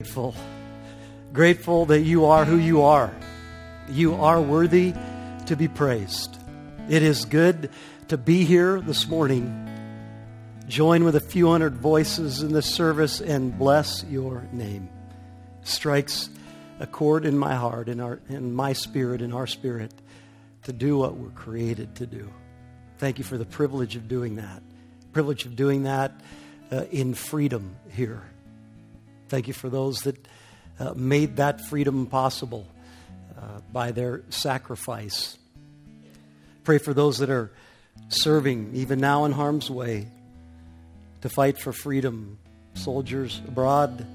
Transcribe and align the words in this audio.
Grateful. 0.00 0.36
Grateful 1.32 1.86
that 1.86 2.02
you 2.02 2.26
are 2.26 2.44
who 2.44 2.56
you 2.56 2.82
are. 2.82 3.12
You 3.88 4.14
are 4.14 4.40
worthy 4.40 4.94
to 5.46 5.56
be 5.56 5.66
praised. 5.66 6.38
It 6.88 7.02
is 7.02 7.24
good 7.24 7.70
to 8.06 8.16
be 8.16 8.44
here 8.44 8.80
this 8.80 9.08
morning. 9.08 9.68
Join 10.68 11.02
with 11.02 11.16
a 11.16 11.20
few 11.20 11.48
hundred 11.48 11.74
voices 11.78 12.42
in 12.44 12.52
this 12.52 12.72
service 12.72 13.20
and 13.20 13.58
bless 13.58 14.04
your 14.04 14.46
name. 14.52 14.88
Strikes 15.64 16.30
a 16.78 16.86
chord 16.86 17.24
in 17.24 17.36
my 17.36 17.56
heart, 17.56 17.88
in, 17.88 17.98
our, 17.98 18.20
in 18.28 18.54
my 18.54 18.74
spirit, 18.74 19.20
in 19.20 19.32
our 19.32 19.48
spirit, 19.48 19.92
to 20.62 20.72
do 20.72 20.96
what 20.96 21.16
we're 21.16 21.30
created 21.30 21.96
to 21.96 22.06
do. 22.06 22.30
Thank 22.98 23.18
you 23.18 23.24
for 23.24 23.36
the 23.36 23.46
privilege 23.46 23.96
of 23.96 24.06
doing 24.06 24.36
that. 24.36 24.62
Privilege 25.12 25.44
of 25.44 25.56
doing 25.56 25.82
that 25.82 26.12
uh, 26.70 26.84
in 26.92 27.14
freedom 27.14 27.74
here 27.90 28.22
Thank 29.28 29.46
you 29.46 29.52
for 29.54 29.68
those 29.68 30.00
that 30.00 30.16
uh, 30.80 30.94
made 30.96 31.36
that 31.36 31.60
freedom 31.66 32.06
possible 32.06 32.66
uh, 33.36 33.60
by 33.72 33.92
their 33.92 34.22
sacrifice. 34.30 35.36
Pray 36.64 36.78
for 36.78 36.94
those 36.94 37.18
that 37.18 37.28
are 37.28 37.50
serving, 38.08 38.70
even 38.74 39.00
now 39.00 39.26
in 39.26 39.32
harm's 39.32 39.70
way, 39.70 40.08
to 41.20 41.28
fight 41.28 41.58
for 41.58 41.72
freedom. 41.72 42.38
Soldiers 42.74 43.40
abroad, 43.46 44.06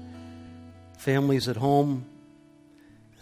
families 0.98 1.48
at 1.48 1.56
home. 1.56 2.06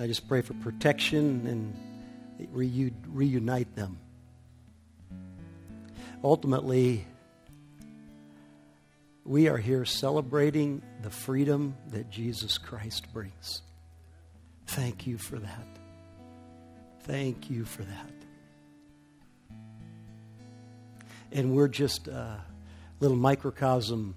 I 0.00 0.06
just 0.06 0.28
pray 0.28 0.40
for 0.40 0.54
protection 0.54 1.46
and 1.46 2.48
reunite 2.52 3.74
them. 3.74 3.98
Ultimately, 6.24 7.04
we 9.24 9.48
are 9.48 9.56
here 9.56 9.84
celebrating 9.84 10.82
the 11.02 11.10
freedom 11.10 11.76
that 11.88 12.10
Jesus 12.10 12.58
Christ 12.58 13.12
brings. 13.12 13.62
Thank 14.66 15.06
you 15.06 15.16
for 15.16 15.38
that. 15.38 15.66
Thank 17.02 17.48
you 17.48 17.64
for 17.64 17.82
that. 17.84 18.10
And 21.30 21.54
we're 21.54 21.68
just 21.68 22.08
a 22.08 22.40
little 23.00 23.16
microcosm, 23.16 24.14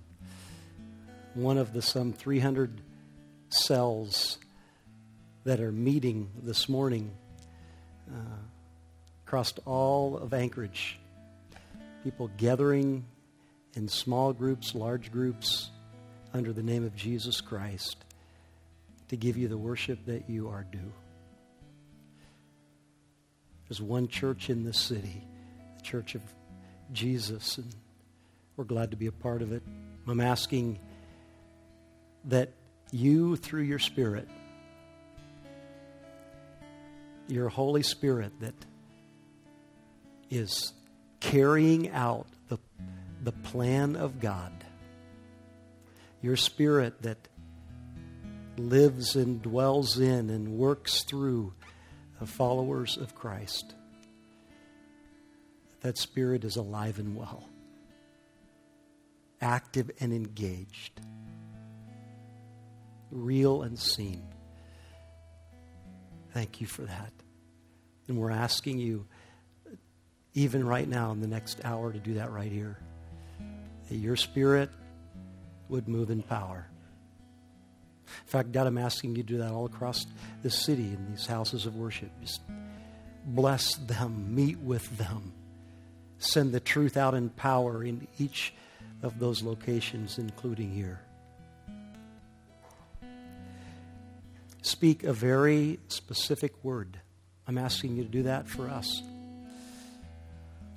one 1.34 1.58
of 1.58 1.72
the 1.72 1.82
some 1.82 2.12
300 2.12 2.82
cells 3.50 4.40
that 5.44 5.60
are 5.60 5.72
meeting 5.72 6.32
this 6.42 6.68
morning 6.68 7.12
uh, 8.12 8.18
across 9.26 9.54
all 9.66 10.18
of 10.18 10.34
Anchorage. 10.34 10.98
People 12.04 12.30
gathering 12.38 13.06
in 13.76 13.88
small 13.88 14.34
groups, 14.34 14.74
large 14.74 15.12
groups, 15.12 15.70
under 16.34 16.52
the 16.52 16.64
name 16.64 16.86
of 16.86 16.96
Jesus 16.96 17.42
Christ 17.42 17.98
to 19.10 19.16
give 19.16 19.38
you 19.38 19.48
the 19.48 19.58
worship 19.58 20.06
that 20.06 20.30
you 20.30 20.50
are 20.50 20.66
due. 20.72 20.92
There's 23.68 23.82
one 23.82 24.08
church 24.08 24.50
in 24.50 24.64
this 24.64 24.80
city, 24.80 25.24
the 25.78 25.84
Church 25.84 26.16
of 26.16 26.22
Jesus, 26.94 27.58
and 27.58 27.74
we're 28.58 28.66
glad 28.66 28.92
to 28.92 28.98
be 28.98 29.08
a 29.08 29.12
part 29.12 29.42
of 29.42 29.52
it. 29.52 29.64
I'm 30.08 30.20
asking 30.20 30.80
that 32.26 32.52
you, 32.92 33.36
through 33.36 33.64
your 33.64 33.80
Spirit, 33.80 34.28
your 37.28 37.50
Holy 37.50 37.82
Spirit 37.82 38.32
that 38.42 38.54
is 40.30 40.74
carrying 41.20 41.90
out 41.90 42.28
the 43.26 43.32
plan 43.32 43.96
of 43.96 44.20
God. 44.20 44.54
Your 46.22 46.36
spirit 46.36 47.02
that 47.02 47.18
lives 48.56 49.16
and 49.16 49.42
dwells 49.42 50.00
in 50.00 50.30
and 50.30 50.58
works 50.58 51.04
through 51.04 51.54
the 52.20 52.28
followers 52.28 52.98
of 52.98 53.16
Christ. 53.16 53.74
That 55.82 55.98
spirit 55.98 56.44
is 56.44 56.56
alive 56.56 57.00
and 57.00 57.16
well, 57.16 57.50
active 59.42 59.90
and 60.00 60.14
engaged, 60.14 61.02
real 63.12 63.64
and 63.64 63.78
seen. 63.78 64.24
Thank 66.32 66.62
you 66.62 66.68
for 66.68 66.84
that. 66.84 67.12
And 68.08 68.18
we're 68.18 68.32
asking 68.32 68.78
you, 68.78 69.08
even 70.36 70.66
right 70.66 70.88
now 70.88 71.12
in 71.12 71.22
the 71.22 71.28
next 71.28 71.64
hour, 71.66 71.92
to 71.92 72.00
do 72.00 72.16
that 72.16 72.32
right 72.32 72.52
here 72.52 72.78
that 73.90 73.96
your 73.96 74.16
spirit 74.16 74.70
would 75.70 75.88
move 75.88 76.10
in 76.10 76.22
power. 76.22 76.68
In 78.08 78.28
fact, 78.28 78.52
God, 78.52 78.68
I'm 78.68 78.78
asking 78.78 79.16
you 79.16 79.24
to 79.24 79.24
do 79.24 79.38
that 79.40 79.52
all 79.52 79.66
across 79.66 80.06
the 80.44 80.50
city 80.50 80.84
in 80.84 81.12
these 81.12 81.26
houses 81.26 81.66
of 81.66 81.76
worship. 81.76 82.10
Just 82.22 82.42
bless 83.26 83.76
them, 83.76 84.36
meet 84.36 84.60
with 84.60 84.98
them, 84.98 85.34
send 86.20 86.52
the 86.52 86.60
truth 86.60 86.98
out 86.98 87.14
in 87.14 87.30
power 87.30 87.84
in 87.84 88.08
each 88.20 88.54
of 89.02 89.20
those 89.20 89.44
locations, 89.44 90.18
including 90.18 90.72
here. 90.72 91.00
Speak 94.62 95.04
a 95.04 95.14
very 95.14 95.80
specific 95.90 96.64
word. 96.64 97.00
I'm 97.48 97.58
asking 97.58 97.98
you 97.98 98.04
to 98.04 98.10
do 98.10 98.24
that 98.24 98.48
for 98.48 98.68
us. 98.68 99.04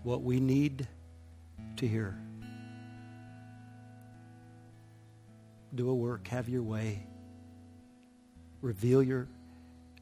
What 0.03 0.23
we 0.23 0.41
need 0.41 0.87
to 1.77 1.89
hear. 1.89 2.19
Do 5.78 5.89
a 5.89 5.94
work, 5.94 6.27
have 6.27 6.49
your 6.49 6.65
way, 6.65 7.06
reveal 8.62 9.00
your 9.00 9.28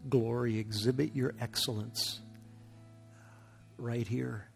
glory, 0.09 0.59
exhibit 0.59 1.14
your 1.14 1.34
excellence 1.38 2.19
uh, 2.19 3.82
right 3.82 4.09
here 4.09 4.48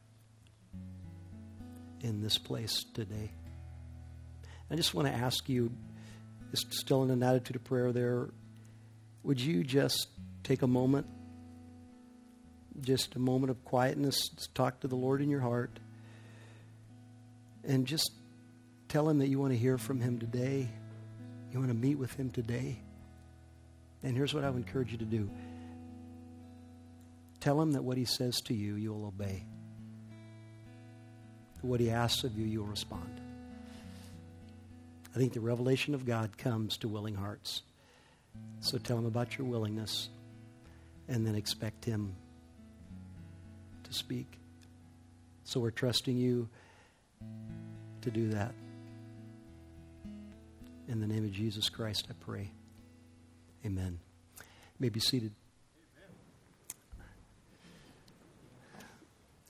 in 2.00 2.22
this 2.22 2.38
place 2.38 2.86
today. 2.94 3.30
I 4.70 4.76
just 4.76 4.94
want 4.94 5.08
to 5.08 5.14
ask 5.14 5.46
you, 5.46 5.70
still 6.54 7.02
in 7.02 7.10
an 7.10 7.22
attitude 7.22 7.56
of 7.56 7.64
prayer 7.64 7.92
there, 7.92 8.30
would 9.22 9.38
you 9.38 9.62
just 9.62 10.08
take 10.42 10.62
a 10.62 10.66
moment, 10.66 11.06
just 12.80 13.14
a 13.14 13.18
moment 13.18 13.50
of 13.50 13.62
quietness, 13.66 14.30
talk 14.54 14.80
to 14.80 14.88
the 14.88 14.96
Lord 14.96 15.20
in 15.20 15.28
your 15.28 15.40
heart, 15.40 15.80
and 17.62 17.86
just 17.86 18.10
tell 18.88 19.06
Him 19.06 19.18
that 19.18 19.28
you 19.28 19.38
want 19.38 19.52
to 19.52 19.58
hear 19.58 19.76
from 19.76 20.00
Him 20.00 20.18
today? 20.18 20.70
You 21.52 21.58
want 21.58 21.70
to 21.70 21.76
meet 21.76 21.96
with 21.96 22.14
Him 22.14 22.30
today? 22.30 22.80
And 24.02 24.16
here's 24.16 24.32
what 24.32 24.44
I 24.44 24.50
would 24.50 24.64
encourage 24.64 24.92
you 24.92 24.98
to 24.98 25.04
do 25.04 25.30
tell 27.40 27.60
Him 27.60 27.72
that 27.72 27.82
what 27.82 27.96
He 27.96 28.04
says 28.04 28.36
to 28.46 28.54
you, 28.54 28.74
you'll 28.74 29.06
obey. 29.06 29.44
What 31.62 31.80
He 31.80 31.90
asks 31.90 32.24
of 32.24 32.38
you, 32.38 32.46
you'll 32.46 32.66
respond. 32.66 33.20
I 35.14 35.18
think 35.18 35.32
the 35.32 35.40
revelation 35.40 35.94
of 35.94 36.06
God 36.06 36.38
comes 36.38 36.76
to 36.78 36.88
willing 36.88 37.14
hearts. 37.14 37.62
So 38.60 38.78
tell 38.78 38.96
Him 38.98 39.06
about 39.06 39.36
your 39.36 39.46
willingness 39.46 40.08
and 41.08 41.26
then 41.26 41.34
expect 41.34 41.84
Him 41.84 42.14
to 43.84 43.92
speak. 43.92 44.38
So 45.44 45.58
we're 45.58 45.72
trusting 45.72 46.16
you 46.16 46.48
to 48.02 48.10
do 48.10 48.28
that. 48.30 48.54
In 50.90 50.98
the 50.98 51.06
name 51.06 51.24
of 51.24 51.30
Jesus 51.30 51.68
Christ, 51.68 52.08
I 52.10 52.14
pray. 52.18 52.50
Amen. 53.64 54.00
You 54.40 54.44
may 54.80 54.88
be 54.88 54.98
seated. 54.98 55.30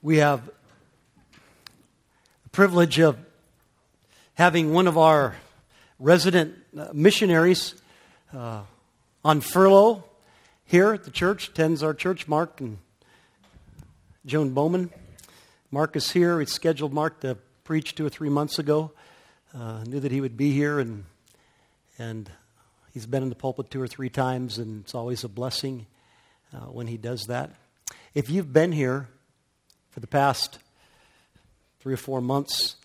We 0.03 0.17
have 0.17 0.45
the 2.43 2.49
privilege 2.51 2.99
of 2.99 3.17
having 4.35 4.71
one 4.71 4.85
of 4.85 4.99
our 4.99 5.35
resident 5.97 6.59
uh, 6.77 6.89
missionaries 6.93 7.73
uh, 8.35 8.61
on 9.25 9.41
furlough 9.41 10.03
here 10.65 10.93
at 10.93 11.05
the 11.05 11.11
church, 11.11 11.47
attends 11.47 11.81
our 11.81 11.95
church, 11.95 12.27
Mark 12.27 12.61
and 12.61 12.77
Joan 14.27 14.51
Bowman. 14.51 14.91
Mark 15.71 15.95
is 15.95 16.11
here. 16.11 16.37
We 16.37 16.45
scheduled 16.45 16.93
Mark 16.93 17.19
to 17.21 17.35
preach 17.63 17.95
two 17.95 18.05
or 18.05 18.09
three 18.09 18.29
months 18.29 18.59
ago. 18.59 18.91
Uh, 19.57 19.83
knew 19.85 19.99
that 19.99 20.11
he 20.11 20.21
would 20.21 20.37
be 20.37 20.51
here 20.51 20.79
and 20.79 21.05
and 22.01 22.31
he's 22.93 23.05
been 23.05 23.21
in 23.21 23.29
the 23.29 23.35
pulpit 23.35 23.69
two 23.69 23.81
or 23.81 23.87
three 23.87 24.09
times, 24.09 24.57
and 24.57 24.83
it's 24.83 24.95
always 24.95 25.23
a 25.23 25.29
blessing 25.29 25.85
uh, 26.53 26.57
when 26.57 26.87
he 26.87 26.97
does 26.97 27.25
that. 27.27 27.51
If 28.15 28.29
you've 28.29 28.51
been 28.51 28.71
here 28.71 29.07
for 29.91 29.99
the 29.99 30.07
past 30.07 30.57
three 31.79 31.93
or 31.93 31.97
four 31.97 32.19
months, 32.19 32.75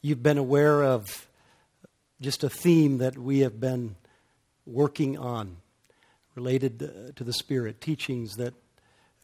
you've 0.00 0.22
been 0.22 0.38
aware 0.38 0.84
of 0.84 1.26
just 2.20 2.44
a 2.44 2.48
theme 2.48 2.98
that 2.98 3.18
we 3.18 3.40
have 3.40 3.58
been 3.58 3.96
working 4.64 5.18
on 5.18 5.56
related 6.36 6.82
uh, 6.82 7.12
to 7.16 7.24
the 7.24 7.32
Spirit, 7.32 7.80
teachings 7.80 8.34
that 8.36 8.54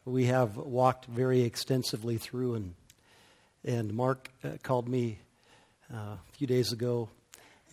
we 0.03 0.25
have 0.25 0.57
walked 0.57 1.05
very 1.05 1.43
extensively 1.43 2.17
through. 2.17 2.55
And, 2.55 2.75
and 3.63 3.93
Mark 3.93 4.29
uh, 4.43 4.57
called 4.61 4.89
me 4.89 5.19
uh, 5.93 5.97
a 5.97 6.19
few 6.33 6.45
days 6.45 6.73
ago 6.73 7.09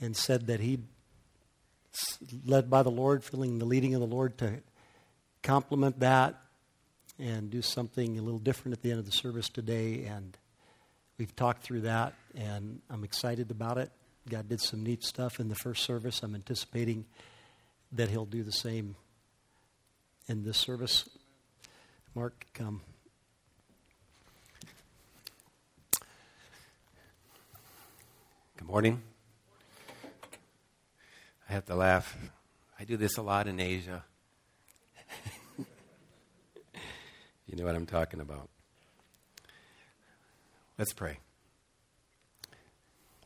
and 0.00 0.16
said 0.16 0.46
that 0.46 0.60
he'd 0.60 0.84
led 2.46 2.70
by 2.70 2.82
the 2.82 2.90
Lord, 2.90 3.24
feeling 3.24 3.58
the 3.58 3.64
leading 3.64 3.94
of 3.94 4.00
the 4.00 4.06
Lord 4.06 4.38
to 4.38 4.60
complement 5.42 6.00
that 6.00 6.36
and 7.18 7.50
do 7.50 7.62
something 7.62 8.18
a 8.18 8.22
little 8.22 8.38
different 8.38 8.76
at 8.76 8.82
the 8.82 8.90
end 8.90 8.98
of 8.98 9.06
the 9.06 9.12
service 9.12 9.48
today. 9.48 10.04
And 10.04 10.36
we've 11.18 11.34
talked 11.34 11.62
through 11.62 11.82
that, 11.82 12.14
and 12.34 12.80
I'm 12.88 13.04
excited 13.04 13.50
about 13.50 13.78
it. 13.78 13.90
God 14.28 14.48
did 14.48 14.60
some 14.60 14.82
neat 14.82 15.02
stuff 15.02 15.40
in 15.40 15.48
the 15.48 15.54
first 15.54 15.84
service. 15.84 16.22
I'm 16.22 16.34
anticipating 16.34 17.04
that 17.92 18.08
He'll 18.08 18.24
do 18.24 18.42
the 18.42 18.52
same 18.52 18.96
in 20.28 20.44
this 20.44 20.58
service. 20.58 21.08
Mark, 22.14 22.46
come. 22.54 22.80
Good 28.56 28.68
morning. 28.68 29.02
I 31.50 31.52
have 31.54 31.66
to 31.66 31.74
laugh. 31.74 32.16
I 32.78 32.84
do 32.84 32.96
this 32.96 33.16
a 33.16 33.22
lot 33.22 33.48
in 33.48 33.58
Asia. 33.58 34.04
you 35.58 37.56
know 37.56 37.64
what 37.64 37.74
I'm 37.74 37.86
talking 37.86 38.20
about. 38.20 38.48
Let's 40.78 40.92
pray. 40.92 41.18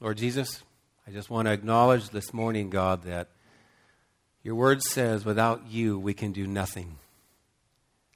Lord 0.00 0.16
Jesus, 0.16 0.62
I 1.06 1.10
just 1.10 1.28
want 1.28 1.48
to 1.48 1.52
acknowledge 1.52 2.08
this 2.08 2.32
morning, 2.32 2.70
God, 2.70 3.02
that 3.02 3.28
your 4.42 4.54
word 4.54 4.82
says 4.82 5.26
without 5.26 5.66
you 5.68 5.98
we 5.98 6.14
can 6.14 6.32
do 6.32 6.46
nothing. 6.46 6.96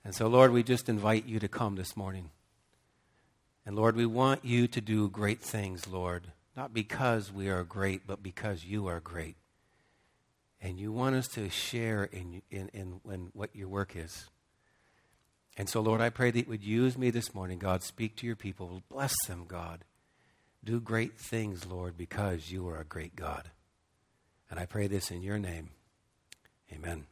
And 0.07 0.15
so, 0.15 0.27
Lord, 0.27 0.53
we 0.53 0.63
just 0.63 0.89
invite 0.89 1.27
you 1.27 1.39
to 1.39 1.49
come 1.49 1.77
this 1.77 1.99
morning. 1.99 2.31
And 3.67 3.77
Lord, 3.77 3.95
we 3.95 4.07
want 4.07 4.43
you 4.43 4.69
to 4.69 4.81
do 4.81 5.11
great 5.11 5.43
things, 5.43 5.87
Lord, 5.87 6.33
not 6.57 6.73
because 6.73 7.31
we 7.31 7.51
are 7.51 7.63
great, 7.63 8.07
but 8.07 8.23
because 8.23 8.65
you 8.65 8.87
are 8.87 9.01
great. 9.01 9.37
And 10.69 10.79
you 10.79 10.93
want 10.93 11.17
us 11.17 11.27
to 11.29 11.49
share 11.49 12.05
in, 12.05 12.43
in, 12.51 12.69
in, 12.75 13.01
in 13.11 13.31
what 13.33 13.57
your 13.57 13.69
work 13.69 13.97
is. 13.97 14.29
And 15.57 15.67
so, 15.67 15.81
Lord, 15.81 16.03
I 16.03 16.11
pray 16.11 16.31
that 16.31 16.41
you 16.41 16.51
would 16.51 16.63
use 16.63 16.99
me 16.99 17.09
this 17.09 17.35
morning, 17.35 17.59
God. 17.59 17.83
Speak 17.83 18.17
to 18.17 18.27
your 18.27 18.37
people. 18.37 18.83
Bless 18.91 19.15
them, 19.27 19.47
God. 19.49 19.83
Do 20.63 20.79
great 20.79 21.19
things, 21.19 21.65
Lord, 21.65 21.97
because 21.97 22.53
you 22.53 22.69
are 22.69 22.79
a 22.79 22.85
great 22.85 23.17
God. 23.17 23.49
And 24.51 24.61
I 24.61 24.67
pray 24.67 24.89
this 24.89 25.11
in 25.11 25.23
your 25.23 25.39
name. 25.39 25.71
Amen. 26.71 27.07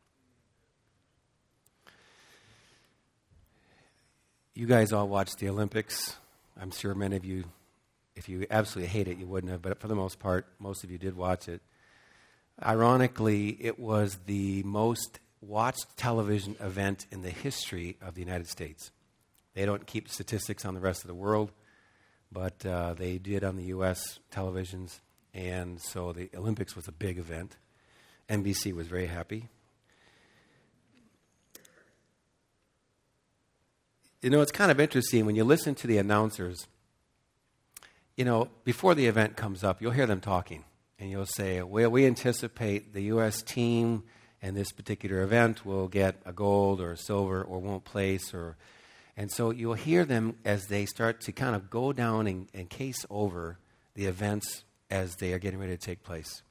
You 4.53 4.67
guys 4.67 4.93
all 4.93 5.09
watched 5.09 5.39
the 5.39 5.49
Olympics. 5.49 6.17
I'm 6.61 6.73
sure 6.73 6.95
many 6.95 7.17
of 7.17 7.25
you, 7.25 7.45
if 8.17 8.29
you 8.29 8.47
absolutely 8.51 8.91
hate 8.91 9.09
it, 9.09 9.17
you 9.17 9.27
wouldn't 9.27 9.51
have, 9.51 9.63
but 9.63 9.81
for 9.81 9.89
the 9.89 9.95
most 9.95 10.19
part, 10.19 10.47
most 10.59 10.85
of 10.85 10.91
you 10.91 10.99
did 10.99 11.17
watch 11.17 11.49
it. 11.49 11.63
Ironically, 12.65 13.51
it 13.61 13.79
was 13.79 14.19
the 14.25 14.63
most 14.63 15.21
watched 15.43 15.97
television 15.97 16.57
event 16.61 17.07
in 17.11 17.21
the 17.21 17.31
history 17.31 17.99
of 18.01 18.15
the 18.15 18.21
United 18.21 18.49
States. 18.49 18.91
They 19.55 19.67
don't 19.67 19.87
keep 19.87 20.09
statistics 20.09 20.65
on 20.65 20.75
the 20.75 20.81
rest 20.81 21.03
of 21.03 21.09
the 21.09 21.15
world, 21.15 21.53
but 22.33 22.65
uh, 22.65 22.95
they 22.95 23.19
did 23.19 23.45
on 23.45 23.57
the 23.57 23.65
U.S. 23.65 24.21
televisions, 24.33 25.01
and 25.35 25.81
so 25.81 26.13
the 26.13 26.31
Olympics 26.35 26.75
was 26.75 26.89
a 26.89 26.93
big 26.93 27.19
event. 27.19 27.57
NBC 28.31 28.73
was 28.75 28.87
very 28.87 29.07
happy. 29.07 29.49
You 34.23 34.31
know, 34.31 34.41
it's 34.41 34.51
kind 34.51 34.71
of 34.71 34.81
interesting 34.81 35.27
when 35.27 35.37
you 35.37 35.45
listen 35.45 35.75
to 35.77 35.87
the 35.87 35.99
announcers. 35.99 36.67
You 38.17 38.25
know, 38.25 38.49
before 38.65 38.95
the 38.95 39.07
event 39.07 39.37
comes 39.37 39.63
up, 39.63 39.83
you'll 39.83 39.93
hear 39.93 40.07
them 40.07 40.21
talking 40.21 40.65
and 40.99 41.11
you'll 41.11 41.27
say, 41.27 41.63
well, 41.63 41.91
we 41.91 42.07
anticipate 42.07 42.95
the 42.95 43.03
U.S. 43.05 43.43
team 43.43 44.05
in 44.43 44.55
this 44.55 44.73
particular 44.73 45.23
event 45.23 45.67
will 45.67 45.89
get 45.89 46.17
a 46.25 46.33
gold 46.33 46.81
or 46.81 46.93
a 46.93 46.97
silver 46.97 47.43
or 47.43 47.59
won't 47.59 47.85
place 47.85 48.33
or 48.33 48.57
and 49.17 49.31
so 49.31 49.51
you'll 49.51 49.75
hear 49.75 50.05
them 50.05 50.37
as 50.45 50.67
they 50.67 50.85
start 50.85 51.23
to 51.23 51.33
kind 51.33 51.57
of 51.57 51.71
go 51.71 51.93
down 51.93 52.27
and, 52.27 52.49
and 52.53 52.69
case 52.69 53.07
over 53.09 53.59
the 53.95 54.05
events 54.05 54.65
as 54.91 55.17
they 55.17 55.33
are 55.33 55.39
getting 55.39 55.59
ready 55.59 55.73
to 55.73 55.79
take 55.79 56.03
place. 56.03 56.43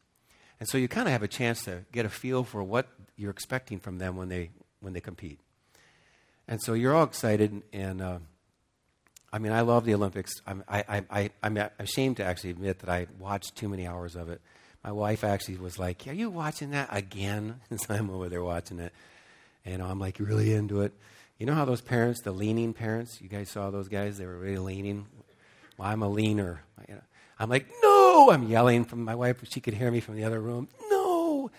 And 0.59 0.67
so 0.67 0.77
you 0.77 0.87
kind 0.87 1.07
of 1.07 1.11
have 1.11 1.21
a 1.21 1.27
chance 1.27 1.63
to 1.65 1.85
get 1.91 2.05
a 2.05 2.09
feel 2.09 2.43
for 2.43 2.63
what 2.63 2.87
you're 3.15 3.29
expecting 3.29 3.79
from 3.79 3.99
them 3.99 4.15
when 4.15 4.29
they 4.29 4.49
when 4.79 4.93
they 4.93 4.99
compete. 4.99 5.39
And 6.47 6.61
so 6.61 6.73
you're 6.73 6.95
all 6.95 7.03
excited, 7.03 7.63
and 7.73 8.01
uh, 8.01 8.19
I 9.35 9.37
mean, 9.37 9.51
I 9.51 9.61
love 9.61 9.83
the 9.83 9.93
Olympics. 9.93 10.31
I'm, 10.47 10.63
I, 10.65 11.03
I, 11.09 11.29
I'm 11.43 11.57
ashamed 11.77 12.17
to 12.17 12.23
actually 12.23 12.51
admit 12.51 12.79
that 12.79 12.89
I 12.89 13.07
watched 13.19 13.57
too 13.57 13.67
many 13.67 13.85
hours 13.85 14.15
of 14.15 14.29
it. 14.29 14.39
My 14.81 14.93
wife 14.93 15.25
actually 15.25 15.57
was 15.57 15.77
like, 15.77 16.07
Are 16.07 16.13
you 16.13 16.29
watching 16.29 16.69
that 16.69 16.87
again? 16.89 17.59
And 17.69 17.81
so 17.81 17.95
I'm 17.95 18.09
over 18.09 18.29
there 18.29 18.41
watching 18.41 18.79
it. 18.79 18.93
And 19.65 19.83
I'm 19.83 19.99
like 19.99 20.19
really 20.21 20.53
into 20.53 20.83
it. 20.83 20.93
You 21.37 21.45
know 21.47 21.53
how 21.53 21.65
those 21.65 21.81
parents, 21.81 22.21
the 22.21 22.31
leaning 22.31 22.71
parents, 22.71 23.19
you 23.21 23.27
guys 23.27 23.49
saw 23.49 23.71
those 23.71 23.89
guys? 23.89 24.17
They 24.17 24.25
were 24.25 24.37
really 24.37 24.57
leaning. 24.57 25.05
Well, 25.77 25.89
I'm 25.89 26.01
a 26.01 26.07
leaner. 26.07 26.61
I'm 27.37 27.49
like, 27.49 27.67
No! 27.83 28.31
I'm 28.31 28.47
yelling 28.47 28.85
from 28.85 29.03
my 29.03 29.15
wife. 29.15 29.43
She 29.49 29.59
could 29.59 29.73
hear 29.73 29.91
me 29.91 29.99
from 29.99 30.15
the 30.15 30.23
other 30.23 30.39
room. 30.39 30.69
No! 30.89 31.51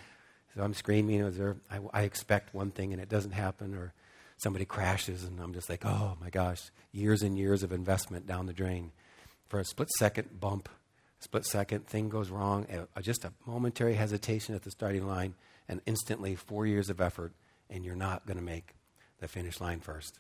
So 0.54 0.62
I'm 0.62 0.72
screaming. 0.72 1.22
I, 1.70 1.80
I 1.92 2.02
expect 2.04 2.54
one 2.54 2.70
thing 2.70 2.94
and 2.94 3.02
it 3.02 3.10
doesn't 3.10 3.32
happen. 3.32 3.74
Or 3.74 3.92
somebody 4.36 4.64
crashes, 4.64 5.24
and 5.24 5.40
I'm 5.40 5.52
just 5.52 5.68
like, 5.68 5.84
oh 5.84 6.16
my 6.20 6.30
gosh, 6.30 6.70
years 6.92 7.22
and 7.22 7.38
years 7.38 7.62
of 7.62 7.72
investment 7.72 8.26
down 8.26 8.46
the 8.46 8.52
drain 8.52 8.92
for 9.48 9.60
a 9.60 9.64
split 9.64 9.88
second 9.98 10.40
bump, 10.40 10.68
split 11.20 11.44
second 11.44 11.86
thing 11.86 12.08
goes 12.08 12.30
wrong, 12.30 12.66
just 13.00 13.24
a 13.24 13.32
momentary 13.46 13.94
hesitation 13.94 14.54
at 14.54 14.62
the 14.62 14.70
starting 14.70 15.06
line, 15.06 15.34
and 15.68 15.80
instantly 15.86 16.34
four 16.34 16.66
years 16.66 16.90
of 16.90 17.00
effort, 17.00 17.32
and 17.70 17.84
you're 17.84 17.96
not 17.96 18.26
going 18.26 18.38
to 18.38 18.44
make 18.44 18.74
the 19.20 19.28
finish 19.28 19.60
line 19.60 19.80
first. 19.80 20.18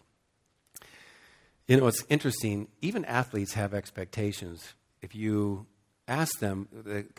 You 1.68 1.76
know, 1.76 1.86
it's 1.88 2.04
interesting. 2.08 2.68
Even 2.80 3.04
athletes 3.04 3.54
have 3.54 3.74
expectations. 3.74 4.74
If 5.02 5.14
you 5.14 5.66
ask 6.06 6.38
them, 6.38 6.68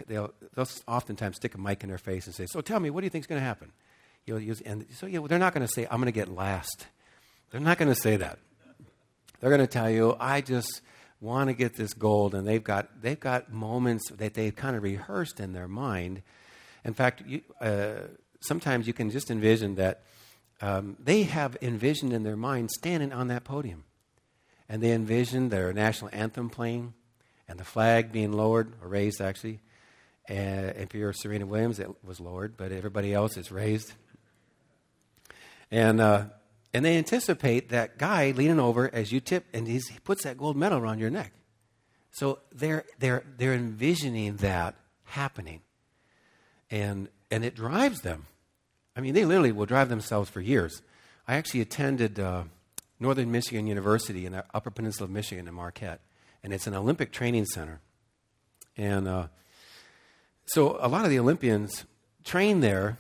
they'll, 0.08 0.34
they'll 0.56 0.68
oftentimes 0.88 1.36
stick 1.36 1.54
a 1.54 1.58
mic 1.58 1.84
in 1.84 1.90
their 1.90 1.98
face 1.98 2.26
and 2.26 2.34
say, 2.34 2.46
"So 2.50 2.62
tell 2.62 2.80
me, 2.80 2.90
what 2.90 3.02
do 3.02 3.06
you 3.06 3.10
think 3.10 3.24
is 3.24 3.28
going 3.28 3.42
to 3.42 3.46
happen?" 3.46 3.74
You'll 4.28 4.42
use, 4.42 4.62
and 4.62 4.86
so 4.94 5.08
yeah, 5.08 5.22
they're 5.28 5.40
not 5.40 5.54
going 5.54 5.66
to 5.66 5.72
say, 5.74 5.88
I'm 5.90 6.00
going 6.00 6.06
to 6.06 6.12
get 6.12 6.28
last. 6.28 6.86
They're 7.50 7.62
not 7.62 7.78
going 7.78 7.92
to 7.92 8.00
say 8.00 8.18
that. 8.18 8.38
They're 9.40 9.50
going 9.50 9.62
to 9.62 9.68
tell 9.68 9.90
you, 9.90 10.16
I 10.20 10.42
just 10.42 10.82
want 11.22 11.50
to 11.50 11.54
get 11.54 11.76
this 11.76 11.94
gold, 11.94 12.36
and 12.36 12.46
they've 12.46 12.64
got, 12.64 13.02
they've 13.02 13.20
got 13.20 13.52
moments 13.52 14.12
that 14.12 14.34
they've 14.34 14.56
kind 14.56 14.76
of 14.76 14.84
rehearsed 14.84 15.40
in 15.40 15.54
their 15.54 15.70
mind. 15.70 16.22
In 16.84 16.94
fact, 16.94 17.24
you, 17.26 17.42
uh, 17.62 18.08
sometimes 18.42 18.86
you 18.86 18.94
can 18.94 19.10
just 19.10 19.32
envision 19.32 19.76
that 19.76 20.04
um, 20.62 20.98
they 21.00 21.24
have 21.24 21.56
envisioned 21.62 22.12
in 22.12 22.24
their 22.24 22.36
mind 22.36 22.70
standing 22.72 23.14
on 23.14 23.30
that 23.30 23.44
podium. 23.44 23.86
And 24.68 24.84
they 24.84 24.92
envision 24.92 25.48
their 25.48 25.72
national 25.72 26.10
anthem 26.12 26.50
playing 26.50 26.94
and 27.48 27.58
the 27.58 27.64
flag 27.64 28.12
being 28.12 28.34
lowered, 28.34 28.74
or 28.82 28.90
raised 28.90 29.22
actually. 29.22 29.62
And 30.28 30.76
if 30.76 30.94
you're 30.94 31.14
Serena 31.14 31.46
Williams, 31.46 31.80
it 31.80 31.90
was 32.04 32.20
lowered, 32.20 32.58
but 32.58 32.74
everybody 32.74 33.14
else 33.14 33.38
is 33.38 33.50
raised. 33.50 33.94
And, 35.72 36.00
uh, 36.00 36.26
and 36.74 36.86
they 36.86 36.98
anticipate 36.98 37.70
that 37.70 37.98
guy 37.98 38.32
leaning 38.32 38.60
over 38.60 38.94
as 38.94 39.12
you 39.12 39.20
tip, 39.20 39.46
and 39.54 39.68
he 39.68 39.82
puts 40.04 40.24
that 40.24 40.38
gold 40.38 40.56
medal 40.56 40.80
around 40.80 41.00
your 41.00 41.10
neck. 41.10 41.34
So 42.12 42.40
they're, 42.52 42.86
they're, 43.00 43.24
they're 43.38 43.54
envisioning 43.54 44.38
that 44.38 44.76
happening. 45.04 45.62
And, 46.72 47.10
and 47.30 47.46
it 47.46 47.56
drives 47.56 48.02
them. 48.02 48.28
I 48.96 49.02
mean, 49.02 49.14
they 49.14 49.26
literally 49.26 49.52
will 49.52 49.66
drive 49.66 49.90
themselves 49.90 50.30
for 50.30 50.42
years. 50.42 50.82
I 51.28 51.36
actually 51.36 51.62
attended 51.62 52.20
uh, 52.20 52.46
Northern 53.00 53.32
Michigan 53.32 53.68
University 53.68 54.26
in 54.26 54.32
the 54.32 54.46
Upper 54.54 54.72
Peninsula 54.72 55.06
of 55.06 55.12
Michigan 55.12 55.48
in 55.48 55.54
Marquette, 55.54 56.02
and 56.44 56.54
it's 56.54 56.68
an 56.68 56.74
Olympic 56.74 57.12
training 57.12 57.46
center. 57.46 57.82
And 58.76 59.08
uh, 59.08 59.28
so 60.48 60.78
a 60.80 60.88
lot 60.88 61.04
of 61.04 61.12
the 61.12 61.20
Olympians 61.20 61.86
train 62.24 62.62
there 62.62 62.98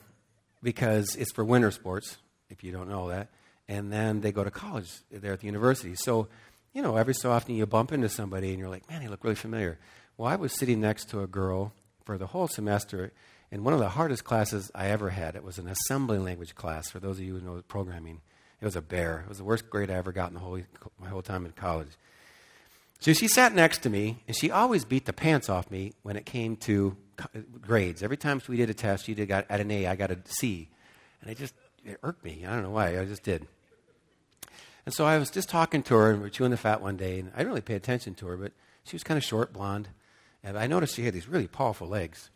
because 0.61 1.15
it's 1.15 1.31
for 1.31 1.43
winter 1.43 1.71
sports, 1.71 2.17
if 2.49 2.63
you 2.63 2.71
don't 2.71 2.89
know 2.89 3.09
that. 3.09 3.29
And 3.67 3.91
then 3.91 4.21
they 4.21 4.31
go 4.31 4.43
to 4.43 4.51
college 4.51 4.91
there 5.11 5.33
at 5.33 5.41
the 5.41 5.45
university. 5.45 5.95
So, 5.95 6.27
you 6.73 6.81
know, 6.81 6.95
every 6.95 7.13
so 7.13 7.31
often 7.31 7.55
you 7.55 7.65
bump 7.65 7.91
into 7.91 8.09
somebody 8.09 8.49
and 8.49 8.59
you're 8.59 8.69
like, 8.69 8.89
man, 8.89 9.01
they 9.01 9.07
look 9.07 9.23
really 9.23 9.35
familiar. 9.35 9.77
Well, 10.17 10.31
I 10.31 10.35
was 10.35 10.53
sitting 10.53 10.79
next 10.79 11.09
to 11.09 11.21
a 11.21 11.27
girl 11.27 11.73
for 12.05 12.17
the 12.17 12.27
whole 12.27 12.47
semester 12.47 13.11
in 13.51 13.63
one 13.63 13.73
of 13.73 13.79
the 13.79 13.89
hardest 13.89 14.23
classes 14.23 14.71
I 14.73 14.87
ever 14.87 15.09
had. 15.09 15.35
It 15.35 15.43
was 15.43 15.57
an 15.57 15.67
assembly 15.67 16.17
language 16.17 16.55
class, 16.55 16.89
for 16.89 16.99
those 16.99 17.17
of 17.17 17.23
you 17.23 17.37
who 17.37 17.45
know 17.45 17.61
programming. 17.67 18.21
It 18.59 18.65
was 18.65 18.75
a 18.75 18.81
bear. 18.81 19.21
It 19.25 19.29
was 19.29 19.37
the 19.37 19.43
worst 19.43 19.69
grade 19.69 19.91
I 19.91 19.95
ever 19.95 20.11
got 20.11 20.29
in 20.29 20.33
the 20.33 20.39
whole, 20.39 20.59
my 20.99 21.09
whole 21.09 21.21
time 21.21 21.45
in 21.45 21.51
college. 21.51 21.91
So 22.99 23.13
she 23.13 23.27
sat 23.27 23.53
next 23.53 23.79
to 23.83 23.89
me, 23.89 24.23
and 24.27 24.35
she 24.35 24.49
always 24.49 24.83
beat 24.83 25.05
the 25.05 25.13
pants 25.13 25.49
off 25.49 25.69
me 25.69 25.93
when 26.01 26.17
it 26.17 26.25
came 26.25 26.55
to 26.57 26.97
grades. 27.61 28.01
Every 28.01 28.17
time 28.17 28.41
we 28.47 28.57
did 28.57 28.69
a 28.69 28.73
test, 28.73 29.05
she 29.05 29.13
did 29.13 29.27
got 29.27 29.45
at 29.49 29.59
an 29.59 29.69
A, 29.69 29.85
I 29.85 29.95
got 29.95 30.09
a 30.09 30.17
C, 30.25 30.69
and 31.21 31.29
it 31.29 31.37
just 31.37 31.53
it 31.87 31.99
irked 32.03 32.23
me. 32.23 32.45
I 32.45 32.53
don't 32.53 32.63
know 32.63 32.71
why. 32.71 32.99
I 32.99 33.05
just 33.05 33.23
did. 33.23 33.47
And 34.85 34.93
so 34.93 35.05
I 35.05 35.17
was 35.17 35.29
just 35.29 35.49
talking 35.49 35.83
to 35.83 35.95
her, 35.95 36.11
and 36.11 36.21
we 36.21 36.27
are 36.27 36.31
chewing 36.31 36.51
the 36.51 36.57
fat 36.57 36.81
one 36.81 36.97
day, 36.97 37.19
and 37.19 37.31
I 37.33 37.39
didn't 37.39 37.49
really 37.49 37.61
pay 37.61 37.75
attention 37.75 38.13
to 38.15 38.27
her, 38.27 38.37
but 38.37 38.53
she 38.83 38.95
was 38.95 39.03
kind 39.03 39.17
of 39.17 39.23
short, 39.23 39.51
blonde, 39.51 39.89
and 40.43 40.57
I 40.57 40.67
noticed 40.67 40.95
she 40.95 41.03
had 41.03 41.13
these 41.13 41.27
really 41.27 41.47
powerful 41.47 41.87
legs. 41.87 42.29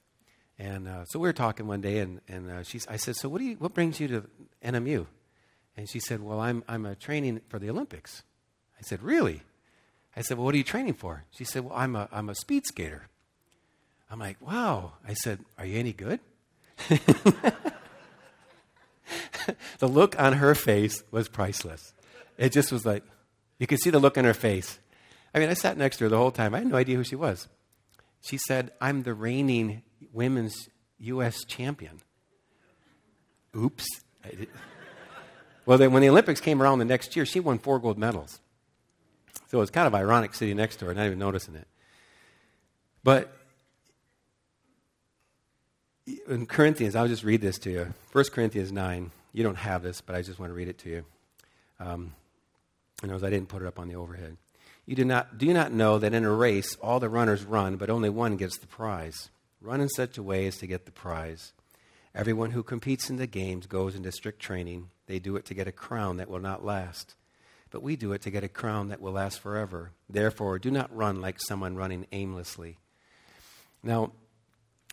And 0.60 0.88
uh, 0.88 1.06
so 1.06 1.18
we 1.18 1.28
were 1.28 1.34
talking 1.34 1.66
one 1.66 1.82
day, 1.82 2.00
and, 2.00 2.20
and 2.28 2.52
uh, 2.52 2.64
she, 2.64 2.80
I 2.90 2.98
said, 2.98 3.16
So 3.16 3.30
what, 3.30 3.40
do 3.40 3.46
you, 3.46 3.56
what 3.56 3.74
brings 3.74 4.00
you 4.00 4.08
to 4.10 4.24
NMU? 4.64 5.08
And 5.78 5.90
she 5.90 6.00
said, 6.00 6.22
Well, 6.22 6.40
I'm, 6.40 6.64
I'm 6.68 6.86
a 6.86 6.94
training 6.94 7.42
for 7.48 7.58
the 7.58 7.70
Olympics. 7.70 8.24
I 8.78 8.82
said, 8.82 9.02
Really? 9.02 9.42
I 10.16 10.22
said, 10.22 10.38
Well, 10.38 10.46
what 10.46 10.54
are 10.54 10.58
you 10.58 10.64
training 10.64 10.96
for? 10.96 11.24
She 11.32 11.46
said, 11.46 11.64
Well, 11.64 11.74
I'm 11.76 11.96
a, 11.96 12.10
I'm 12.12 12.30
a 12.30 12.36
speed 12.36 12.66
skater. 12.66 13.08
I'm 14.10 14.20
like, 14.20 14.38
Wow. 14.46 14.94
I 15.08 15.14
said, 15.14 15.40
Are 15.58 15.66
you 15.66 15.80
any 15.80 15.94
good? 15.94 16.20
the 19.80 19.88
look 19.88 20.20
on 20.20 20.34
her 20.34 20.56
face 20.56 21.04
was 21.12 21.28
priceless. 21.28 21.94
It 22.38 22.52
just 22.52 22.72
was 22.72 22.86
like, 22.86 23.04
you 23.60 23.68
could 23.68 23.80
see 23.80 23.90
the 23.90 24.00
look 24.00 24.18
on 24.18 24.26
her 24.26 24.34
face. 24.34 24.80
I 25.34 25.40
mean, 25.40 25.50
I 25.50 25.54
sat 25.54 25.78
next 25.78 25.98
to 25.98 26.06
her 26.06 26.10
the 26.10 26.18
whole 26.18 26.32
time. 26.32 26.54
I 26.54 26.60
had 26.60 26.68
no 26.68 26.76
idea 26.76 26.98
who 26.98 27.04
she 27.04 27.16
was. 27.16 27.48
She 28.22 28.38
said, 28.38 28.72
I'm 28.82 29.04
the 29.04 29.14
reigning 29.14 29.84
women's 30.12 30.70
U.S. 31.00 31.44
champion. 31.46 32.02
Oops. 33.56 33.86
Well, 35.66 35.78
then 35.78 35.94
when 35.94 36.02
the 36.02 36.10
Olympics 36.10 36.42
came 36.42 36.62
around 36.62 36.80
the 36.80 36.86
next 36.86 37.16
year, 37.16 37.26
she 37.26 37.40
won 37.40 37.60
four 37.60 37.80
gold 37.80 37.98
medals. 37.98 38.40
So 39.48 39.58
it 39.58 39.62
was 39.62 39.70
kind 39.70 39.88
of 39.88 39.96
ironic 39.96 40.34
sitting 40.34 40.58
next 40.58 40.78
to 40.78 40.86
her, 40.86 40.94
not 40.94 41.06
even 41.06 41.20
noticing 41.20 41.56
it. 41.56 41.68
But 43.04 43.32
in 46.28 46.46
Corinthians, 46.46 46.96
I'll 46.96 47.08
just 47.08 47.24
read 47.24 47.42
this 47.42 47.58
to 47.60 47.72
you. 47.72 47.94
1 48.12 48.26
Corinthians 48.26 48.72
9. 48.72 49.12
You 49.34 49.44
don't 49.44 49.56
have 49.56 49.84
this, 49.84 50.02
but 50.02 50.16
I 50.16 50.22
just 50.22 50.40
want 50.40 50.50
to 50.50 50.54
read 50.54 50.68
it 50.68 50.80
to 50.80 50.90
you. 50.90 51.06
Um, 51.80 52.14
and 53.02 53.12
I 53.12 53.18
didn't 53.30 53.48
put 53.48 53.62
it 53.62 53.68
up 53.68 53.80
on 53.80 53.88
the 53.88 53.96
overhead. 53.96 54.38
You 54.86 54.96
do 54.96 55.06
not, 55.06 55.38
do 55.38 55.46
you 55.46 55.54
not 55.54 55.72
know 55.72 56.00
that 56.00 56.14
in 56.14 56.26
a 56.26 56.32
race 56.32 56.76
all 56.82 57.00
the 57.00 57.10
runners 57.10 57.44
run, 57.44 57.78
but 57.78 57.90
only 57.90 58.10
one 58.10 58.36
gets 58.38 58.58
the 58.58 58.68
prize? 58.68 59.30
Run 59.62 59.82
in 59.82 59.90
such 59.90 60.18
a 60.18 60.24
way 60.24 60.48
as 60.48 60.58
to 60.58 60.68
get 60.68 60.86
the 60.86 60.92
prize. 60.92 61.54
Everyone 62.14 62.52
who 62.52 62.64
competes 62.64 63.10
in 63.10 63.16
the 63.16 63.28
games 63.28 63.68
goes 63.68 63.96
into 63.96 64.12
strict 64.12 64.40
training. 64.40 64.90
They 65.08 65.20
do 65.20 65.36
it 65.36 65.46
to 65.46 65.54
get 65.54 65.68
a 65.68 65.72
crown 65.72 66.18
that 66.18 66.30
will 66.30 66.40
not 66.40 66.66
last. 66.66 67.16
But 67.70 67.84
we 67.84 67.96
do 67.96 68.12
it 68.12 68.22
to 68.24 68.32
get 68.32 68.44
a 68.44 68.50
crown 68.50 68.90
that 68.90 69.00
will 69.00 69.14
last 69.14 69.40
forever. 69.40 69.92
Therefore, 70.10 70.60
do 70.60 70.72
not 70.72 70.94
run 70.96 71.22
like 71.22 71.40
someone 71.40 71.76
running 71.76 72.06
aimlessly. 72.12 72.78
Now, 73.82 74.12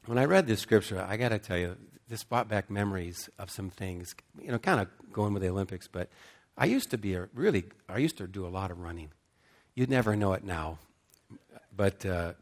when 0.07 0.16
I 0.16 0.26
read 0.26 0.47
this 0.47 0.61
scripture, 0.61 1.04
I 1.07 1.16
got 1.16 1.30
to 1.30 1.38
tell 1.38 1.59
you, 1.59 1.76
this 2.09 2.25
brought 2.25 2.49
back 2.49 2.71
memories 2.71 3.29
of 3.38 3.50
some 3.50 3.71
things, 3.71 4.15
you 4.41 4.50
know, 4.50 4.59
kind 4.59 4.81
of 4.81 4.88
going 5.12 5.33
with 5.33 5.43
the 5.43 5.49
Olympics, 5.49 5.87
but 5.87 6.09
I 6.57 6.67
used 6.67 6.91
to 6.91 6.99
be 6.99 7.15
a 7.15 7.29
really, 7.35 7.65
I 7.88 7.99
used 7.99 8.19
to 8.19 8.27
do 8.27 8.47
a 8.47 8.49
lot 8.49 8.71
of 8.71 8.81
running. 8.81 9.11
You'd 9.75 9.91
never 9.91 10.17
know 10.17 10.33
it 10.33 10.43
now. 10.43 10.79
But 11.77 12.05
uh, 12.05 12.33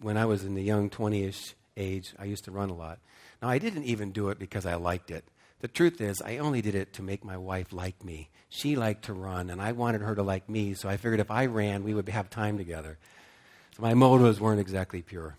when 0.00 0.16
I 0.16 0.26
was 0.26 0.44
in 0.44 0.54
the 0.54 0.62
young 0.62 0.90
20 0.90 1.24
ish 1.24 1.54
age, 1.76 2.14
I 2.18 2.24
used 2.24 2.44
to 2.44 2.52
run 2.52 2.70
a 2.70 2.74
lot. 2.74 3.00
Now, 3.42 3.48
I 3.48 3.58
didn't 3.58 3.84
even 3.84 4.12
do 4.12 4.28
it 4.28 4.38
because 4.38 4.64
I 4.64 4.76
liked 4.76 5.10
it. 5.10 5.24
The 5.60 5.68
truth 5.68 6.00
is, 6.00 6.22
I 6.22 6.38
only 6.38 6.62
did 6.62 6.74
it 6.74 6.92
to 6.94 7.02
make 7.02 7.24
my 7.24 7.36
wife 7.36 7.72
like 7.72 8.04
me. 8.04 8.28
She 8.48 8.76
liked 8.76 9.06
to 9.06 9.12
run, 9.12 9.50
and 9.50 9.60
I 9.60 9.72
wanted 9.72 10.02
her 10.02 10.14
to 10.14 10.22
like 10.22 10.48
me, 10.48 10.74
so 10.74 10.88
I 10.88 10.96
figured 10.96 11.20
if 11.20 11.30
I 11.30 11.46
ran, 11.46 11.82
we 11.82 11.94
would 11.94 12.08
have 12.08 12.30
time 12.30 12.58
together. 12.58 12.98
So 13.76 13.82
my 13.82 13.94
motives 13.94 14.38
weren't 14.38 14.60
exactly 14.60 15.02
pure. 15.02 15.36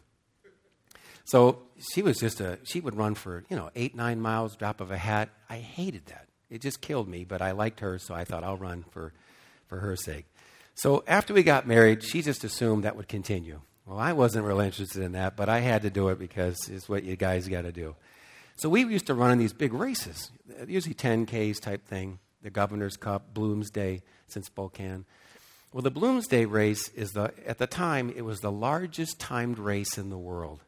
So 1.26 1.64
she 1.94 2.02
was 2.02 2.18
just 2.18 2.40
a, 2.40 2.60
she 2.64 2.80
would 2.80 2.96
run 2.96 3.16
for, 3.16 3.44
you 3.50 3.58
know, 3.58 3.72
eight, 3.76 3.96
nine 3.96 4.22
miles, 4.22 4.56
drop 4.56 4.80
of 4.80 4.92
a 4.92 4.98
hat. 4.98 5.30
I 5.50 5.58
hated 5.58 6.06
that. 6.08 6.28
It 6.50 6.62
just 6.62 6.82
killed 6.82 7.08
me, 7.10 7.26
but 7.26 7.42
I 7.42 7.52
liked 7.52 7.80
her, 7.80 7.98
so 7.98 8.14
I 8.14 8.24
thought 8.24 8.44
I'll 8.44 8.58
run 8.58 8.86
for, 8.92 9.12
for 9.68 9.80
her 9.80 9.96
sake. 9.96 10.26
So 10.76 11.04
after 11.08 11.34
we 11.34 11.42
got 11.42 11.68
married, 11.68 12.04
she 12.04 12.22
just 12.22 12.44
assumed 12.44 12.84
that 12.84 12.96
would 12.96 13.08
continue. 13.08 13.62
Well, 13.86 13.98
I 13.98 14.14
wasn't 14.14 14.46
really 14.46 14.66
interested 14.66 15.02
in 15.02 15.14
that, 15.14 15.36
but 15.36 15.50
I 15.50 15.60
had 15.60 15.82
to 15.82 15.90
do 15.90 16.10
it 16.10 16.20
because 16.20 16.70
it's 16.70 16.88
what 16.88 17.04
you 17.04 17.16
guys 17.16 17.48
got 17.48 17.64
to 17.64 17.72
do. 17.72 17.96
So 18.56 18.70
we 18.70 18.86
used 18.86 19.08
to 19.08 19.14
run 19.14 19.32
in 19.32 19.38
these 19.38 19.54
big 19.54 19.74
races, 19.74 20.32
usually 20.68 20.96
10Ks 20.96 21.60
type 21.60 21.88
thing, 21.88 22.20
the 22.42 22.50
Governor's 22.50 22.98
Cup, 22.98 23.34
Bloomsday, 23.34 24.02
since 24.28 24.48
Spokane. 24.48 25.06
Well, 25.74 25.82
the 25.82 25.92
Bloomsday 25.92 26.50
race 26.50 26.90
is 26.90 27.12
the, 27.12 27.34
at 27.46 27.58
the 27.58 27.68
time, 27.68 28.14
it 28.16 28.24
was 28.24 28.40
the 28.40 28.52
largest 28.52 29.20
timed 29.20 29.60
race 29.60 29.98
in 29.98 30.10
the 30.10 30.18
world. 30.18 30.62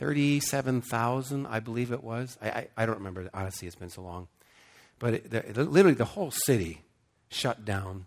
37,000, 0.00 1.46
I 1.46 1.60
believe 1.60 1.92
it 1.92 2.02
was. 2.02 2.38
I, 2.40 2.48
I, 2.48 2.68
I, 2.78 2.86
don't 2.86 2.96
remember, 2.96 3.28
honestly, 3.34 3.68
it's 3.68 3.76
been 3.76 3.90
so 3.90 4.00
long. 4.00 4.28
But 4.98 5.12
it, 5.12 5.30
the, 5.30 5.62
literally, 5.62 5.94
the 5.94 6.06
whole 6.06 6.30
city 6.30 6.80
shut 7.28 7.66
down. 7.66 8.06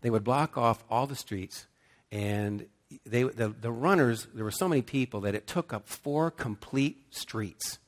They 0.00 0.10
would 0.10 0.24
block 0.24 0.58
off 0.58 0.82
all 0.90 1.06
the 1.06 1.14
streets, 1.14 1.68
and 2.10 2.66
they, 3.06 3.22
the, 3.22 3.50
the 3.50 3.70
runners, 3.70 4.26
there 4.34 4.42
were 4.42 4.50
so 4.50 4.68
many 4.68 4.82
people 4.82 5.20
that 5.20 5.36
it 5.36 5.46
took 5.46 5.72
up 5.72 5.86
four 5.86 6.28
complete 6.28 7.04
streets. 7.10 7.78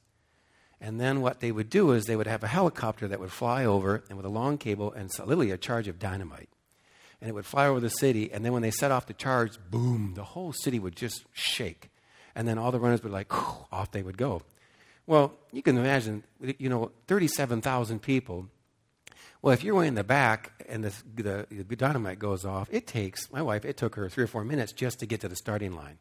And 0.80 1.00
then 1.00 1.22
what 1.22 1.40
they 1.40 1.50
would 1.50 1.70
do 1.70 1.90
is 1.90 2.04
they 2.04 2.14
would 2.14 2.28
have 2.28 2.44
a 2.44 2.48
helicopter 2.48 3.08
that 3.08 3.18
would 3.18 3.32
fly 3.32 3.64
over 3.64 4.04
and 4.08 4.16
with 4.16 4.26
a 4.26 4.30
long 4.30 4.58
cable 4.58 4.92
and 4.92 5.10
so, 5.12 5.24
literally 5.24 5.50
a 5.50 5.58
charge 5.58 5.88
of 5.88 5.98
dynamite. 5.98 6.50
And 7.20 7.28
it 7.28 7.32
would 7.32 7.46
fly 7.46 7.66
over 7.66 7.80
the 7.80 7.88
city. 7.88 8.32
And 8.32 8.44
then 8.44 8.52
when 8.52 8.62
they 8.62 8.70
set 8.70 8.92
off 8.92 9.06
the 9.06 9.12
charge, 9.12 9.58
boom, 9.72 10.12
the 10.14 10.22
whole 10.22 10.52
city 10.52 10.78
would 10.78 10.94
just 10.94 11.24
shake. 11.32 11.88
And 12.34 12.46
then 12.46 12.58
all 12.58 12.72
the 12.72 12.80
runners 12.80 13.02
would 13.02 13.12
like, 13.12 13.32
off 13.72 13.90
they 13.90 14.02
would 14.02 14.16
go. 14.16 14.42
Well, 15.06 15.34
you 15.52 15.62
can 15.62 15.76
imagine, 15.76 16.22
you 16.58 16.68
know, 16.68 16.92
37,000 17.08 18.00
people. 18.00 18.48
Well, 19.40 19.52
if 19.52 19.64
you're 19.64 19.74
way 19.74 19.88
in 19.88 19.96
the 19.96 20.04
back 20.04 20.52
and 20.68 20.84
the, 20.84 20.94
the, 21.14 21.46
the 21.50 21.76
dynamite 21.76 22.20
goes 22.20 22.44
off, 22.44 22.68
it 22.70 22.86
takes, 22.86 23.30
my 23.32 23.42
wife, 23.42 23.64
it 23.64 23.76
took 23.76 23.96
her 23.96 24.08
three 24.08 24.24
or 24.24 24.28
four 24.28 24.44
minutes 24.44 24.72
just 24.72 25.00
to 25.00 25.06
get 25.06 25.20
to 25.22 25.28
the 25.28 25.36
starting 25.36 25.74
line. 25.74 25.98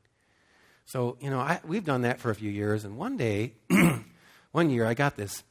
So, 0.86 1.18
you 1.20 1.30
know, 1.30 1.40
I, 1.40 1.60
we've 1.66 1.84
done 1.84 2.02
that 2.02 2.20
for 2.20 2.30
a 2.30 2.36
few 2.36 2.52
years. 2.52 2.86
And 2.86 2.98
one 2.98 3.18
day, 3.18 3.54
one 4.52 4.70
year, 4.70 4.86
I 4.86 4.94
got 4.94 5.18
this 5.18 5.44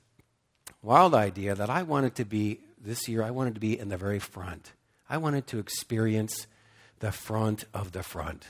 wild 0.82 1.14
idea 1.14 1.54
that 1.54 1.70
I 1.70 1.82
wanted 1.82 2.14
to 2.16 2.24
be, 2.24 2.60
this 2.80 3.08
year, 3.08 3.22
I 3.22 3.30
wanted 3.30 3.54
to 3.54 3.60
be 3.60 3.78
in 3.78 3.88
the 3.88 3.96
very 3.96 4.18
front. 4.18 4.72
I 5.08 5.16
wanted 5.16 5.46
to 5.48 5.58
experience 5.58 6.46
the 7.00 7.10
front 7.10 7.64
of 7.74 7.92
the 7.92 8.02
front. 8.02 8.46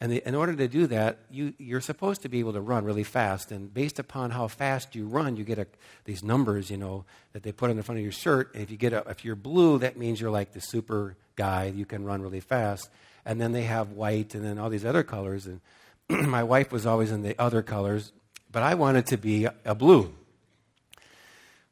And 0.00 0.12
the, 0.12 0.26
in 0.28 0.34
order 0.34 0.54
to 0.54 0.68
do 0.68 0.86
that, 0.88 1.20
you, 1.30 1.54
you're 1.58 1.80
supposed 1.80 2.22
to 2.22 2.28
be 2.28 2.40
able 2.40 2.52
to 2.52 2.60
run 2.60 2.84
really 2.84 3.04
fast. 3.04 3.50
And 3.50 3.72
based 3.72 3.98
upon 3.98 4.30
how 4.30 4.46
fast 4.46 4.94
you 4.94 5.06
run, 5.06 5.36
you 5.36 5.44
get 5.44 5.58
a, 5.58 5.66
these 6.04 6.22
numbers, 6.22 6.70
you 6.70 6.76
know, 6.76 7.04
that 7.32 7.42
they 7.42 7.52
put 7.52 7.70
on 7.70 7.76
the 7.76 7.82
front 7.82 7.98
of 7.98 8.02
your 8.02 8.12
shirt. 8.12 8.52
And 8.52 8.62
if 8.62 8.70
you 8.70 8.76
get 8.76 8.92
a, 8.92 9.04
if 9.08 9.24
you're 9.24 9.36
blue, 9.36 9.78
that 9.78 9.96
means 9.96 10.20
you're 10.20 10.30
like 10.30 10.52
the 10.52 10.60
super 10.60 11.16
guy. 11.34 11.72
You 11.74 11.86
can 11.86 12.04
run 12.04 12.20
really 12.20 12.40
fast. 12.40 12.90
And 13.24 13.40
then 13.40 13.52
they 13.52 13.62
have 13.62 13.92
white 13.92 14.34
and 14.34 14.44
then 14.44 14.58
all 14.58 14.68
these 14.68 14.84
other 14.84 15.02
colors. 15.02 15.46
And 15.46 15.60
my 16.28 16.42
wife 16.42 16.72
was 16.72 16.84
always 16.84 17.10
in 17.10 17.22
the 17.22 17.40
other 17.40 17.62
colors, 17.62 18.12
but 18.52 18.62
I 18.62 18.74
wanted 18.74 19.06
to 19.06 19.16
be 19.16 19.48
a, 19.64 19.74
blue. 19.74 20.12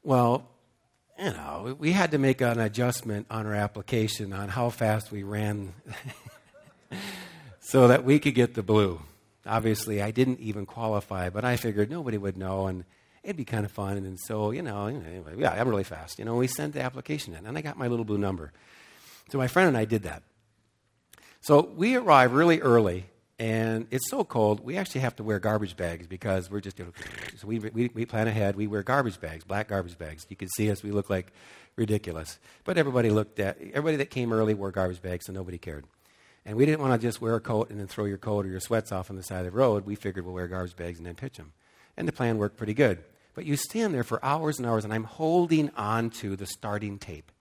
Well, 0.02 0.48
you 1.18 1.30
know, 1.30 1.76
we 1.78 1.92
had 1.92 2.10
to 2.10 2.18
make 2.18 2.40
an 2.40 2.58
adjustment 2.58 3.26
on 3.30 3.46
our 3.46 3.54
application 3.54 4.32
on 4.32 4.48
how 4.48 4.70
fast 4.70 5.12
we 5.12 5.22
ran. 5.22 5.74
so 7.64 7.88
that 7.88 8.04
we 8.04 8.18
could 8.18 8.34
get 8.34 8.54
the 8.54 8.62
blue. 8.62 9.00
Obviously, 9.46 10.02
I 10.02 10.10
didn't 10.10 10.40
even 10.40 10.66
qualify, 10.66 11.30
but 11.30 11.44
I 11.44 11.56
figured 11.56 11.90
nobody 11.90 12.18
would 12.18 12.36
know 12.36 12.66
and 12.66 12.84
it'd 13.22 13.36
be 13.36 13.44
kind 13.44 13.64
of 13.64 13.72
fun. 13.72 13.96
And 13.96 14.18
so, 14.20 14.50
you 14.50 14.62
know, 14.62 14.86
anyway, 14.86 15.34
yeah, 15.38 15.52
I'm 15.52 15.68
really 15.68 15.84
fast. 15.84 16.18
You 16.18 16.26
know, 16.26 16.36
we 16.36 16.46
sent 16.46 16.74
the 16.74 16.82
application 16.82 17.34
in 17.34 17.46
and 17.46 17.56
I 17.56 17.62
got 17.62 17.78
my 17.78 17.86
little 17.86 18.04
blue 18.04 18.18
number. 18.18 18.52
So 19.30 19.38
my 19.38 19.48
friend 19.48 19.68
and 19.68 19.76
I 19.76 19.86
did 19.86 20.02
that. 20.02 20.22
So 21.40 21.62
we 21.74 21.96
arrive 21.96 22.32
really 22.32 22.60
early 22.60 23.06
and 23.38 23.86
it's 23.90 24.10
so 24.10 24.24
cold, 24.24 24.60
we 24.60 24.76
actually 24.76 25.00
have 25.00 25.16
to 25.16 25.24
wear 25.24 25.40
garbage 25.40 25.76
bags 25.76 26.06
because 26.06 26.50
we're 26.50 26.60
just, 26.60 26.78
you 26.78 26.84
know, 26.84 26.92
so 27.36 27.46
we, 27.46 27.58
we, 27.58 27.90
we 27.92 28.06
plan 28.06 28.28
ahead. 28.28 28.56
We 28.56 28.66
wear 28.66 28.82
garbage 28.82 29.20
bags, 29.20 29.42
black 29.42 29.68
garbage 29.68 29.98
bags. 29.98 30.26
You 30.28 30.36
can 30.36 30.48
see 30.48 30.70
us, 30.70 30.82
we 30.82 30.92
look 30.92 31.10
like 31.10 31.32
ridiculous. 31.76 32.38
But 32.64 32.78
everybody 32.78 33.10
looked 33.10 33.40
at, 33.40 33.58
everybody 33.58 33.96
that 33.96 34.10
came 34.10 34.32
early 34.32 34.54
wore 34.54 34.70
garbage 34.70 35.02
bags, 35.02 35.26
so 35.26 35.32
nobody 35.32 35.58
cared. 35.58 35.86
And 36.46 36.56
we 36.56 36.66
didn't 36.66 36.80
want 36.80 37.00
to 37.00 37.06
just 37.06 37.20
wear 37.20 37.34
a 37.36 37.40
coat 37.40 37.70
and 37.70 37.80
then 37.80 37.86
throw 37.86 38.04
your 38.04 38.18
coat 38.18 38.44
or 38.44 38.50
your 38.50 38.60
sweats 38.60 38.92
off 38.92 39.08
on 39.08 39.16
the 39.16 39.22
side 39.22 39.46
of 39.46 39.52
the 39.52 39.58
road. 39.58 39.86
We 39.86 39.94
figured 39.94 40.24
we'll 40.24 40.34
wear 40.34 40.46
garbage 40.46 40.76
bags 40.76 40.98
and 40.98 41.06
then 41.06 41.14
pitch 41.14 41.38
them. 41.38 41.52
And 41.96 42.06
the 42.06 42.12
plan 42.12 42.38
worked 42.38 42.56
pretty 42.56 42.74
good. 42.74 43.02
But 43.34 43.46
you 43.46 43.56
stand 43.56 43.94
there 43.94 44.04
for 44.04 44.24
hours 44.24 44.58
and 44.58 44.66
hours, 44.66 44.84
and 44.84 44.92
I'm 44.92 45.04
holding 45.04 45.70
on 45.70 46.10
to 46.10 46.36
the 46.36 46.46
starting 46.46 46.98
tape. 46.98 47.32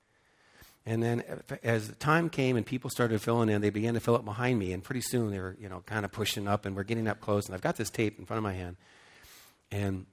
And 0.85 1.01
then 1.01 1.23
uh, 1.29 1.55
as 1.63 1.87
the 1.87 1.95
time 1.95 2.29
came 2.29 2.57
and 2.57 2.65
people 2.65 2.89
started 2.89 3.21
filling 3.21 3.49
in, 3.49 3.61
they 3.61 3.69
began 3.69 3.93
to 3.93 3.99
fill 3.99 4.15
up 4.15 4.25
behind 4.25 4.59
me. 4.59 4.73
And 4.73 4.83
pretty 4.83 5.01
soon 5.01 5.31
they 5.31 5.39
were, 5.39 5.55
you 5.59 5.69
know, 5.69 5.83
kind 5.85 6.03
of 6.03 6.11
pushing 6.11 6.47
up, 6.47 6.65
and 6.65 6.75
we're 6.75 6.83
getting 6.83 7.07
up 7.07 7.19
close. 7.19 7.45
And 7.45 7.55
I've 7.55 7.61
got 7.61 7.75
this 7.75 7.89
tape 7.89 8.19
in 8.19 8.25
front 8.25 8.39
of 8.39 8.43
my 8.43 8.53
hand. 8.53 8.77
And 9.71 10.05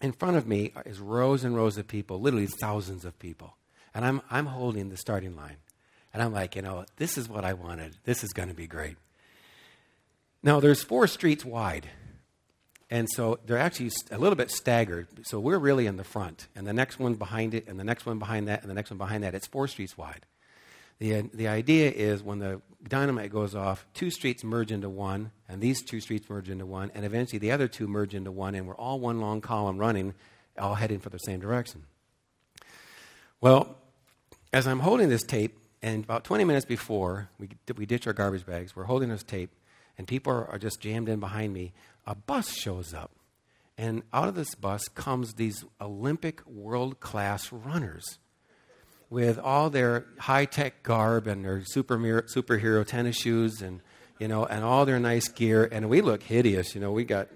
in 0.00 0.12
front 0.12 0.36
of 0.36 0.46
me 0.46 0.72
is 0.84 1.00
rows 1.00 1.44
and 1.44 1.54
rows 1.54 1.78
of 1.78 1.86
people, 1.86 2.20
literally 2.20 2.46
thousands 2.46 3.04
of 3.04 3.18
people. 3.18 3.56
And 3.94 4.04
I'm, 4.04 4.20
I'm 4.30 4.46
holding 4.46 4.88
the 4.88 4.96
starting 4.96 5.36
line. 5.36 5.56
And 6.16 6.22
I'm 6.22 6.32
like, 6.32 6.56
you 6.56 6.62
know, 6.62 6.86
this 6.96 7.18
is 7.18 7.28
what 7.28 7.44
I 7.44 7.52
wanted. 7.52 7.94
This 8.04 8.24
is 8.24 8.32
going 8.32 8.48
to 8.48 8.54
be 8.54 8.66
great. 8.66 8.96
Now, 10.42 10.60
there's 10.60 10.82
four 10.82 11.06
streets 11.08 11.44
wide. 11.44 11.90
And 12.88 13.06
so 13.10 13.38
they're 13.44 13.58
actually 13.58 13.90
a 14.10 14.16
little 14.16 14.34
bit 14.34 14.50
staggered. 14.50 15.08
So 15.24 15.38
we're 15.38 15.58
really 15.58 15.86
in 15.86 15.98
the 15.98 16.04
front. 16.04 16.46
And 16.56 16.66
the 16.66 16.72
next 16.72 16.98
one 16.98 17.16
behind 17.16 17.52
it, 17.52 17.68
and 17.68 17.78
the 17.78 17.84
next 17.84 18.06
one 18.06 18.18
behind 18.18 18.48
that, 18.48 18.62
and 18.62 18.70
the 18.70 18.74
next 18.74 18.88
one 18.88 18.96
behind 18.96 19.24
that. 19.24 19.34
It's 19.34 19.46
four 19.46 19.68
streets 19.68 19.98
wide. 19.98 20.24
The, 21.00 21.28
the 21.34 21.48
idea 21.48 21.90
is 21.90 22.22
when 22.22 22.38
the 22.38 22.62
dynamite 22.88 23.30
goes 23.30 23.54
off, 23.54 23.84
two 23.92 24.10
streets 24.10 24.42
merge 24.42 24.72
into 24.72 24.88
one, 24.88 25.32
and 25.50 25.60
these 25.60 25.82
two 25.82 26.00
streets 26.00 26.30
merge 26.30 26.48
into 26.48 26.64
one, 26.64 26.90
and 26.94 27.04
eventually 27.04 27.40
the 27.40 27.52
other 27.52 27.68
two 27.68 27.86
merge 27.86 28.14
into 28.14 28.32
one, 28.32 28.54
and 28.54 28.66
we're 28.66 28.74
all 28.76 28.98
one 28.98 29.20
long 29.20 29.42
column 29.42 29.76
running, 29.76 30.14
all 30.58 30.76
heading 30.76 30.98
for 30.98 31.10
the 31.10 31.18
same 31.18 31.40
direction. 31.40 31.84
Well, 33.38 33.76
as 34.50 34.66
I'm 34.66 34.80
holding 34.80 35.10
this 35.10 35.22
tape, 35.22 35.58
and 35.82 36.04
about 36.04 36.24
20 36.24 36.44
minutes 36.44 36.66
before 36.66 37.28
we, 37.38 37.48
we 37.76 37.86
ditch 37.86 38.06
our 38.06 38.12
garbage 38.12 38.46
bags, 38.46 38.74
we're 38.74 38.84
holding 38.84 39.08
this 39.08 39.22
tape, 39.22 39.50
and 39.98 40.06
people 40.06 40.32
are, 40.32 40.46
are 40.48 40.58
just 40.58 40.80
jammed 40.80 41.08
in 41.08 41.20
behind 41.20 41.52
me, 41.52 41.72
a 42.06 42.14
bus 42.14 42.52
shows 42.52 42.94
up. 42.94 43.10
And 43.78 44.02
out 44.12 44.28
of 44.28 44.34
this 44.34 44.54
bus 44.54 44.88
comes 44.88 45.34
these 45.34 45.64
Olympic 45.80 46.46
world 46.46 47.00
class 47.00 47.52
runners 47.52 48.18
with 49.10 49.38
all 49.38 49.70
their 49.70 50.06
high 50.18 50.46
tech 50.46 50.82
garb 50.82 51.26
and 51.26 51.44
their 51.44 51.62
super, 51.64 51.98
superhero 51.98 52.86
tennis 52.86 53.16
shoes 53.16 53.60
and, 53.60 53.80
you 54.18 54.28
know, 54.28 54.46
and 54.46 54.64
all 54.64 54.86
their 54.86 54.98
nice 54.98 55.28
gear. 55.28 55.68
And 55.70 55.88
we 55.88 56.00
look 56.00 56.22
hideous. 56.22 56.74
You 56.74 56.80
know, 56.80 56.90
we 56.90 57.04
got, 57.04 57.28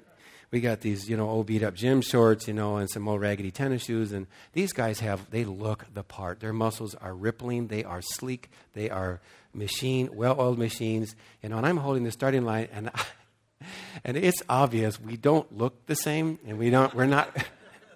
we 0.50 0.60
got 0.60 0.80
these, 0.80 1.08
you 1.08 1.16
know, 1.16 1.28
old 1.28 1.46
beat 1.46 1.62
up 1.62 1.74
gym 1.74 2.00
shorts, 2.00 2.48
you 2.48 2.54
know, 2.54 2.76
and 2.76 2.90
some 2.90 3.06
old 3.06 3.20
raggedy 3.20 3.50
tennis 3.50 3.84
shoes. 3.84 4.12
And 4.12 4.26
these 4.52 4.72
guys 4.72 5.00
have, 5.00 5.30
they 5.30 5.44
look 5.44 5.86
the 5.94 6.02
part. 6.02 6.40
Their 6.40 6.52
muscles 6.52 6.94
are 6.96 7.14
rippling. 7.14 7.68
They 7.68 7.84
are 7.84 8.02
sleek. 8.02 8.50
They 8.74 8.90
are 8.90 9.20
machine, 9.54 10.10
well 10.12 10.40
oiled 10.40 10.58
machines. 10.58 11.14
You 11.42 11.50
know, 11.50 11.58
and 11.58 11.66
I'm 11.66 11.76
holding 11.76 12.04
the 12.04 12.10
starting 12.10 12.44
line 12.44 12.68
and 12.72 12.90
and 14.04 14.16
it's 14.16 14.42
obvious 14.48 15.00
we 15.00 15.16
don't 15.16 15.56
look 15.56 15.86
the 15.86 15.94
same 15.94 16.38
and 16.46 16.58
we 16.58 16.70
don't 16.70 16.94
we're 16.94 17.06
not 17.06 17.44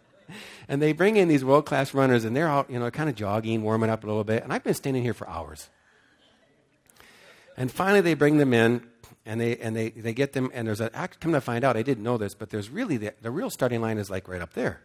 and 0.69 0.81
they 0.81 0.93
bring 0.93 1.17
in 1.17 1.29
these 1.29 1.45
world 1.45 1.67
class 1.67 1.95
runners 1.95 2.25
and 2.25 2.37
they're 2.37 2.49
all 2.49 2.67
you 2.69 2.79
know 2.79 2.91
kind 2.91 3.09
of 3.09 3.17
jogging 3.17 3.63
warming 3.63 3.91
up 3.91 4.05
a 4.05 4.07
little 4.07 4.25
bit 4.25 4.43
and 4.43 4.53
i've 4.53 4.63
been 4.63 4.75
standing 4.75 5.03
here 5.03 5.15
for 5.15 5.29
hours 5.29 5.71
and 7.57 7.73
finally 7.73 8.01
they 8.01 8.15
bring 8.15 8.39
them 8.39 8.53
in 8.53 8.87
and 9.27 9.41
they 9.41 9.57
and 9.57 9.75
they, 9.75 9.91
they 9.91 10.13
get 10.13 10.33
them 10.33 10.51
and 10.55 10.67
there's 10.67 10.81
a 10.81 10.91
come 11.21 11.33
to 11.33 11.41
find 11.41 11.65
out 11.65 11.77
i 11.77 11.83
didn't 11.83 12.05
know 12.05 12.19
this 12.19 12.35
but 12.35 12.51
there's 12.51 12.71
really 12.71 12.97
the, 12.97 13.13
the 13.23 13.31
real 13.31 13.51
starting 13.51 13.81
line 13.81 13.99
is 13.99 14.11
like 14.11 14.29
right 14.29 14.43
up 14.43 14.55
there 14.55 14.81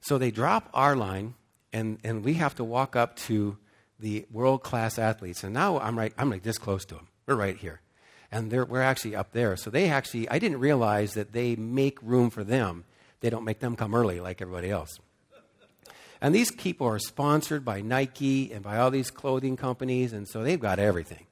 so 0.00 0.18
they 0.18 0.30
drop 0.30 0.68
our 0.74 0.96
line 0.96 1.34
and 1.72 1.98
and 2.04 2.24
we 2.24 2.34
have 2.34 2.54
to 2.54 2.64
walk 2.64 2.96
up 2.96 3.16
to 3.16 3.56
the 3.98 4.26
world 4.30 4.62
class 4.62 4.98
athletes 4.98 5.44
and 5.44 5.54
now 5.54 5.78
i'm 5.80 5.98
right 5.98 6.12
i'm 6.18 6.30
like 6.30 6.42
this 6.42 6.58
close 6.58 6.84
to 6.84 6.94
them 6.94 7.08
we're 7.26 7.34
right 7.34 7.56
here 7.56 7.80
and 8.32 8.50
we're 8.50 8.80
actually 8.80 9.14
up 9.14 9.32
there. 9.32 9.56
So 9.56 9.68
they 9.70 9.90
actually, 9.90 10.28
I 10.28 10.38
didn't 10.38 10.58
realize 10.58 11.14
that 11.14 11.32
they 11.32 11.54
make 11.54 12.02
room 12.02 12.30
for 12.30 12.42
them. 12.42 12.84
They 13.20 13.28
don't 13.28 13.44
make 13.44 13.60
them 13.60 13.76
come 13.76 13.94
early 13.94 14.18
like 14.20 14.40
everybody 14.40 14.70
else. 14.70 14.98
And 16.20 16.34
these 16.34 16.50
people 16.50 16.86
are 16.86 16.98
sponsored 16.98 17.64
by 17.64 17.82
Nike 17.82 18.50
and 18.52 18.62
by 18.62 18.78
all 18.78 18.90
these 18.90 19.10
clothing 19.10 19.56
companies, 19.56 20.12
and 20.12 20.26
so 20.26 20.42
they've 20.42 20.58
got 20.58 20.78
everything. 20.78 21.26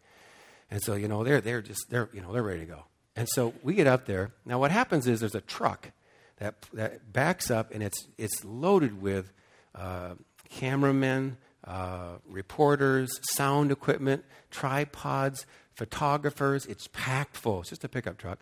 And 0.70 0.80
so, 0.82 0.94
you 0.94 1.08
know, 1.08 1.24
they're, 1.24 1.40
they're 1.40 1.62
just, 1.62 1.90
they're, 1.90 2.08
you 2.12 2.20
know, 2.20 2.32
they're 2.32 2.42
ready 2.42 2.60
to 2.60 2.66
go. 2.66 2.84
And 3.16 3.28
so 3.28 3.54
we 3.62 3.74
get 3.74 3.86
up 3.86 4.06
there. 4.06 4.32
Now, 4.46 4.58
what 4.58 4.70
happens 4.70 5.06
is 5.06 5.20
there's 5.20 5.34
a 5.34 5.40
truck 5.40 5.90
that, 6.38 6.54
that 6.72 7.12
backs 7.12 7.50
up, 7.50 7.72
and 7.72 7.82
it's, 7.82 8.06
it's 8.16 8.44
loaded 8.44 9.02
with 9.02 9.32
uh, 9.74 10.14
cameramen, 10.48 11.36
uh, 11.64 12.14
reporters, 12.28 13.10
sound 13.22 13.72
equipment, 13.72 14.24
tripods, 14.50 15.44
photographers. 15.74 16.66
It's 16.66 16.88
packed 16.92 17.36
full. 17.36 17.60
It's 17.60 17.70
just 17.70 17.84
a 17.84 17.88
pickup 17.88 18.16
truck. 18.16 18.38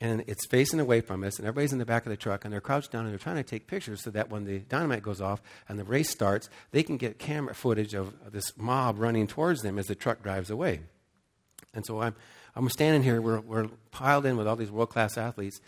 And 0.00 0.22
it's 0.26 0.46
facing 0.46 0.80
away 0.80 1.00
from 1.00 1.24
us, 1.24 1.38
and 1.38 1.46
everybody's 1.46 1.72
in 1.72 1.78
the 1.78 1.86
back 1.86 2.04
of 2.04 2.10
the 2.10 2.16
truck, 2.16 2.44
and 2.44 2.52
they're 2.52 2.60
crouched 2.60 2.90
down 2.90 3.04
and 3.04 3.12
they're 3.12 3.18
trying 3.18 3.36
to 3.36 3.42
take 3.42 3.66
pictures 3.66 4.02
so 4.02 4.10
that 4.10 4.28
when 4.28 4.44
the 4.44 4.58
dynamite 4.58 5.02
goes 5.02 5.20
off 5.20 5.40
and 5.68 5.78
the 5.78 5.84
race 5.84 6.10
starts, 6.10 6.50
they 6.72 6.82
can 6.82 6.96
get 6.98 7.18
camera 7.18 7.54
footage 7.54 7.94
of 7.94 8.12
this 8.30 8.52
mob 8.58 8.98
running 8.98 9.26
towards 9.26 9.62
them 9.62 9.78
as 9.78 9.86
the 9.86 9.94
truck 9.94 10.22
drives 10.22 10.50
away. 10.50 10.80
And 11.74 11.84
so 11.84 12.00
I'm, 12.00 12.14
I'm 12.54 12.68
standing 12.70 13.02
here, 13.02 13.20
we're, 13.20 13.40
we're 13.40 13.68
piled 13.90 14.26
in 14.26 14.36
with 14.36 14.46
all 14.46 14.56
these 14.56 14.70
world 14.70 14.90
class 14.90 15.18
athletes. 15.18 15.60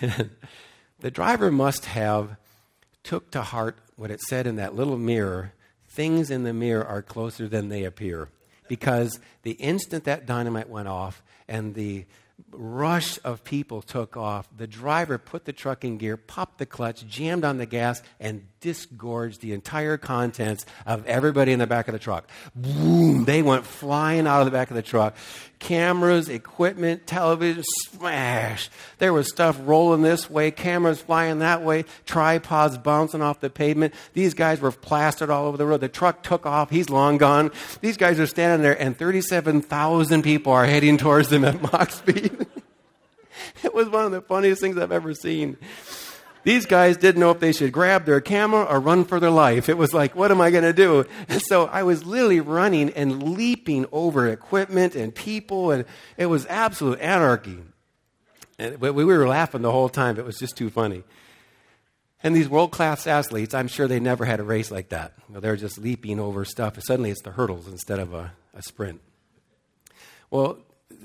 the 1.00 1.10
driver 1.10 1.50
must 1.50 1.86
have 1.86 2.36
took 3.02 3.30
to 3.32 3.42
heart 3.42 3.78
what 3.96 4.10
it 4.10 4.20
said 4.20 4.46
in 4.46 4.56
that 4.56 4.74
little 4.74 4.98
mirror 4.98 5.52
things 5.96 6.30
in 6.30 6.44
the 6.44 6.52
mirror 6.52 6.84
are 6.84 7.00
closer 7.00 7.48
than 7.48 7.70
they 7.70 7.82
appear 7.84 8.28
because 8.68 9.18
the 9.42 9.52
instant 9.52 10.04
that 10.04 10.26
dynamite 10.26 10.68
went 10.68 10.86
off 10.86 11.22
and 11.48 11.74
the 11.74 12.04
rush 12.50 13.18
of 13.24 13.44
people 13.44 13.82
took 13.82 14.16
off. 14.16 14.48
The 14.56 14.66
driver 14.66 15.18
put 15.18 15.44
the 15.44 15.52
truck 15.52 15.84
in 15.84 15.98
gear, 15.98 16.16
popped 16.16 16.58
the 16.58 16.66
clutch, 16.66 17.06
jammed 17.06 17.44
on 17.44 17.58
the 17.58 17.66
gas, 17.66 18.02
and 18.18 18.46
disgorged 18.60 19.40
the 19.40 19.52
entire 19.52 19.96
contents 19.96 20.66
of 20.86 21.06
everybody 21.06 21.52
in 21.52 21.58
the 21.58 21.66
back 21.66 21.88
of 21.88 21.92
the 21.92 21.98
truck. 21.98 22.28
Boom! 22.54 23.24
They 23.24 23.42
went 23.42 23.64
flying 23.64 24.26
out 24.26 24.40
of 24.40 24.46
the 24.46 24.50
back 24.50 24.70
of 24.70 24.76
the 24.76 24.82
truck. 24.82 25.16
Cameras, 25.58 26.28
equipment, 26.28 27.06
television, 27.06 27.62
smash. 27.64 28.68
There 28.98 29.12
was 29.12 29.28
stuff 29.28 29.58
rolling 29.62 30.02
this 30.02 30.28
way, 30.28 30.50
cameras 30.50 31.00
flying 31.00 31.38
that 31.38 31.62
way, 31.62 31.84
tripods 32.04 32.76
bouncing 32.78 33.22
off 33.22 33.40
the 33.40 33.50
pavement. 33.50 33.94
These 34.12 34.34
guys 34.34 34.60
were 34.60 34.72
plastered 34.72 35.30
all 35.30 35.46
over 35.46 35.56
the 35.56 35.64
road. 35.66 35.80
The 35.80 35.88
truck 35.88 36.22
took 36.22 36.44
off. 36.44 36.70
He's 36.70 36.90
long 36.90 37.18
gone. 37.18 37.52
These 37.80 37.96
guys 37.96 38.18
are 38.20 38.26
standing 38.26 38.62
there, 38.62 38.80
and 38.80 38.96
37,000 38.96 40.22
people 40.22 40.52
are 40.52 40.66
heading 40.66 40.98
towards 40.98 41.28
them 41.28 41.44
at 41.44 41.62
Mach 41.72 41.90
speed. 41.90 42.25
it 43.62 43.74
was 43.74 43.88
one 43.88 44.04
of 44.04 44.12
the 44.12 44.20
funniest 44.20 44.60
things 44.60 44.78
I've 44.78 44.92
ever 44.92 45.14
seen. 45.14 45.56
These 46.46 46.66
guys 46.66 46.96
didn't 46.96 47.20
know 47.20 47.32
if 47.32 47.40
they 47.40 47.50
should 47.50 47.72
grab 47.72 48.04
their 48.04 48.20
camera 48.20 48.62
or 48.62 48.78
run 48.78 49.04
for 49.04 49.18
their 49.18 49.30
life. 49.30 49.68
It 49.68 49.76
was 49.76 49.92
like, 49.92 50.14
what 50.14 50.30
am 50.30 50.40
I 50.40 50.52
going 50.52 50.62
to 50.62 50.72
do? 50.72 51.04
And 51.28 51.42
so 51.42 51.66
I 51.66 51.82
was 51.82 52.06
literally 52.06 52.38
running 52.38 52.90
and 52.90 53.34
leaping 53.34 53.84
over 53.90 54.28
equipment 54.28 54.94
and 54.94 55.12
people, 55.12 55.72
and 55.72 55.84
it 56.16 56.26
was 56.26 56.46
absolute 56.46 57.00
anarchy. 57.00 57.58
And, 58.60 58.80
we 58.80 59.04
were 59.04 59.26
laughing 59.26 59.62
the 59.62 59.72
whole 59.72 59.88
time. 59.88 60.20
It 60.20 60.24
was 60.24 60.38
just 60.38 60.56
too 60.56 60.70
funny. 60.70 61.02
And 62.22 62.34
these 62.34 62.48
world 62.48 62.70
class 62.70 63.08
athletes, 63.08 63.52
I'm 63.52 63.68
sure 63.68 63.88
they 63.88 63.98
never 64.00 64.24
had 64.24 64.38
a 64.38 64.44
race 64.44 64.70
like 64.70 64.90
that. 64.90 65.14
they're 65.28 65.56
just 65.56 65.78
leaping 65.78 66.20
over 66.20 66.44
stuff. 66.44 66.80
Suddenly 66.80 67.10
it's 67.10 67.22
the 67.22 67.32
hurdles 67.32 67.66
instead 67.66 67.98
of 67.98 68.14
a, 68.14 68.32
a 68.54 68.62
sprint. 68.62 69.00
Well, 70.30 70.58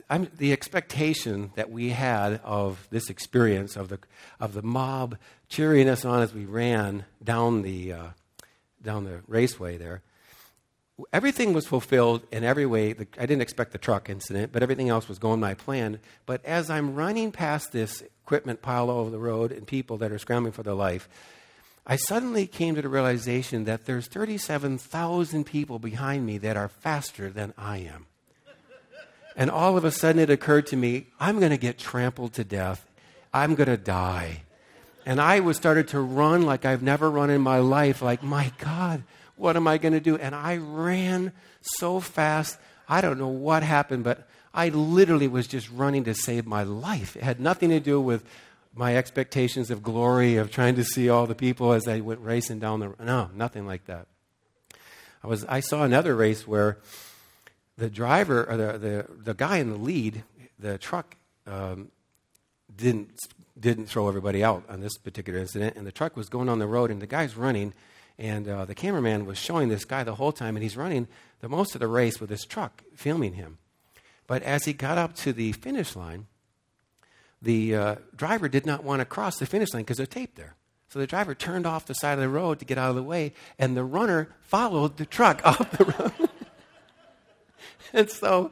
I'm, 0.10 0.28
the 0.38 0.52
expectation 0.52 1.52
that 1.56 1.72
we 1.72 1.90
had 1.90 2.40
of 2.44 2.88
this 2.90 3.10
experience 3.10 3.76
of 3.76 3.90
the, 3.90 4.00
of 4.40 4.54
the 4.54 4.62
mob 4.62 5.18
cheering 5.50 5.90
us 5.90 6.06
on 6.06 6.22
as 6.22 6.34
we 6.34 6.46
ran 6.46 7.06
down 7.24 7.62
the, 7.62 7.94
uh, 7.94 8.08
down 8.82 9.04
the 9.06 9.22
raceway 9.28 9.78
there, 9.78 10.02
everything 11.14 11.54
was 11.54 11.66
fulfilled 11.66 12.24
in 12.32 12.44
every 12.44 12.66
way. 12.66 12.94
The, 12.94 13.08
I 13.18 13.26
didn't 13.26 13.42
expect 13.42 13.72
the 13.72 13.78
truck 13.78 14.10
incident, 14.10 14.52
but 14.52 14.64
everything 14.64 14.90
else 14.90 15.08
was 15.08 15.20
going 15.20 15.40
my 15.40 15.54
plan. 15.54 16.00
But 16.26 16.44
as 16.46 16.70
I'm 16.70 16.96
running 16.96 17.32
past 17.32 17.72
this 17.72 18.02
equipment 18.02 18.62
pile 18.62 18.90
all 18.90 19.00
over 19.00 19.10
the 19.10 19.20
road 19.20 19.52
and 19.52 19.66
people 19.66 19.98
that 19.98 20.12
are 20.12 20.20
scrambling 20.20 20.54
for 20.54 20.64
their 20.64 20.74
life, 20.74 21.10
I 21.86 21.96
suddenly 21.96 22.46
came 22.46 22.76
to 22.76 22.82
the 22.82 22.90
realization 22.90 23.66
that 23.66 23.86
there's 23.86 24.08
37,000 24.08 25.44
people 25.46 25.80
behind 25.80 26.26
me 26.26 26.38
that 26.38 26.56
are 26.56 26.70
faster 26.70 27.30
than 27.30 27.54
I 27.58 27.80
am. 27.80 28.06
And 29.36 29.50
all 29.50 29.78
of 29.78 29.86
a 29.86 29.92
sudden 29.92 30.20
it 30.20 30.30
occurred 30.30 30.68
to 30.68 30.76
me, 30.76 31.08
I'm 31.20 31.40
going 31.40 31.52
to 31.52 31.58
get 31.58 31.78
trampled 31.78 32.34
to 32.34 32.44
death. 32.44 32.86
I'm 33.34 33.56
going 33.56 33.70
to 33.70 33.78
die. 33.78 34.44
And 35.06 35.20
I 35.20 35.40
was 35.40 35.58
started 35.58 35.88
to 35.90 36.00
run 36.00 36.44
like 36.44 36.66
I've 36.66 36.84
never 36.84 37.10
run 37.10 37.30
in 37.30 37.42
my 37.42 37.60
life, 37.60 38.02
like, 38.02 38.22
my 38.22 38.52
God, 38.60 39.04
what 39.36 39.56
am 39.56 39.68
I 39.68 39.78
going 39.78 39.94
to 39.94 40.00
do? 40.00 40.16
And 40.18 40.36
I 40.36 40.58
ran 40.58 41.32
so 41.62 42.00
fast. 42.00 42.60
I 42.88 43.02
don't 43.02 43.18
know 43.18 43.28
what 43.28 43.64
happened, 43.64 44.04
but 44.04 44.28
I 44.54 44.70
literally 44.70 45.28
was 45.28 45.48
just 45.48 45.72
running 45.72 46.04
to 46.04 46.14
save 46.14 46.46
my 46.46 46.64
life. 46.64 47.16
It 47.16 47.24
had 47.24 47.40
nothing 47.40 47.70
to 47.70 47.80
do 47.80 48.00
with 48.00 48.24
my 48.76 48.96
expectations 48.96 49.72
of 49.72 49.82
glory, 49.82 50.38
of 50.38 50.52
trying 50.52 50.76
to 50.76 50.84
see 50.84 51.10
all 51.10 51.26
the 51.26 51.36
people 51.36 51.74
as 51.74 51.88
I 51.88 52.02
went 52.02 52.20
racing 52.22 52.60
down 52.60 52.80
the. 52.80 52.94
No, 53.04 53.30
nothing 53.34 53.66
like 53.66 53.86
that. 53.86 54.08
I, 55.24 55.28
was, 55.28 55.46
I 55.46 55.60
saw 55.60 55.84
another 55.84 56.16
race 56.16 56.48
where 56.48 56.78
the 57.78 57.90
driver 57.90 58.44
or 58.44 58.58
the, 58.58 58.78
the, 58.78 59.06
the 59.24 59.34
guy 59.34 59.58
in 59.58 59.70
the 59.70 59.78
lead, 59.78 60.24
the 60.60 60.78
truck, 60.78 61.16
um, 61.48 61.90
didn't, 62.76 63.12
didn't 63.60 63.88
throw 63.88 64.08
everybody 64.08 64.44
out 64.44 64.64
on 64.70 64.82
this 64.82 64.98
particular 64.98 65.40
incident. 65.40 65.76
And 65.76 65.86
the 65.86 65.92
truck 65.92 66.16
was 66.16 66.30
going 66.30 66.50
on 66.50 66.60
the 66.60 66.68
road, 66.68 66.92
and 66.92 67.02
the 67.02 67.08
guy's 67.08 67.36
running. 67.36 67.74
And 68.18 68.48
uh, 68.48 68.66
the 68.66 68.76
cameraman 68.76 69.26
was 69.26 69.38
showing 69.38 69.70
this 69.70 69.86
guy 69.86 70.04
the 70.04 70.16
whole 70.16 70.32
time, 70.32 70.56
and 70.56 70.64
he's 70.64 70.78
running 70.78 71.08
the 71.40 71.50
most 71.50 71.76
of 71.76 71.82
the 71.82 71.88
race 71.88 72.20
with 72.20 72.30
this 72.30 72.46
truck, 72.46 72.84
filming 72.96 73.34
him. 73.34 73.58
But 74.28 74.44
as 74.44 74.66
he 74.66 74.74
got 74.74 74.98
up 74.98 75.16
to 75.18 75.34
the 75.34 75.52
finish 75.54 75.96
line, 75.96 76.28
the 77.42 77.76
uh, 77.76 77.96
driver 78.16 78.48
did 78.48 78.66
not 78.66 78.84
want 78.84 79.00
to 79.00 79.06
cross 79.06 79.38
the 79.38 79.46
finish 79.46 79.74
line 79.74 79.84
because 79.84 79.98
there's 79.98 80.10
tape 80.10 80.36
there. 80.36 80.56
So 80.90 81.00
the 81.00 81.08
driver 81.08 81.34
turned 81.34 81.66
off 81.66 81.86
the 81.86 81.94
side 81.94 82.14
of 82.14 82.20
the 82.20 82.30
road 82.30 82.60
to 82.60 82.66
get 82.66 82.78
out 82.78 82.90
of 82.90 82.96
the 82.96 83.04
way, 83.04 83.34
and 83.58 83.76
the 83.76 83.84
runner 83.84 84.30
followed 84.42 84.98
the 84.98 85.06
truck 85.06 85.42
off 85.46 85.72
the 85.72 85.86
road. 85.86 86.30
and 87.94 88.10
so, 88.10 88.52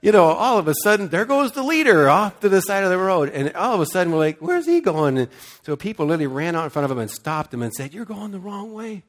you 0.00 0.12
know, 0.12 0.24
all 0.24 0.58
of 0.58 0.68
a 0.68 0.74
sudden, 0.82 1.08
there 1.08 1.24
goes 1.24 1.52
the 1.52 1.62
leader 1.62 2.08
off 2.08 2.40
to 2.40 2.48
the 2.48 2.60
side 2.60 2.84
of 2.84 2.90
the 2.90 2.98
road. 2.98 3.30
And 3.30 3.52
all 3.54 3.74
of 3.74 3.80
a 3.80 3.86
sudden, 3.86 4.12
we're 4.12 4.18
like, 4.18 4.38
where's 4.38 4.66
he 4.66 4.80
going? 4.80 5.18
And 5.18 5.28
so 5.62 5.76
people 5.76 6.06
literally 6.06 6.28
ran 6.28 6.54
out 6.54 6.64
in 6.64 6.70
front 6.70 6.84
of 6.84 6.90
him 6.90 6.98
and 6.98 7.10
stopped 7.10 7.52
him 7.52 7.62
and 7.62 7.72
said, 7.72 7.92
You're 7.92 8.04
going 8.04 8.30
the 8.30 8.38
wrong 8.38 8.72
way. 8.72 9.02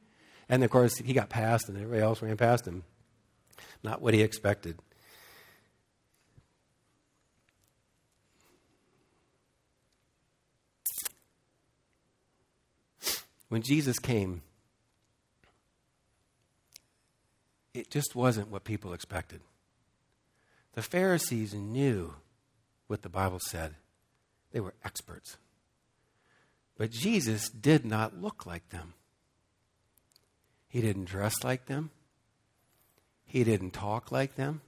And 0.47 0.63
of 0.63 0.71
course, 0.71 0.97
he 0.97 1.13
got 1.13 1.29
past, 1.29 1.69
and 1.69 1.77
everybody 1.77 2.01
else 2.01 2.21
ran 2.21 2.35
past 2.35 2.65
him. 2.65 2.83
Not 3.83 4.01
what 4.01 4.15
he 4.15 4.21
expected. 4.23 4.79
When 13.49 13.62
Jesus 13.63 13.97
came, 13.99 14.41
it 17.80 17.89
just 17.89 18.15
wasn't 18.15 18.50
what 18.50 18.63
people 18.63 18.94
expected. 18.94 19.42
The 20.74 20.82
Pharisees 20.82 21.54
knew 21.54 22.13
what 22.88 23.02
the 23.02 23.10
Bible 23.10 23.39
said, 23.48 23.76
they 24.52 24.60
were 24.60 24.74
experts. 24.84 25.38
But 26.78 26.92
Jesus 26.92 27.50
did 27.50 27.86
not 27.86 28.22
look 28.22 28.46
like 28.46 28.70
them. 28.70 28.94
He 30.68 30.82
didn't 30.82 31.06
dress 31.06 31.44
like 31.44 31.65
them. 31.65 31.89
He 33.26 33.44
didn't 33.44 33.72
talk 33.72 34.12
like 34.12 34.36
them. 34.36 34.62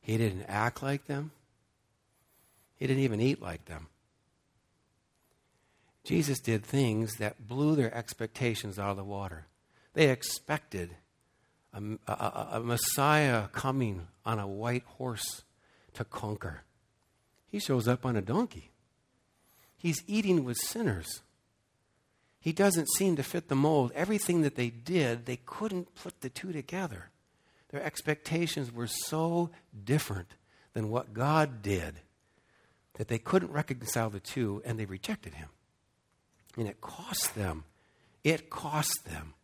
He 0.00 0.16
didn't 0.16 0.46
act 0.48 0.82
like 0.82 1.06
them. 1.06 1.32
He 2.76 2.86
didn't 2.86 3.02
even 3.02 3.20
eat 3.20 3.42
like 3.42 3.66
them. 3.66 3.88
Jesus 6.04 6.40
did 6.40 6.64
things 6.64 7.16
that 7.16 7.46
blew 7.46 7.76
their 7.76 7.94
expectations 7.94 8.78
out 8.78 8.90
of 8.90 8.96
the 8.96 9.04
water. 9.04 9.46
They 9.92 10.08
expected 10.08 10.94
a, 11.72 11.82
a, 12.10 12.48
a, 12.52 12.60
Messiah 12.60 13.48
coming 13.48 14.08
on 14.24 14.38
a 14.38 14.46
white 14.46 14.84
horse 14.84 15.42
to 15.94 16.04
conquer. 16.04 16.62
He 17.50 17.58
shows 17.58 17.86
up 17.86 18.06
on 18.06 18.16
a 18.16 18.22
donkey. 18.22 18.70
He's 19.76 20.02
eating 20.06 20.44
with 20.44 20.56
sinners. 20.56 21.22
He 22.40 22.52
doesn't 22.52 22.90
seem 22.92 23.16
to 23.16 23.22
fit 23.22 23.48
the 23.48 23.54
mold. 23.54 23.92
Everything 23.94 24.42
that 24.42 24.56
they 24.56 24.70
did, 24.70 25.26
they 25.26 25.36
couldn't 25.36 25.94
put 25.94 26.20
the 26.20 26.30
two 26.30 26.52
together. 26.52 27.10
Their 27.70 27.82
expectations 27.82 28.72
were 28.72 28.86
so 28.86 29.50
different 29.84 30.28
than 30.72 30.90
what 30.90 31.12
God 31.12 31.62
did 31.62 32.00
that 32.94 33.08
they 33.08 33.18
couldn't 33.18 33.52
reconcile 33.52 34.10
the 34.10 34.20
two 34.20 34.62
and 34.64 34.78
they 34.78 34.84
rejected 34.84 35.34
him. 35.34 35.48
And 36.56 36.66
it 36.66 36.80
cost 36.80 37.34
them. 37.34 37.64
It 38.24 38.50
cost 38.50 39.04
them. 39.04 39.34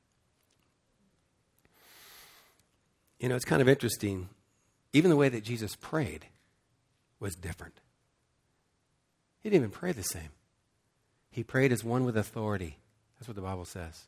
You 3.24 3.30
know, 3.30 3.36
it's 3.36 3.46
kind 3.46 3.62
of 3.62 3.70
interesting. 3.70 4.28
Even 4.92 5.08
the 5.08 5.16
way 5.16 5.30
that 5.30 5.42
Jesus 5.42 5.76
prayed 5.76 6.26
was 7.20 7.34
different. 7.34 7.80
He 9.42 9.48
didn't 9.48 9.62
even 9.62 9.70
pray 9.70 9.92
the 9.92 10.02
same. 10.02 10.28
He 11.30 11.42
prayed 11.42 11.72
as 11.72 11.82
one 11.82 12.04
with 12.04 12.18
authority. 12.18 12.76
That's 13.16 13.26
what 13.26 13.36
the 13.36 13.40
Bible 13.40 13.64
says. 13.64 14.04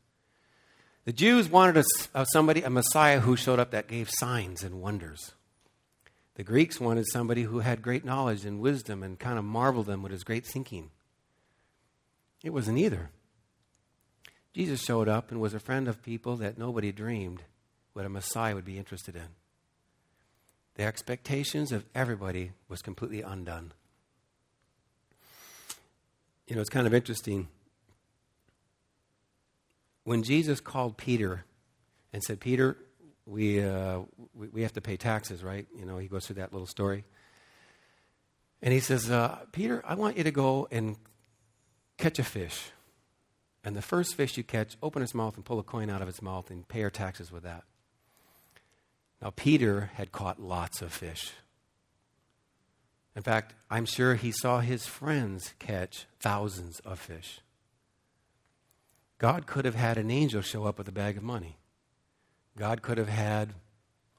The 1.07 1.15
Jews 1.15 1.49
wanted 1.49 1.79
a, 1.79 1.85
a, 2.15 2.19
uh, 2.19 2.25
somebody, 2.27 2.63
a 2.63 2.69
Messiah 2.69 3.21
who 3.21 3.37
showed 3.37 3.59
up 3.59 3.71
that 3.71 3.89
gave 3.89 4.11
signs 4.11 4.63
and 4.63 4.83
wonders. 4.83 5.33
The 6.35 6.45
Greeks 6.45 6.79
wanted 6.79 7.07
somebody 7.11 7.45
who 7.45 7.61
had 7.61 7.81
great 7.81 8.05
knowledge 8.05 8.45
and 8.45 8.61
wisdom 8.61 9.03
and 9.03 9.19
kind 9.19 9.39
of 9.39 9.47
marveled 9.47 9.87
them 9.87 10.03
with 10.03 10.13
his 10.13 10.25
great 10.25 10.45
thinking. 10.45 10.91
It 12.45 12.51
wasn't 12.51 12.77
either. 12.77 13.09
Jesus 14.53 14.85
showed 14.85 15.09
up 15.09 15.31
and 15.31 15.41
was 15.41 15.55
a 15.55 15.59
friend 15.59 15.89
of 15.89 16.03
people 16.03 16.37
that 16.37 16.59
nobody 16.59 16.93
dreamed 16.93 17.45
what 17.97 18.05
a 18.05 18.11
Messiah 18.11 18.55
would 18.55 18.67
be 18.67 18.77
interested 18.77 19.17
in. 19.17 19.29
The 20.75 20.83
expectations 20.83 21.73
of 21.73 21.87
everybody 21.95 22.53
was 22.69 22.83
completely 22.83 23.23
undone. 23.23 23.73
You 26.47 26.57
know, 26.57 26.61
it's 26.61 26.69
kind 26.69 26.87
of 26.87 26.93
interesting. 26.93 27.49
When 30.05 30.23
Jesus 30.23 30.61
called 30.61 30.99
Peter 30.99 31.47
and 32.13 32.23
said, 32.23 32.39
Peter, 32.39 32.77
we, 33.25 33.65
uh, 33.65 34.01
we, 34.35 34.49
we, 34.49 34.61
have 34.61 34.75
to 34.75 34.83
pay 34.83 34.99
taxes, 34.99 35.43
right? 35.43 35.67
You 35.75 35.87
know, 35.87 35.97
he 35.97 36.07
goes 36.07 36.27
through 36.27 36.37
that 36.37 36.53
little 36.53 36.67
story. 36.67 37.05
And 38.61 38.75
he 38.75 38.81
says, 38.81 39.11
uh, 39.11 39.39
Peter, 39.53 39.83
I 39.87 39.95
want 39.95 40.19
you 40.19 40.25
to 40.25 40.31
go 40.31 40.69
and 40.71 40.97
catch 41.97 42.19
a 42.19 42.25
fish. 42.25 42.73
And 43.65 43.75
the 43.75 43.81
first 43.81 44.15
fish 44.15 44.37
you 44.37 44.45
catch, 44.45 44.77
open 44.83 45.03
its 45.03 45.15
mouth 45.15 45.37
and 45.37 45.47
pull 45.47 45.59
a 45.59 45.63
coin 45.63 45.89
out 45.89 46.03
of 46.03 46.09
its 46.09 46.21
mouth 46.21 46.51
and 46.51 46.69
pay 46.69 46.81
your 46.81 46.91
taxes 46.91 47.33
with 47.33 47.45
that. 47.45 47.65
Now, 49.23 49.31
Peter 49.31 49.91
had 49.95 50.13
caught 50.13 50.41
lots 50.41 50.83
of 50.83 50.93
fish. 50.93 51.33
In 53.15 53.23
fact, 53.23 53.55
I'm 53.71 53.87
sure 53.87 54.15
he 54.15 54.31
saw 54.31 54.61
his 54.61 54.87
friends 54.87 55.55
catch 55.59 56.07
thousands 56.21 56.81
of 56.81 56.99
fish. 56.99 57.41
God 59.19 59.47
could 59.47 59.65
have 59.65 59.75
had 59.75 59.97
an 59.97 60.11
angel 60.11 60.43
show 60.43 60.65
up 60.65 60.77
with 60.77 60.89
a 60.89 60.93
bag 60.93 61.17
of 61.17 61.23
money. 61.23 61.57
God 62.59 62.83
could 62.83 62.99
have 62.99 63.09
had 63.09 63.55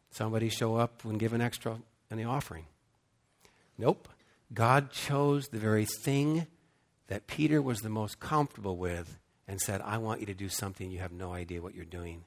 somebody 0.10 0.50
show 0.50 0.76
up 0.76 1.06
and 1.06 1.20
give 1.20 1.34
an 1.34 1.42
extra 1.42 1.78
in 2.10 2.18
the 2.18 2.24
offering. 2.24 2.66
Nope. 3.78 4.08
God 4.52 4.92
chose 4.92 5.50
the 5.50 5.60
very 5.60 5.86
thing 6.04 6.48
that 7.08 7.28
Peter 7.28 7.62
was 7.62 7.80
the 7.80 7.90
most 7.90 8.20
comfortable 8.20 8.78
with 8.78 9.18
and 9.48 9.60
said, 9.62 9.82
I 9.82 9.98
want 10.00 10.22
you 10.22 10.26
to 10.26 10.34
do 10.34 10.50
something 10.50 10.90
you 10.90 11.00
have 11.00 11.12
no 11.12 11.34
idea 11.34 11.62
what 11.62 11.76
you're 11.76 11.86
doing. 11.86 12.24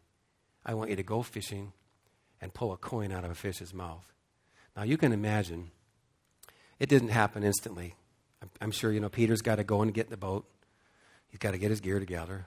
I 0.65 0.75
want 0.75 0.91
you 0.91 0.97
to 0.97 1.03
go 1.03 1.23
fishing 1.23 1.73
and 2.41 2.55
pull 2.55 2.73
a 2.73 2.77
coin 2.77 3.13
out 3.13 3.25
of 3.25 3.31
a 3.31 3.35
fish's 3.35 3.75
mouth. 3.75 4.13
Now, 4.77 4.83
you 4.83 4.97
can 4.97 5.13
imagine, 5.13 5.71
it 6.79 6.89
didn't 6.89 7.09
happen 7.09 7.43
instantly. 7.43 7.95
I'm 8.61 8.71
sure, 8.71 8.93
you 8.93 9.01
know, 9.01 9.09
Peter's 9.09 9.43
got 9.43 9.57
to 9.57 9.65
go 9.65 9.83
and 9.83 9.93
get 9.93 10.07
in 10.07 10.11
the 10.11 10.17
boat. 10.17 10.47
He's 11.29 11.39
got 11.39 11.51
to 11.51 11.59
get 11.59 11.71
his 11.71 11.81
gear 11.81 11.99
together. 11.99 12.47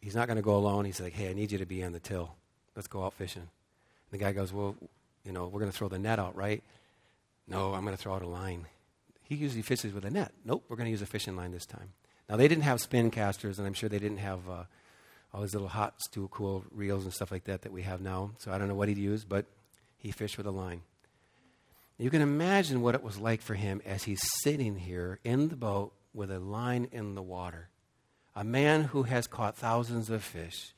He's 0.00 0.14
not 0.14 0.26
going 0.26 0.36
to 0.36 0.42
go 0.42 0.56
alone. 0.56 0.84
He's 0.84 1.00
like, 1.00 1.12
hey, 1.12 1.28
I 1.28 1.32
need 1.34 1.52
you 1.52 1.58
to 1.58 1.66
be 1.66 1.84
on 1.84 1.92
the 1.92 2.00
till. 2.00 2.34
Let's 2.74 2.88
go 2.88 3.04
out 3.04 3.14
fishing. 3.14 3.42
And 3.42 3.50
the 4.10 4.18
guy 4.18 4.32
goes, 4.32 4.52
well, 4.52 4.76
you 5.24 5.32
know, 5.32 5.46
we're 5.46 5.60
going 5.60 5.70
to 5.70 5.76
throw 5.76 5.88
the 5.88 5.98
net 5.98 6.18
out, 6.18 6.34
right? 6.34 6.62
No, 7.46 7.74
I'm 7.74 7.82
going 7.84 7.96
to 7.96 8.02
throw 8.02 8.14
out 8.14 8.22
a 8.22 8.28
line. 8.28 8.66
He 9.22 9.34
usually 9.34 9.62
fishes 9.62 9.92
with 9.92 10.04
a 10.04 10.10
net. 10.10 10.32
Nope, 10.44 10.64
we're 10.68 10.76
going 10.76 10.86
to 10.86 10.90
use 10.90 11.02
a 11.02 11.06
fishing 11.06 11.36
line 11.36 11.50
this 11.50 11.66
time. 11.66 11.92
Now, 12.30 12.36
they 12.36 12.48
didn't 12.48 12.64
have 12.64 12.80
spin 12.80 13.10
casters, 13.10 13.58
and 13.58 13.66
I'm 13.66 13.74
sure 13.74 13.88
they 13.88 13.98
didn't 13.98 14.18
have 14.18 14.48
uh, 14.48 14.64
all 15.32 15.42
these 15.42 15.54
little 15.54 15.68
hot, 15.68 16.00
steel 16.00 16.28
cool 16.28 16.64
reels 16.70 17.04
and 17.04 17.12
stuff 17.12 17.30
like 17.30 17.44
that 17.44 17.62
that 17.62 17.72
we 17.72 17.82
have 17.82 18.00
now. 18.00 18.32
So 18.38 18.52
I 18.52 18.58
don't 18.58 18.68
know 18.68 18.74
what 18.74 18.88
he'd 18.88 18.98
use, 18.98 19.24
but 19.24 19.46
he 19.98 20.10
fished 20.10 20.38
with 20.38 20.46
a 20.46 20.50
line. 20.50 20.82
You 21.98 22.10
can 22.10 22.22
imagine 22.22 22.80
what 22.80 22.94
it 22.94 23.02
was 23.02 23.18
like 23.18 23.42
for 23.42 23.54
him 23.54 23.82
as 23.84 24.04
he's 24.04 24.20
sitting 24.42 24.76
here 24.76 25.18
in 25.24 25.48
the 25.48 25.56
boat 25.56 25.92
with 26.14 26.30
a 26.30 26.38
line 26.38 26.88
in 26.92 27.14
the 27.14 27.22
water. 27.22 27.68
A 28.36 28.44
man 28.44 28.84
who 28.84 29.02
has 29.02 29.26
caught 29.26 29.56
thousands 29.56 30.08
of 30.08 30.22
fish, 30.22 30.74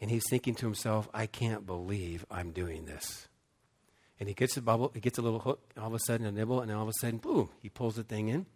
and 0.00 0.08
he's 0.08 0.22
thinking 0.30 0.54
to 0.54 0.66
himself, 0.66 1.08
I 1.12 1.26
can't 1.26 1.66
believe 1.66 2.24
I'm 2.30 2.52
doing 2.52 2.84
this. 2.84 3.26
And 4.20 4.28
he 4.28 4.34
gets 4.34 4.56
a 4.56 4.62
bubble, 4.62 4.92
he 4.94 5.00
gets 5.00 5.18
a 5.18 5.22
little 5.22 5.40
hook, 5.40 5.60
all 5.76 5.88
of 5.88 5.94
a 5.94 5.98
sudden 5.98 6.26
a 6.26 6.32
nibble, 6.32 6.60
and 6.60 6.70
all 6.70 6.82
of 6.82 6.88
a 6.88 6.92
sudden, 7.00 7.18
boom, 7.18 7.50
he 7.60 7.68
pulls 7.68 7.96
the 7.96 8.04
thing 8.04 8.28
in, 8.28 8.46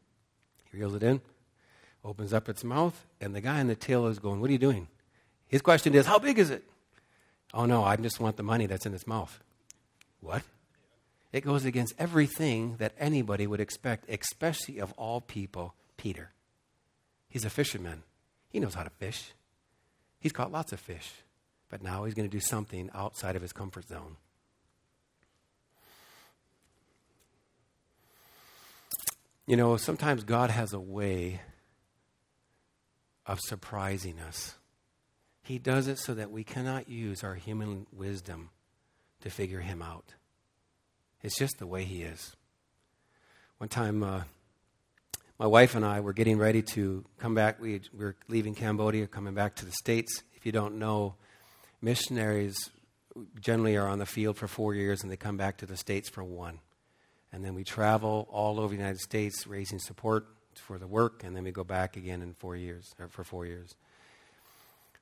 he 0.70 0.78
reels 0.78 0.94
it 0.94 1.02
in, 1.02 1.20
opens 2.04 2.32
up 2.32 2.48
its 2.48 2.62
mouth, 2.62 3.04
and 3.20 3.34
the 3.34 3.40
guy 3.40 3.60
in 3.60 3.66
the 3.66 3.74
tail 3.74 4.06
is 4.06 4.20
going, 4.20 4.40
What 4.40 4.48
are 4.48 4.52
you 4.52 4.58
doing? 4.58 4.86
His 5.50 5.62
question 5.62 5.94
is, 5.94 6.06
How 6.06 6.18
big 6.18 6.38
is 6.38 6.48
it? 6.48 6.64
Oh 7.52 7.66
no, 7.66 7.82
I 7.82 7.96
just 7.96 8.20
want 8.20 8.36
the 8.36 8.44
money 8.44 8.66
that's 8.66 8.86
in 8.86 8.94
its 8.94 9.06
mouth. 9.06 9.40
What? 10.20 10.42
It 11.32 11.44
goes 11.44 11.64
against 11.64 11.94
everything 11.98 12.76
that 12.78 12.94
anybody 12.98 13.46
would 13.46 13.60
expect, 13.60 14.08
especially 14.08 14.78
of 14.78 14.92
all 14.92 15.20
people, 15.20 15.74
Peter. 15.96 16.30
He's 17.28 17.44
a 17.44 17.50
fisherman. 17.50 18.04
He 18.48 18.60
knows 18.60 18.74
how 18.74 18.84
to 18.84 18.90
fish. 18.90 19.32
He's 20.20 20.32
caught 20.32 20.52
lots 20.52 20.72
of 20.72 20.80
fish, 20.80 21.10
but 21.68 21.82
now 21.82 22.04
he's 22.04 22.14
going 22.14 22.28
to 22.28 22.36
do 22.36 22.40
something 22.40 22.90
outside 22.94 23.36
of 23.36 23.42
his 23.42 23.52
comfort 23.52 23.88
zone. 23.88 24.16
You 29.46 29.56
know, 29.56 29.76
sometimes 29.76 30.22
God 30.22 30.50
has 30.50 30.72
a 30.72 30.78
way 30.78 31.40
of 33.26 33.40
surprising 33.40 34.20
us. 34.20 34.54
He 35.42 35.58
does 35.58 35.88
it 35.88 35.98
so 35.98 36.14
that 36.14 36.30
we 36.30 36.44
cannot 36.44 36.88
use 36.88 37.24
our 37.24 37.34
human 37.34 37.86
wisdom 37.92 38.50
to 39.22 39.30
figure 39.30 39.60
him 39.60 39.82
out. 39.82 40.14
It's 41.22 41.38
just 41.38 41.58
the 41.58 41.66
way 41.66 41.84
he 41.84 42.02
is. 42.02 42.34
One 43.58 43.68
time, 43.68 44.02
uh, 44.02 44.22
my 45.38 45.46
wife 45.46 45.74
and 45.74 45.84
I 45.84 46.00
were 46.00 46.12
getting 46.12 46.38
ready 46.38 46.62
to 46.74 47.04
come 47.18 47.34
back. 47.34 47.60
We, 47.60 47.80
we 47.92 48.04
were 48.04 48.16
leaving 48.28 48.54
Cambodia, 48.54 49.06
coming 49.06 49.34
back 49.34 49.56
to 49.56 49.66
the 49.66 49.72
States. 49.72 50.22
If 50.34 50.46
you 50.46 50.52
don't 50.52 50.78
know, 50.78 51.14
missionaries 51.82 52.56
generally 53.40 53.76
are 53.76 53.88
on 53.88 53.98
the 53.98 54.06
field 54.06 54.36
for 54.36 54.48
four 54.48 54.74
years 54.74 55.02
and 55.02 55.10
they 55.10 55.16
come 55.16 55.36
back 55.36 55.58
to 55.58 55.66
the 55.66 55.76
States 55.76 56.08
for 56.08 56.24
one. 56.24 56.60
And 57.32 57.44
then 57.44 57.54
we 57.54 57.64
travel 57.64 58.28
all 58.30 58.58
over 58.58 58.68
the 58.68 58.76
United 58.76 59.00
States 59.00 59.46
raising 59.46 59.78
support 59.78 60.26
for 60.54 60.78
the 60.78 60.86
work, 60.86 61.22
and 61.24 61.36
then 61.36 61.44
we 61.44 61.52
go 61.52 61.64
back 61.64 61.96
again 61.96 62.22
in 62.22 62.34
four 62.34 62.56
years, 62.56 62.92
or 62.98 63.08
for 63.08 63.24
four 63.24 63.46
years. 63.46 63.74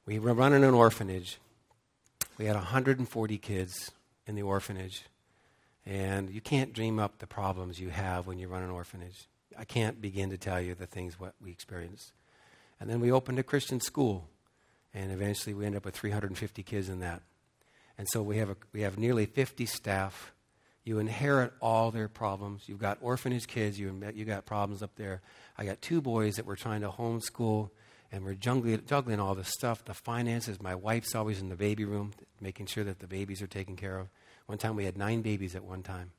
We 0.08 0.18
were 0.18 0.32
running 0.32 0.64
an 0.64 0.72
orphanage. 0.72 1.36
We 2.38 2.46
had 2.46 2.56
140 2.56 3.36
kids 3.36 3.90
in 4.26 4.36
the 4.36 4.42
orphanage. 4.42 5.04
And 5.84 6.30
you 6.30 6.40
can't 6.40 6.72
dream 6.72 6.98
up 6.98 7.18
the 7.18 7.26
problems 7.26 7.78
you 7.78 7.90
have 7.90 8.26
when 8.26 8.38
you 8.38 8.48
run 8.48 8.62
an 8.62 8.70
orphanage. 8.70 9.28
I 9.58 9.66
can't 9.66 10.00
begin 10.00 10.30
to 10.30 10.38
tell 10.38 10.62
you 10.62 10.74
the 10.74 10.86
things 10.86 11.20
what 11.20 11.34
we 11.44 11.50
experienced. 11.50 12.12
And 12.80 12.88
then 12.88 13.00
we 13.00 13.12
opened 13.12 13.38
a 13.38 13.42
Christian 13.42 13.80
school, 13.82 14.30
and 14.94 15.12
eventually 15.12 15.52
we 15.52 15.66
ended 15.66 15.80
up 15.80 15.84
with 15.84 15.94
350 15.94 16.62
kids 16.62 16.88
in 16.88 17.00
that. 17.00 17.20
And 17.98 18.06
so 18.10 18.22
we 18.22 18.38
have, 18.38 18.48
a, 18.48 18.56
we 18.72 18.80
have 18.80 18.96
nearly 18.96 19.26
50 19.26 19.66
staff. 19.66 20.32
You 20.84 21.00
inherit 21.00 21.52
all 21.60 21.90
their 21.90 22.08
problems. 22.08 22.62
You've 22.66 22.78
got 22.78 22.96
orphanage 23.02 23.46
kids, 23.46 23.78
you, 23.78 23.94
you 24.14 24.24
got 24.24 24.46
problems 24.46 24.82
up 24.82 24.92
there. 24.96 25.20
I 25.58 25.66
got 25.66 25.82
two 25.82 26.00
boys 26.00 26.36
that 26.36 26.46
we're 26.46 26.56
trying 26.56 26.80
to 26.80 26.88
homeschool, 26.88 27.68
and 28.10 28.24
we're 28.24 28.34
juggling, 28.34 28.82
juggling 28.86 29.20
all 29.20 29.34
this 29.34 29.50
stuff. 29.50 29.84
The 29.84 29.94
finances, 29.94 30.62
my 30.62 30.74
wife's 30.74 31.14
always 31.14 31.40
in 31.40 31.48
the 31.48 31.56
baby 31.56 31.84
room, 31.84 32.12
making 32.40 32.66
sure 32.66 32.84
that 32.84 33.00
the 33.00 33.06
babies 33.06 33.42
are 33.42 33.46
taken 33.46 33.76
care 33.76 33.98
of. 33.98 34.08
One 34.46 34.58
time 34.58 34.76
we 34.76 34.84
had 34.84 34.96
nine 34.96 35.22
babies 35.22 35.54
at 35.54 35.64
one 35.64 35.82
time. 35.82 36.12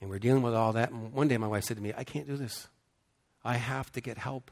And 0.00 0.10
we're 0.10 0.18
dealing 0.18 0.42
with 0.42 0.54
all 0.54 0.72
that. 0.72 0.90
And 0.90 1.12
one 1.12 1.28
day 1.28 1.36
my 1.36 1.46
wife 1.46 1.64
said 1.64 1.76
to 1.76 1.82
me, 1.82 1.92
I 1.96 2.04
can't 2.04 2.26
do 2.26 2.36
this. 2.36 2.68
I 3.44 3.56
have 3.56 3.92
to 3.92 4.00
get 4.00 4.18
help. 4.18 4.50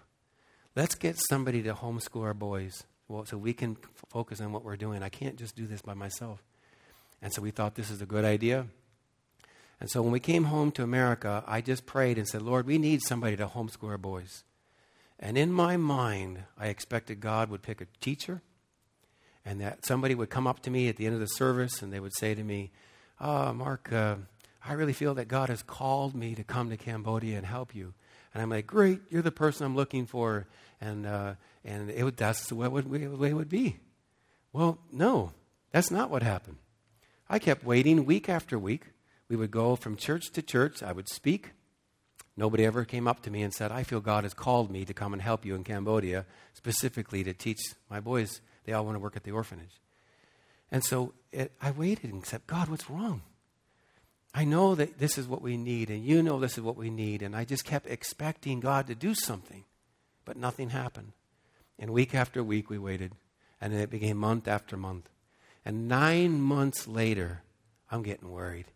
Let's 0.77 0.95
get 0.95 1.19
somebody 1.19 1.63
to 1.63 1.75
homeschool 1.75 2.23
our 2.23 2.35
boys 2.35 2.85
well, 3.09 3.27
so 3.27 3.37
we 3.37 3.53
can 3.53 3.77
f- 3.83 4.05
focus 4.09 4.41
on 4.41 4.53
what 4.53 4.65
we're 4.65 4.77
doing. 4.77 5.03
I 5.03 5.11
can't 5.11 5.37
just 5.37 5.55
do 5.55 5.67
this 5.67 5.83
by 5.83 5.95
myself. 5.95 6.43
And 7.21 7.33
so 7.33 7.43
we 7.43 7.51
thought 7.51 7.75
this 7.75 7.91
is 7.91 8.01
a 8.01 8.07
good 8.07 8.25
idea. 8.25 8.67
And 9.81 9.91
so 9.91 10.01
when 10.01 10.13
we 10.13 10.21
came 10.21 10.45
home 10.45 10.73
to 10.73 10.83
America, 10.83 11.45
I 11.47 11.61
just 11.61 11.85
prayed 11.85 12.17
and 12.17 12.27
said, 12.27 12.43
Lord, 12.43 12.67
we 12.67 12.79
need 12.79 13.03
somebody 13.03 13.37
to 13.37 13.47
homeschool 13.47 13.89
our 13.89 13.99
boys. 13.99 14.45
And 15.23 15.39
in 15.39 15.53
my 15.53 15.77
mind, 15.77 16.43
I 16.59 16.67
expected 16.67 17.21
God 17.21 17.49
would 17.49 17.63
pick 17.63 17.81
a 17.81 17.87
teacher 18.01 18.43
and 19.45 19.61
that 19.61 19.87
somebody 19.87 20.17
would 20.17 20.31
come 20.31 20.49
up 20.49 20.61
to 20.63 20.71
me 20.71 20.89
at 20.89 20.97
the 20.97 21.07
end 21.07 21.15
of 21.15 21.21
the 21.21 21.29
service 21.29 21.81
and 21.81 21.93
they 21.93 22.01
would 22.01 22.15
say 22.17 22.35
to 22.35 22.43
me, 22.43 22.73
oh, 23.21 23.53
Mark, 23.53 23.93
uh, 23.93 24.17
I 24.67 24.73
really 24.73 24.93
feel 24.93 25.15
that 25.15 25.29
God 25.29 25.49
has 25.49 25.63
called 25.63 26.17
me 26.17 26.35
to 26.35 26.43
come 26.43 26.71
to 26.71 26.77
Cambodia 26.77 27.37
and 27.37 27.47
help 27.47 27.73
you. 27.73 27.95
And 28.35 28.43
I'm 28.43 28.51
like, 28.51 28.67
great, 28.67 29.01
you're 29.11 29.23
the 29.23 29.31
person 29.31 29.65
I'm 29.65 29.77
looking 29.77 30.07
for. 30.07 30.49
And, 30.81 31.07
uh, 31.07 31.35
and 31.65 31.89
it 31.89 32.03
would, 32.03 32.17
that's 32.17 32.49
the 32.49 32.57
way 32.57 32.67
it, 32.67 32.73
would, 32.73 32.91
the 32.91 33.17
way 33.17 33.31
it 33.31 33.35
would 33.35 33.49
be. 33.49 33.79
Well, 34.53 34.81
no, 34.91 35.31
that's 35.71 35.93
not 35.93 36.11
what 36.11 36.25
happened. 36.25 36.57
I 37.31 37.39
kept 37.39 37.65
waiting 37.65 38.05
week 38.07 38.29
after 38.29 38.59
week. 38.59 38.87
We 39.29 39.37
would 39.37 39.53
go 39.53 39.77
from 39.77 39.97
church 39.97 40.33
to 40.33 40.43
church. 40.43 40.83
I 40.83 40.91
would 40.91 41.09
speak. 41.09 41.53
Nobody 42.37 42.65
ever 42.65 42.85
came 42.85 43.07
up 43.07 43.23
to 43.23 43.31
me 43.31 43.43
and 43.43 43.53
said, 43.53 43.71
I 43.71 43.83
feel 43.83 44.01
God 44.01 44.25
has 44.25 44.35
called 44.35 44.71
me 44.71 44.85
to 44.85 44.95
come 44.95 45.13
and 45.13 45.21
help 45.21 45.45
you 45.45 45.55
in 45.55 45.65
Cambodia, 45.65 46.25
specifically 46.55 47.23
to 47.25 47.35
teach 47.35 47.61
my 47.91 48.01
boys. 48.01 48.41
They 48.65 48.73
all 48.73 48.85
want 48.85 48.97
to 48.97 49.01
work 49.01 49.17
at 49.17 49.25
the 49.25 49.33
orphanage. 49.33 49.81
And 50.71 50.83
so 50.83 51.13
it, 51.31 51.53
I 51.61 51.71
waited 51.71 52.13
and 52.13 52.25
said, 52.25 52.47
God, 52.47 52.69
what's 52.69 52.89
wrong? 52.89 53.23
I 54.35 54.45
know 54.45 54.75
that 54.75 54.99
this 54.99 55.19
is 55.19 55.29
what 55.29 55.43
we 55.43 55.59
need, 55.59 55.91
and 55.91 56.03
you 56.03 56.23
know 56.23 56.41
this 56.41 56.57
is 56.57 56.65
what 56.65 56.77
we 56.77 56.89
need. 56.89 57.21
And 57.21 57.37
I 57.37 57.45
just 57.45 57.67
kept 57.67 57.87
expecting 57.87 58.61
God 58.61 58.87
to 58.87 58.95
do 58.95 59.15
something, 59.15 59.65
but 60.25 60.39
nothing 60.39 60.71
happened. 60.71 61.13
And 61.79 61.91
week 61.91 62.15
after 62.15 62.43
week, 62.43 62.71
we 62.71 62.79
waited, 62.79 63.13
and 63.61 63.75
then 63.75 63.81
it 63.81 63.91
became 63.91 64.17
month 64.17 64.49
after 64.49 64.79
month. 64.79 65.11
And 65.67 65.87
nine 65.87 66.41
months 66.41 66.89
later, 66.89 67.43
I'm 67.91 68.03
getting 68.03 68.31
worried. 68.31 68.67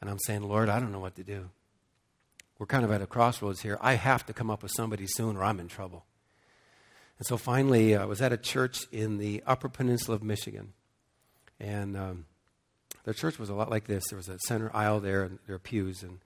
And 0.00 0.08
I'm 0.08 0.20
saying, 0.20 0.42
Lord, 0.42 0.68
I 0.68 0.78
don't 0.78 0.92
know 0.92 1.00
what 1.00 1.16
to 1.16 1.24
do. 1.24 1.50
We're 2.58 2.66
kind 2.66 2.84
of 2.84 2.90
at 2.90 3.02
a 3.02 3.06
crossroads 3.06 3.60
here. 3.60 3.78
I 3.80 3.94
have 3.94 4.24
to 4.26 4.32
come 4.32 4.50
up 4.50 4.62
with 4.62 4.72
somebody 4.74 5.06
soon, 5.06 5.36
or 5.36 5.44
I'm 5.44 5.60
in 5.60 5.68
trouble. 5.68 6.04
And 7.18 7.26
so 7.26 7.36
finally, 7.36 7.94
uh, 7.94 8.02
I 8.02 8.04
was 8.06 8.20
at 8.22 8.32
a 8.32 8.36
church 8.36 8.86
in 8.92 9.18
the 9.18 9.42
Upper 9.46 9.68
Peninsula 9.68 10.16
of 10.16 10.22
Michigan. 10.22 10.72
And. 11.58 11.96
Um, 11.96 12.26
the 13.06 13.14
church 13.14 13.38
was 13.38 13.48
a 13.48 13.54
lot 13.54 13.70
like 13.70 13.86
this. 13.86 14.02
There 14.10 14.16
was 14.16 14.28
a 14.28 14.38
center 14.40 14.68
aisle 14.74 14.98
there, 14.98 15.22
and 15.22 15.38
there 15.46 15.54
were 15.54 15.60
pews. 15.60 16.02
And 16.02 16.18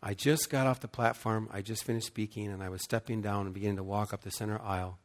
I 0.00 0.14
just 0.14 0.50
got 0.50 0.68
off 0.68 0.78
the 0.78 0.86
platform. 0.86 1.50
I 1.52 1.62
just 1.62 1.82
finished 1.82 2.06
speaking, 2.06 2.46
and 2.46 2.62
I 2.62 2.68
was 2.68 2.82
stepping 2.84 3.20
down 3.20 3.46
and 3.46 3.52
beginning 3.52 3.76
to 3.76 3.82
walk 3.82 4.14
up 4.14 4.22
the 4.22 4.30
center 4.30 4.60
aisle. 4.62 4.98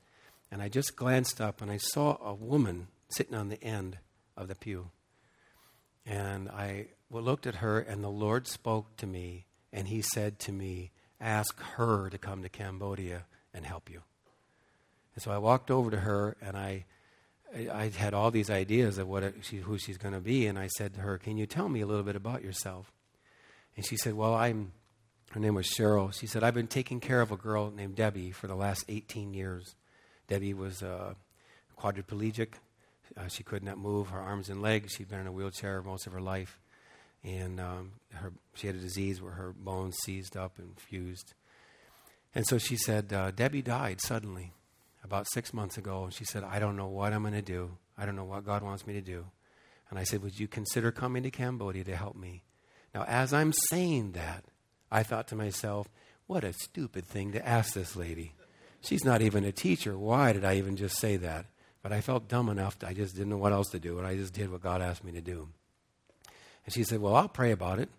And 0.52 0.62
I 0.62 0.70
just 0.70 0.96
glanced 0.96 1.42
up, 1.42 1.60
and 1.60 1.72
I 1.72 1.78
saw 1.78 2.18
a 2.24 2.36
woman 2.36 2.88
sitting 3.10 3.34
on 3.34 3.50
the 3.50 3.62
end 3.64 3.98
of 4.38 4.48
the 4.48 4.54
pew. 4.54 4.92
And 6.06 6.50
I 6.50 6.90
looked 7.10 7.48
at 7.48 7.56
her, 7.56 7.80
and 7.80 8.04
the 8.04 8.10
Lord 8.10 8.46
spoke 8.46 8.96
to 8.98 9.08
me, 9.08 9.47
and 9.78 9.88
He 9.88 10.02
said 10.02 10.40
to 10.40 10.52
me, 10.52 10.92
Ask 11.22 11.60
her 11.62 12.10
to 12.10 12.18
come 12.18 12.42
to 12.44 12.50
Cambodia 12.50 13.26
and 13.54 13.66
help 13.66 13.90
you. 13.90 14.02
And 15.16 15.24
so 15.24 15.32
I 15.32 15.38
walked 15.38 15.72
over 15.72 15.90
to 15.92 15.98
her, 15.98 16.36
and 16.42 16.58
I 16.58 16.86
I 17.56 17.90
had 17.96 18.14
all 18.14 18.30
these 18.30 18.50
ideas 18.50 18.98
of 18.98 19.08
what 19.08 19.24
it, 19.24 19.36
she, 19.42 19.58
who 19.58 19.78
she's 19.78 19.98
going 19.98 20.14
to 20.14 20.20
be, 20.20 20.48
and 20.48 20.60
I 20.60 20.68
said 20.68 20.94
to 20.96 21.02
her, 21.02 21.18
"Can 21.18 21.38
you 21.38 21.46
tell 21.46 21.70
me 21.70 21.82
a 21.82 21.88
little 21.88 22.04
bit 22.04 22.16
about 22.16 22.44
yourself?" 22.44 22.92
And 23.76 23.86
she 23.86 23.98
said, 23.98 24.14
"Well, 24.16 24.34
I'm." 24.34 24.74
Her 25.32 25.40
name 25.40 25.56
was 25.56 25.68
Cheryl. 25.68 26.14
She 26.14 26.28
said, 26.28 26.44
"I've 26.44 26.54
been 26.54 26.68
taking 26.68 27.00
care 27.00 27.22
of 27.22 27.32
a 27.32 27.38
girl 27.38 27.72
named 27.72 27.96
Debbie 27.96 28.32
for 28.32 28.48
the 28.48 28.56
last 28.56 28.86
18 28.90 29.34
years. 29.34 29.76
Debbie 30.28 30.54
was 30.54 30.82
uh, 30.82 31.14
quadriplegic. 31.78 32.54
Uh, 33.16 33.28
she 33.28 33.44
could 33.44 33.64
not 33.64 33.78
move 33.78 34.10
her 34.10 34.20
arms 34.20 34.50
and 34.50 34.62
legs. 34.62 34.94
She'd 34.94 35.10
been 35.10 35.20
in 35.20 35.28
a 35.28 35.32
wheelchair 35.32 35.82
most 35.82 36.08
of 36.08 36.14
her 36.14 36.22
life, 36.22 36.60
and 37.24 37.60
um, 37.60 37.92
her, 38.14 38.34
she 38.54 38.68
had 38.68 38.76
a 38.76 38.80
disease 38.80 39.22
where 39.22 39.34
her 39.34 39.54
bones 39.54 39.98
seized 40.04 40.38
up 40.38 40.60
and 40.60 40.80
fused. 40.80 41.34
And 42.34 42.46
so 42.46 42.58
she 42.58 42.78
said, 42.78 43.12
uh, 43.12 43.32
Debbie 43.32 43.62
died 43.62 44.02
suddenly 44.02 44.54
about 45.04 45.28
six 45.32 45.54
months 45.54 45.78
ago, 45.78 46.06
and 46.06 46.14
she 46.14 46.26
said, 46.26 46.44
I 46.44 46.60
don't 46.60 46.76
know 46.76 46.88
what 46.88 47.14
I'm 47.14 47.24
going 47.24 47.34
to 47.34 47.42
do. 47.42 47.78
I 47.98 48.06
don't 48.06 48.16
know 48.16 48.26
what 48.26 48.46
God 48.46 48.62
wants 48.62 48.86
me 48.86 48.94
to 48.94 49.02
do. 49.02 49.26
And 49.90 49.98
I 49.98 50.04
said, 50.04 50.22
Would 50.22 50.40
you 50.40 50.48
consider 50.48 50.92
coming 50.92 51.24
to 51.24 51.32
Cambodia 51.32 51.84
to 51.86 51.96
help 51.96 52.16
me? 52.16 52.44
Now, 52.94 53.04
as 53.04 53.34
I'm 53.34 53.54
saying 53.70 54.12
that, 54.14 54.44
I 54.92 55.04
thought 55.04 55.28
to 55.30 55.36
myself, 55.36 55.88
What 56.28 56.44
a 56.44 56.54
stupid 56.54 57.06
thing 57.06 57.32
to 57.32 57.48
ask 57.48 57.74
this 57.74 57.96
lady. 57.96 58.34
She's 58.82 59.06
not 59.06 59.22
even 59.22 59.44
a 59.44 59.52
teacher. 59.52 59.98
Why 59.98 60.34
did 60.34 60.46
I 60.46 60.56
even 60.56 60.76
just 60.76 61.00
say 61.00 61.18
that? 61.18 61.46
But 61.82 61.92
I 61.92 62.02
felt 62.02 62.28
dumb 62.28 62.50
enough, 62.50 62.78
I 62.86 62.94
just 62.94 63.16
didn't 63.16 63.30
know 63.30 63.38
what 63.38 63.54
else 63.54 63.70
to 63.70 63.80
do, 63.80 63.98
and 63.98 64.06
I 64.06 64.16
just 64.16 64.34
did 64.34 64.52
what 64.52 64.62
God 64.62 64.82
asked 64.82 65.04
me 65.04 65.14
to 65.14 65.22
do. 65.22 65.48
And 66.68 66.74
she 66.74 66.84
said, 66.84 67.00
Well, 67.00 67.16
I'll 67.16 67.30
pray 67.30 67.52
about 67.52 67.80
it. 67.80 67.90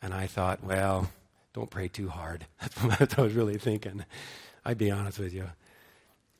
And 0.00 0.14
I 0.14 0.28
thought, 0.28 0.62
Well, 0.62 1.10
don't 1.52 1.68
pray 1.68 1.88
too 1.88 2.08
hard. 2.08 2.46
That's 2.60 2.82
what 2.82 3.18
I 3.18 3.22
was 3.22 3.34
really 3.34 3.58
thinking. 3.58 4.04
I'd 4.64 4.78
be 4.78 4.90
honest 4.90 5.18
with 5.18 5.34
you. 5.34 5.50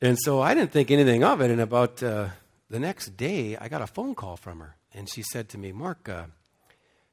And 0.00 0.16
so 0.18 0.40
I 0.40 0.54
didn't 0.54 0.70
think 0.70 0.90
anything 0.90 1.24
of 1.24 1.40
it. 1.40 1.50
And 1.50 1.60
about 1.60 2.00
uh, 2.02 2.28
the 2.70 2.78
next 2.78 3.16
day, 3.16 3.56
I 3.56 3.68
got 3.68 3.82
a 3.82 3.88
phone 3.88 4.14
call 4.14 4.36
from 4.36 4.60
her. 4.60 4.76
And 4.94 5.10
she 5.10 5.22
said 5.22 5.48
to 5.50 5.58
me, 5.58 5.72
Mark, 5.72 6.08
uh, 6.08 6.26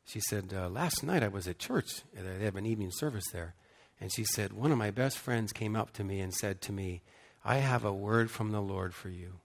she 0.06 0.20
said, 0.30 0.54
uh, 0.56 0.70
last 0.70 1.04
night 1.04 1.24
I 1.24 1.28
was 1.28 1.48
at 1.48 1.58
church. 1.58 2.02
They 2.14 2.46
have 2.46 2.56
an 2.56 2.68
evening 2.68 2.92
service 2.92 3.26
there. 3.34 3.56
And 4.00 4.14
she 4.14 4.26
said, 4.26 4.54
one 4.54 4.72
of 4.72 4.78
my 4.78 4.92
best 4.92 5.18
friends 5.18 5.52
came 5.52 5.76
up 5.76 5.92
to 5.94 6.04
me 6.04 6.20
and 6.20 6.34
said 6.34 6.62
to 6.62 6.72
me, 6.72 7.02
I 7.44 7.58
have 7.58 7.84
a 7.84 7.94
word 7.94 8.30
from 8.30 8.52
the 8.52 8.62
Lord 8.62 8.94
for 8.94 9.10
you. 9.10 9.40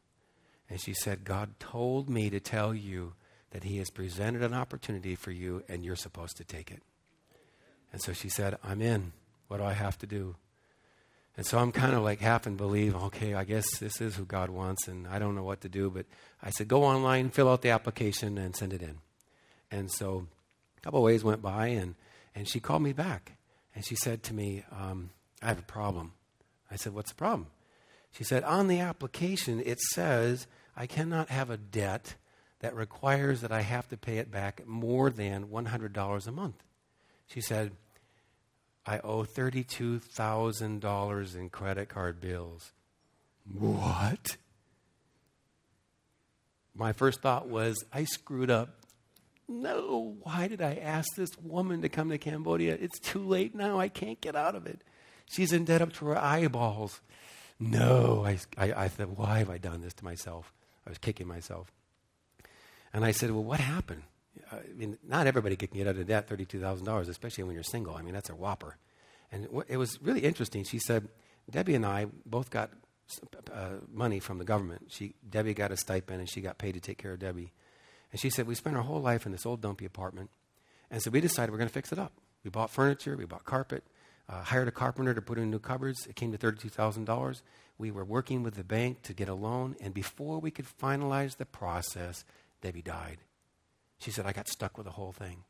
And 0.68 0.79
she 0.79 0.92
said, 0.92 1.24
God 1.24 1.59
told 1.59 2.11
me 2.11 2.29
to 2.29 2.40
tell 2.40 2.74
you 2.74 3.14
that 3.57 3.64
He 3.64 3.79
has 3.79 3.88
presented 3.88 4.42
an 4.42 4.53
opportunity 4.53 5.14
for 5.14 5.31
you 5.31 5.62
and 5.66 5.83
you're 5.83 5.97
supposed 5.97 6.37
to 6.37 6.45
take 6.45 6.71
it. 6.71 6.83
And 7.90 8.03
so 8.03 8.12
she 8.12 8.29
said, 8.29 8.59
I'm 8.62 8.83
in. 8.83 9.12
What 9.49 9.57
do 9.57 9.64
I 9.64 9.73
have 9.73 9.97
to 10.01 10.07
do? 10.07 10.37
And 11.38 11.47
so 11.47 11.57
I'm 11.57 11.73
kind 11.73 11.95
of 11.95 12.03
like 12.03 12.21
half 12.21 12.45
and 12.45 12.59
believe, 12.59 12.95
okay, 12.95 13.33
I 13.33 13.45
guess 13.45 13.79
this 13.79 14.03
is 14.03 14.14
who 14.14 14.27
God 14.27 14.51
wants, 14.51 14.88
and 14.88 15.09
I 15.09 15.19
don't 15.19 15.35
know 15.35 15.42
what 15.42 15.62
to 15.62 15.71
do. 15.71 15.88
But 15.88 16.05
I 16.42 16.51
said, 16.51 16.69
go 16.69 16.85
online, 16.85 17.31
fill 17.31 17.49
out 17.49 17.62
the 17.62 17.71
application, 17.71 18.37
and 18.37 18.55
send 18.55 18.75
it 18.75 18.83
in. 18.83 18.99
And 19.71 19.90
so 19.90 20.27
a 20.77 20.81
couple 20.83 21.01
of 21.01 21.05
ways 21.05 21.25
went 21.25 21.40
by, 21.40 21.69
and, 21.69 21.95
and 22.35 22.47
she 22.47 22.61
called 22.61 22.83
me 22.83 22.92
back. 22.92 23.38
And 23.75 23.87
she 23.87 23.97
said 23.97 24.23
to 24.25 24.35
me, 24.35 24.64
um, 24.71 25.09
I 25.40 25.47
have 25.47 25.61
a 25.61 25.62
problem. 25.62 26.12
I 26.71 26.77
said, 26.77 26.92
What's 26.92 27.09
the 27.09 27.16
problem? 27.16 27.47
She 28.12 28.23
said, 28.23 28.45
On 28.45 28.69
the 28.69 28.81
application, 28.81 29.62
it 29.64 29.81
says 29.81 30.47
I 30.77 30.87
cannot 30.87 31.31
have 31.31 31.49
a 31.49 31.57
debt 31.57 32.16
that 32.66 32.74
requires 32.74 33.42
that 33.42 33.52
I 33.52 33.61
have 33.61 33.87
to 33.90 33.96
pay 33.96 34.18
it 34.18 34.29
back 34.29 34.66
more 34.66 35.09
than 35.09 35.46
$100 35.46 36.26
a 36.26 36.33
month. 36.33 36.64
She 37.29 37.40
said, 37.40 37.70
I 38.85 38.98
owe 38.98 39.22
$32,000 39.22 41.37
in 41.37 41.48
credit 41.48 41.88
card 41.88 42.20
bills. 42.20 42.72
What? 43.57 44.37
My 46.74 46.92
first 46.92 47.22
thought 47.22 47.48
was, 47.48 47.76
I 47.92 48.02
screwed 48.02 48.50
up. 48.50 48.81
No, 49.46 50.16
why 50.24 50.48
did 50.48 50.61
I 50.61 50.74
ask 50.74 51.07
this 51.16 51.31
woman 51.40 51.83
to 51.83 51.88
come 51.88 52.11
to 52.11 52.18
Cambodia? 52.18 52.76
It's 52.81 52.98
too 52.98 53.24
late 53.24 53.55
now. 53.55 53.79
I 53.79 53.88
can't 53.88 54.20
get 54.20 54.35
out 54.35 54.57
of 54.57 54.66
it. 54.66 54.83
She's 55.26 55.52
in 55.52 55.66
debt 55.66 55.83
up 55.83 55.92
to 55.92 56.07
her 56.07 56.18
eyeballs. 56.18 57.00
No, 57.61 58.24
I, 58.26 58.40
I, 58.59 58.72
I 58.72 58.88
thought, 58.88 59.16
why 59.16 59.38
have 59.38 59.50
I 59.50 59.59
done 59.59 59.83
this 59.83 59.94
to 59.94 60.05
myself? 60.05 60.52
I 60.85 60.90
was 60.90 60.98
kicking 60.98 61.29
myself. 61.29 61.70
And 62.96 63.04
I 63.04 63.11
said, 63.11 63.30
well, 63.30 63.44
what 63.44 63.61
happened? 63.61 64.04
I 64.50 64.61
mean, 64.74 64.96
not 65.06 65.26
everybody 65.26 65.54
can 65.54 65.68
get 65.70 65.87
out 65.87 65.96
of 65.96 66.06
debt 66.06 66.30
$32,000, 66.30 67.09
especially 67.11 67.44
when 67.44 67.52
you're 67.52 67.62
single. 67.62 67.94
I 67.94 68.00
mean, 68.00 68.14
that's 68.14 68.30
a 68.30 68.35
whopper. 68.35 68.78
And 69.30 69.46
it 69.68 69.76
was 69.76 70.00
really 70.00 70.20
interesting. 70.20 70.64
She 70.64 70.78
said, 70.78 71.06
Debbie 71.50 71.74
and 71.74 71.85
I 71.85 72.06
both 72.24 72.48
got 72.48 72.70
uh, 73.52 73.80
money 73.92 74.18
from 74.18 74.38
the 74.38 74.46
government. 74.46 74.87
She, 74.88 75.12
Debbie 75.28 75.52
got 75.52 75.72
a 75.72 75.76
stipend 75.76 76.20
and 76.20 76.30
she 76.30 76.40
got 76.40 76.56
paid 76.56 76.72
to 76.72 76.80
take 76.80 76.96
care 76.96 77.12
of 77.12 77.18
Debbie. 77.18 77.52
And 78.12 78.18
she 78.18 78.30
said, 78.30 78.46
We 78.46 78.54
spent 78.54 78.76
our 78.76 78.82
whole 78.82 79.02
life 79.02 79.26
in 79.26 79.32
this 79.32 79.44
old 79.44 79.61
dumpy 79.61 79.85
apartment. 79.85 80.30
And 80.90 81.02
so 81.02 81.11
we 81.11 81.20
decided 81.20 81.52
we're 81.52 81.59
going 81.59 81.68
to 81.68 81.74
fix 81.74 81.92
it 81.92 81.98
up. 81.98 82.12
We 82.44 82.50
bought 82.50 82.70
furniture, 82.70 83.14
we 83.14 83.26
bought 83.26 83.44
carpet, 83.44 83.85
uh, 84.26 84.42
hired 84.42 84.68
a 84.68 84.72
carpenter 84.72 85.12
to 85.12 85.20
put 85.20 85.37
in 85.37 85.50
new 85.50 85.59
cupboards. 85.59 86.06
It 86.06 86.16
came 86.16 86.32
to 86.32 86.38
$32,000. 86.38 87.42
We 87.76 87.90
were 87.90 88.06
working 88.06 88.42
with 88.42 88.54
the 88.54 88.64
bank 88.64 89.02
to 89.02 89.12
get 89.12 89.28
a 89.28 89.35
loan. 89.35 89.76
And 89.82 89.92
before 89.92 90.38
we 90.38 90.50
could 90.50 90.66
finalize 90.80 91.37
the 91.37 91.44
process, 91.44 92.24
Debbie 92.66 92.83
died. 92.83 93.18
She 94.00 94.11
said, 94.11 94.26
I 94.26 94.33
got 94.33 94.48
stuck 94.48 94.76
with 94.76 94.87
the 94.87 94.92
whole 94.92 95.12
thing. 95.12 95.44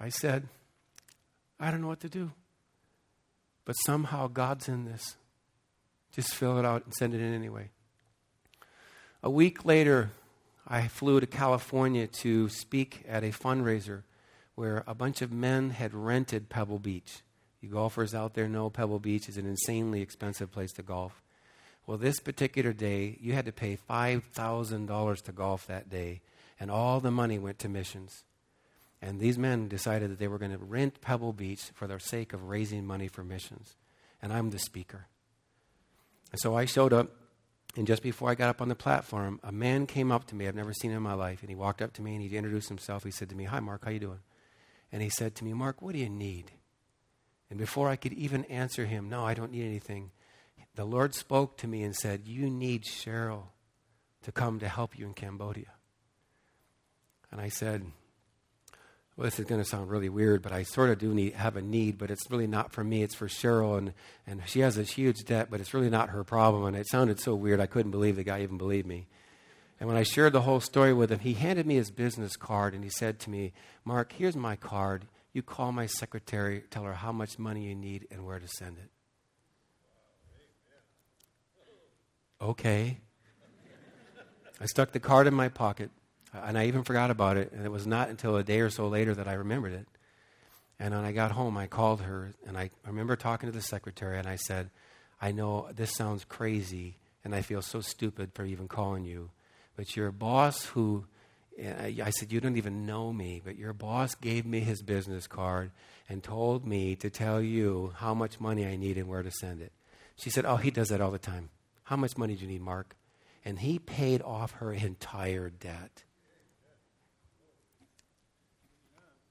I 0.00 0.08
said, 0.08 0.48
I 1.60 1.70
don't 1.70 1.80
know 1.80 1.86
what 1.86 2.00
to 2.00 2.08
do. 2.08 2.32
But 3.64 3.74
somehow 3.86 4.26
God's 4.26 4.68
in 4.68 4.86
this. 4.86 5.14
Just 6.10 6.34
fill 6.34 6.58
it 6.58 6.64
out 6.64 6.84
and 6.84 6.92
send 6.94 7.14
it 7.14 7.20
in 7.20 7.32
anyway. 7.32 7.70
A 9.22 9.30
week 9.30 9.64
later, 9.64 10.10
I 10.66 10.88
flew 10.88 11.20
to 11.20 11.28
California 11.28 12.08
to 12.08 12.48
speak 12.48 13.04
at 13.06 13.22
a 13.22 13.28
fundraiser 13.28 14.02
where 14.56 14.82
a 14.88 14.96
bunch 14.96 15.22
of 15.22 15.30
men 15.30 15.70
had 15.70 15.94
rented 15.94 16.48
Pebble 16.48 16.80
Beach. 16.80 17.22
You 17.60 17.68
golfers 17.68 18.16
out 18.16 18.34
there 18.34 18.48
know 18.48 18.68
Pebble 18.68 18.98
Beach 18.98 19.28
is 19.28 19.36
an 19.36 19.46
insanely 19.46 20.02
expensive 20.02 20.50
place 20.50 20.72
to 20.72 20.82
golf. 20.82 21.22
Well, 21.86 21.98
this 21.98 22.18
particular 22.18 22.72
day, 22.72 23.18
you 23.20 23.34
had 23.34 23.44
to 23.44 23.52
pay 23.52 23.76
$5,000 23.76 25.22
to 25.22 25.32
golf 25.32 25.66
that 25.66 25.90
day, 25.90 26.22
and 26.58 26.70
all 26.70 27.00
the 27.00 27.10
money 27.10 27.38
went 27.38 27.58
to 27.60 27.68
missions. 27.68 28.24
And 29.02 29.20
these 29.20 29.36
men 29.36 29.68
decided 29.68 30.10
that 30.10 30.18
they 30.18 30.28
were 30.28 30.38
going 30.38 30.52
to 30.52 30.58
rent 30.58 31.02
Pebble 31.02 31.34
Beach 31.34 31.64
for 31.74 31.86
the 31.86 31.98
sake 31.98 32.32
of 32.32 32.48
raising 32.48 32.86
money 32.86 33.06
for 33.06 33.22
missions. 33.22 33.76
And 34.22 34.32
I'm 34.32 34.48
the 34.48 34.58
speaker. 34.58 35.08
And 36.32 36.40
so 36.40 36.56
I 36.56 36.64
showed 36.64 36.94
up, 36.94 37.10
and 37.76 37.86
just 37.86 38.02
before 38.02 38.30
I 38.30 38.34
got 38.34 38.48
up 38.48 38.62
on 38.62 38.68
the 38.68 38.74
platform, 38.74 39.40
a 39.42 39.52
man 39.52 39.86
came 39.86 40.10
up 40.10 40.26
to 40.28 40.34
me. 40.34 40.48
I've 40.48 40.54
never 40.54 40.72
seen 40.72 40.90
him 40.90 40.98
in 40.98 41.02
my 41.02 41.12
life. 41.12 41.40
And 41.42 41.50
he 41.50 41.54
walked 41.56 41.82
up 41.82 41.92
to 41.94 42.02
me 42.02 42.14
and 42.14 42.22
he 42.22 42.36
introduced 42.36 42.68
himself. 42.68 43.04
He 43.04 43.10
said 43.10 43.28
to 43.28 43.36
me, 43.36 43.44
Hi, 43.44 43.60
Mark, 43.60 43.84
how 43.84 43.90
you 43.90 43.98
doing? 43.98 44.20
And 44.90 45.02
he 45.02 45.10
said 45.10 45.34
to 45.34 45.44
me, 45.44 45.52
Mark, 45.52 45.82
what 45.82 45.92
do 45.92 45.98
you 45.98 46.08
need? 46.08 46.52
And 47.50 47.58
before 47.58 47.88
I 47.88 47.96
could 47.96 48.12
even 48.12 48.44
answer 48.46 48.86
him, 48.86 49.08
No, 49.08 49.24
I 49.24 49.34
don't 49.34 49.52
need 49.52 49.64
anything, 49.64 50.12
the 50.74 50.84
Lord 50.84 51.14
spoke 51.14 51.56
to 51.58 51.68
me 51.68 51.82
and 51.82 51.94
said, 51.94 52.22
You 52.26 52.50
need 52.50 52.84
Cheryl 52.84 53.44
to 54.22 54.32
come 54.32 54.58
to 54.60 54.68
help 54.68 54.98
you 54.98 55.06
in 55.06 55.14
Cambodia. 55.14 55.72
And 57.30 57.40
I 57.40 57.48
said, 57.48 57.84
well, 59.16 59.26
this 59.26 59.38
is 59.38 59.44
going 59.44 59.62
to 59.62 59.68
sound 59.68 59.90
really 59.90 60.08
weird, 60.08 60.42
but 60.42 60.50
I 60.50 60.64
sort 60.64 60.90
of 60.90 60.98
do 60.98 61.14
need, 61.14 61.34
have 61.34 61.56
a 61.56 61.62
need, 61.62 61.98
but 61.98 62.10
it's 62.10 62.28
really 62.30 62.48
not 62.48 62.72
for 62.72 62.82
me. 62.82 63.04
It's 63.04 63.14
for 63.14 63.28
Cheryl, 63.28 63.78
and, 63.78 63.92
and 64.26 64.42
she 64.46 64.60
has 64.60 64.74
this 64.74 64.90
huge 64.90 65.24
debt, 65.24 65.48
but 65.50 65.60
it's 65.60 65.72
really 65.72 65.90
not 65.90 66.10
her 66.10 66.24
problem. 66.24 66.64
And 66.64 66.76
it 66.76 66.88
sounded 66.88 67.20
so 67.20 67.36
weird, 67.36 67.60
I 67.60 67.66
couldn't 67.66 67.92
believe 67.92 68.16
the 68.16 68.24
guy 68.24 68.42
even 68.42 68.58
believed 68.58 68.88
me. 68.88 69.06
And 69.78 69.88
when 69.88 69.96
I 69.96 70.02
shared 70.02 70.32
the 70.32 70.40
whole 70.40 70.58
story 70.58 70.92
with 70.92 71.10
him, 71.10 71.20
he 71.20 71.34
handed 71.34 71.64
me 71.64 71.76
his 71.76 71.92
business 71.92 72.36
card, 72.36 72.74
and 72.74 72.82
he 72.82 72.90
said 72.90 73.20
to 73.20 73.30
me, 73.30 73.52
Mark, 73.84 74.12
here's 74.12 74.36
my 74.36 74.56
card. 74.56 75.06
You 75.32 75.42
call 75.42 75.70
my 75.70 75.86
secretary, 75.86 76.64
tell 76.70 76.82
her 76.82 76.94
how 76.94 77.12
much 77.12 77.38
money 77.38 77.66
you 77.66 77.74
need 77.76 78.08
and 78.10 78.26
where 78.26 78.40
to 78.40 78.48
send 78.48 78.78
it. 78.78 78.90
Okay. 82.44 82.98
I 84.60 84.66
stuck 84.66 84.92
the 84.92 85.00
card 85.00 85.26
in 85.26 85.32
my 85.32 85.48
pocket. 85.48 85.90
Uh, 86.34 86.42
and 86.44 86.58
I 86.58 86.66
even 86.66 86.84
forgot 86.84 87.10
about 87.10 87.38
it. 87.38 87.52
And 87.52 87.64
it 87.64 87.70
was 87.70 87.86
not 87.86 88.10
until 88.10 88.36
a 88.36 88.44
day 88.44 88.60
or 88.60 88.68
so 88.68 88.86
later 88.86 89.14
that 89.14 89.26
I 89.26 89.32
remembered 89.32 89.72
it. 89.72 89.86
And 90.78 90.94
when 90.94 91.04
I 91.04 91.12
got 91.12 91.30
home, 91.30 91.56
I 91.56 91.68
called 91.68 92.02
her. 92.02 92.34
And 92.46 92.58
I 92.58 92.68
remember 92.86 93.16
talking 93.16 93.50
to 93.50 93.56
the 93.56 93.62
secretary. 93.62 94.18
And 94.18 94.28
I 94.28 94.36
said, 94.36 94.68
I 95.22 95.32
know 95.32 95.68
this 95.74 95.94
sounds 95.94 96.24
crazy. 96.24 96.98
And 97.24 97.34
I 97.34 97.40
feel 97.40 97.62
so 97.62 97.80
stupid 97.80 98.32
for 98.34 98.44
even 98.44 98.68
calling 98.68 99.06
you. 99.06 99.30
But 99.74 99.96
your 99.96 100.12
boss, 100.12 100.66
who 100.66 101.06
uh, 101.58 101.86
I 102.04 102.10
said, 102.10 102.30
You 102.30 102.42
don't 102.42 102.58
even 102.58 102.84
know 102.84 103.10
me, 103.10 103.40
but 103.42 103.56
your 103.56 103.72
boss 103.72 104.14
gave 104.16 104.44
me 104.44 104.60
his 104.60 104.82
business 104.82 105.26
card 105.26 105.70
and 106.10 106.22
told 106.22 106.66
me 106.66 106.94
to 106.96 107.08
tell 107.08 107.40
you 107.40 107.94
how 107.96 108.12
much 108.12 108.38
money 108.38 108.66
I 108.66 108.76
need 108.76 108.98
and 108.98 109.08
where 109.08 109.22
to 109.22 109.30
send 109.30 109.62
it. 109.62 109.72
She 110.16 110.28
said, 110.28 110.44
Oh, 110.44 110.56
he 110.56 110.70
does 110.70 110.90
that 110.90 111.00
all 111.00 111.10
the 111.10 111.18
time. 111.18 111.48
How 111.84 111.96
much 111.96 112.16
money 112.16 112.34
do 112.34 112.42
you 112.42 112.48
need, 112.48 112.62
Mark? 112.62 112.96
And 113.44 113.58
he 113.58 113.78
paid 113.78 114.22
off 114.22 114.52
her 114.52 114.72
entire 114.72 115.50
debt. 115.50 116.04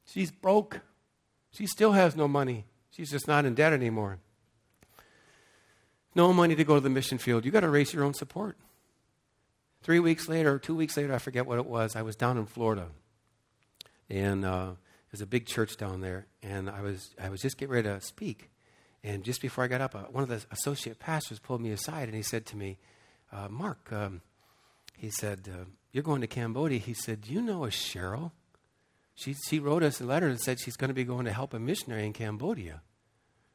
She's 0.05 0.31
broke. 0.31 0.81
She 1.51 1.65
still 1.65 1.93
has 1.93 2.15
no 2.15 2.27
money. 2.27 2.65
She's 2.91 3.09
just 3.09 3.27
not 3.27 3.45
in 3.45 3.55
debt 3.55 3.73
anymore. 3.73 4.19
No 6.15 6.31
money 6.31 6.55
to 6.55 6.63
go 6.63 6.75
to 6.75 6.79
the 6.79 6.89
mission 6.89 7.17
field. 7.17 7.43
You've 7.43 7.53
got 7.53 7.61
to 7.61 7.69
raise 7.69 7.93
your 7.93 8.03
own 8.03 8.13
support. 8.13 8.57
Three 9.81 9.99
weeks 9.99 10.29
later, 10.29 10.59
two 10.59 10.75
weeks 10.75 10.95
later, 10.95 11.13
I 11.13 11.17
forget 11.17 11.47
what 11.47 11.57
it 11.57 11.65
was, 11.65 11.95
I 11.95 12.03
was 12.03 12.15
down 12.15 12.37
in 12.37 12.45
Florida. 12.45 12.87
And 14.09 14.45
uh, 14.45 14.73
there's 15.11 15.21
a 15.21 15.25
big 15.25 15.47
church 15.47 15.75
down 15.77 16.01
there. 16.01 16.27
And 16.43 16.69
I 16.69 16.81
was, 16.81 17.15
I 17.21 17.29
was 17.29 17.41
just 17.41 17.57
getting 17.57 17.73
ready 17.73 17.89
to 17.89 17.99
speak. 17.99 18.51
And 19.03 19.23
just 19.23 19.41
before 19.41 19.63
I 19.63 19.67
got 19.67 19.81
up, 19.81 19.95
uh, 19.95 20.03
one 20.03 20.23
of 20.23 20.29
the 20.29 20.43
associate 20.51 20.99
pastors 20.99 21.39
pulled 21.39 21.61
me 21.61 21.71
aside 21.71 22.07
and 22.07 22.15
he 22.15 22.23
said 22.23 22.45
to 22.47 22.57
me, 22.57 22.77
uh, 23.31 23.49
Mark, 23.49 23.91
um, 23.91 24.21
he 24.95 25.09
said, 25.09 25.49
uh, 25.51 25.65
You're 25.91 26.03
going 26.03 26.21
to 26.21 26.27
Cambodia. 26.27 26.79
He 26.79 26.93
said, 26.93 27.21
Do 27.21 27.33
you 27.33 27.41
know 27.41 27.65
a 27.65 27.69
Cheryl? 27.69 28.31
She, 29.15 29.33
she 29.33 29.59
wrote 29.59 29.83
us 29.83 29.99
a 29.99 30.05
letter 30.05 30.27
and 30.27 30.39
said 30.39 30.59
she's 30.59 30.77
going 30.77 30.89
to 30.89 30.93
be 30.93 31.03
going 31.03 31.25
to 31.25 31.33
help 31.33 31.53
a 31.53 31.59
missionary 31.59 32.05
in 32.05 32.13
Cambodia. 32.13 32.81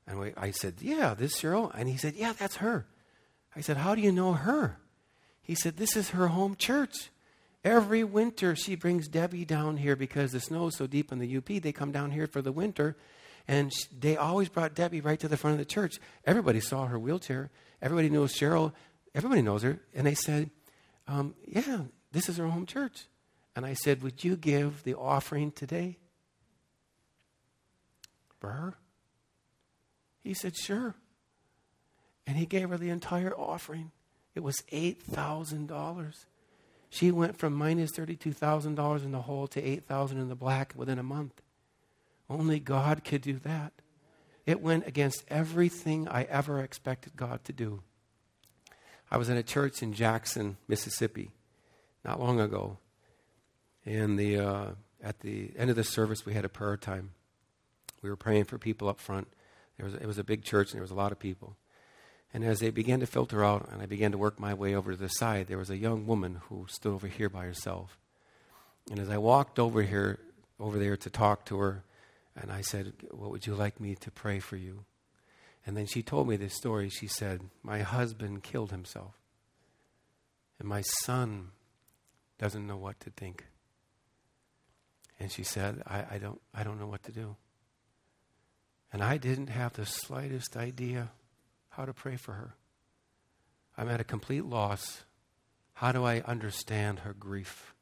And 0.07 0.21
we, 0.21 0.33
I 0.37 0.51
said, 0.51 0.77
Yeah, 0.81 1.15
this 1.15 1.41
Cheryl? 1.41 1.73
And 1.75 1.89
he 1.89 1.97
said, 1.97 2.15
Yeah, 2.15 2.35
that's 2.39 2.57
her. 2.57 2.87
I 3.57 3.61
said, 3.61 3.79
How 3.79 3.95
do 3.95 4.03
you 4.03 4.13
know 4.13 4.35
her? 4.35 4.79
He 5.41 5.55
said, 5.55 5.77
This 5.77 5.97
is 5.97 6.11
her 6.11 6.29
home 6.29 6.57
church. 6.57 7.11
Every 7.65 8.05
winter, 8.05 8.55
she 8.55 8.77
brings 8.77 9.09
Debbie 9.09 9.45
down 9.45 9.79
here 9.79 9.97
because 9.97 10.33
the 10.33 10.41
snow 10.41 10.69
is 10.69 10.77
so 10.77 10.87
deep 10.87 11.11
in 11.11 11.19
the 11.19 11.37
UP. 11.37 11.47
They 11.47 11.73
come 11.73 11.91
down 11.91 12.13
here 12.13 12.27
for 12.27 12.41
the 12.41 12.53
winter. 12.53 12.97
And 13.49 13.73
they 13.99 14.17
always 14.17 14.51
brought 14.51 14.75
Debbie 14.75 15.01
right 15.01 15.19
to 15.21 15.27
the 15.27 15.39
front 15.39 15.55
of 15.55 15.59
the 15.59 15.65
church. 15.65 15.99
Everybody 16.27 16.61
saw 16.61 16.87
her 16.87 16.99
wheelchair. 16.99 17.51
Everybody 17.81 18.11
knows 18.11 18.35
Cheryl. 18.35 18.75
Everybody 19.15 19.41
knows 19.41 19.63
her. 19.63 19.81
And 19.95 20.07
they 20.07 20.15
said, 20.15 20.51
um, 21.07 21.35
Yeah, 21.47 21.85
this 22.13 22.29
is 22.29 22.37
her 22.37 22.47
home 22.47 22.67
church. 22.67 23.07
And 23.57 23.65
I 23.65 23.73
said, 23.73 24.03
Would 24.03 24.23
you 24.23 24.37
give 24.37 24.85
the 24.85 24.95
offering 24.95 25.51
today 25.51 25.97
for 28.39 28.51
her? 28.51 28.75
He 30.23 30.35
said, 30.35 30.55
Sure. 30.55 30.95
And 32.27 32.37
he 32.37 32.45
gave 32.45 32.69
her 32.69 32.77
the 32.77 32.91
entire 32.91 33.35
offering. 33.35 33.93
It 34.35 34.41
was 34.41 34.63
$8,000. 34.71 36.25
She 36.91 37.11
went 37.11 37.39
from 37.39 37.55
minus 37.55 37.93
$32,000 37.93 39.05
in 39.05 39.13
the 39.13 39.23
hole 39.23 39.47
to 39.49 39.63
8000 39.63 40.19
in 40.19 40.29
the 40.29 40.35
black 40.35 40.75
within 40.77 40.99
a 40.99 41.03
month. 41.03 41.41
Only 42.31 42.61
God 42.61 43.05
could 43.05 43.23
do 43.23 43.39
that. 43.45 43.73
It 44.47 44.61
went 44.61 44.87
against 44.87 45.25
everything 45.29 46.09
I 46.09 46.23
ever 46.25 46.61
expected 46.61 47.17
God 47.17 47.45
to 47.45 47.53
do. 47.53 47.83
I 49.11 49.17
was 49.17 49.29
in 49.29 49.37
a 49.37 49.43
church 49.43 49.83
in 49.83 49.93
Jackson, 49.93 50.57
Mississippi, 50.67 51.31
not 52.05 52.21
long 52.21 52.41
ago. 52.41 52.79
And 53.85 54.19
the, 54.19 54.39
uh, 54.39 54.67
at 55.03 55.21
the 55.21 55.53
end 55.57 55.71
of 55.71 55.77
the 55.77 55.85
service, 55.85 56.27
we 56.27 56.35
had 56.35 56.45
a 56.45 56.51
prayer 56.51 56.77
time. 56.77 57.11
We 58.03 58.11
were 58.11 58.17
praying 58.17 58.45
for 58.45 58.59
people 58.59 58.89
up 58.89 59.01
front. 59.01 59.29
There 59.77 59.87
was, 59.87 59.95
it 59.95 60.07
was 60.07 60.19
a 60.19 60.25
big 60.25 60.45
church, 60.45 60.71
and 60.71 60.75
there 60.75 60.83
was 60.83 60.91
a 60.91 60.95
lot 60.95 61.13
of 61.13 61.19
people. 61.19 61.57
And 62.35 62.45
as 62.45 62.61
they 62.61 62.71
began 62.71 63.01
to 63.01 63.07
filter 63.07 63.45
out, 63.45 63.69
and 63.73 63.81
I 63.81 63.87
began 63.87 64.13
to 64.13 64.19
work 64.19 64.39
my 64.39 64.53
way 64.53 64.75
over 64.75 64.93
to 64.93 64.99
the 64.99 65.09
side, 65.09 65.47
there 65.47 65.57
was 65.57 65.71
a 65.71 65.79
young 65.79 66.07
woman 66.07 66.43
who 66.49 66.67
stood 66.69 66.93
over 66.93 67.07
here 67.07 67.31
by 67.31 67.45
herself. 67.45 67.99
And 68.91 68.99
as 68.99 69.09
I 69.09 69.19
walked 69.19 69.59
over 69.59 69.83
here, 69.83 70.19
over 70.61 70.79
there 70.79 70.97
to 70.97 71.11
talk 71.11 71.47
to 71.47 71.59
her, 71.59 71.85
and 72.41 72.51
I 72.53 72.61
said, 72.61 72.93
"What 73.11 73.31
would 73.31 73.47
you 73.47 73.55
like 73.55 73.81
me 73.81 73.95
to 73.97 74.11
pray 74.11 74.39
for 74.39 74.57
you?" 74.57 74.85
And 75.67 75.77
then 75.77 75.87
she 75.87 76.03
told 76.03 76.29
me 76.29 76.37
this 76.37 76.55
story. 76.55 76.89
She 76.89 77.09
said, 77.09 77.51
"My 77.63 77.81
husband 77.81 78.43
killed 78.43 78.71
himself, 78.71 79.15
and 80.59 80.69
my 80.69 80.83
son 81.05 81.51
doesn't 82.39 82.67
know 82.67 82.77
what 82.77 83.01
to 83.01 83.11
think." 83.11 83.47
And 85.21 85.33
she 85.33 85.43
said, 85.43 85.83
I, 85.87 86.05
I, 86.13 86.19
don't, 86.19 86.41
I 86.55 86.63
don't 86.63 86.79
know 86.79 86.87
what 86.87 87.03
to 87.05 87.13
do. 87.13 87.37
And 88.93 89.03
I 89.03 89.17
didn't 89.17 89.49
have 89.49 89.73
the 89.73 89.85
slightest 89.85 90.57
idea 90.57 91.11
how 91.71 91.85
to 91.85 91.93
pray 91.93 92.17
for 92.17 92.33
her. 92.33 92.55
I'm 93.77 93.89
at 93.89 94.01
a 94.01 94.05
complete 94.05 94.45
loss. 94.45 95.05
How 95.75 95.93
do 95.93 96.05
I 96.05 96.21
understand 96.21 97.01
her 97.01 97.13
grief? 97.13 97.75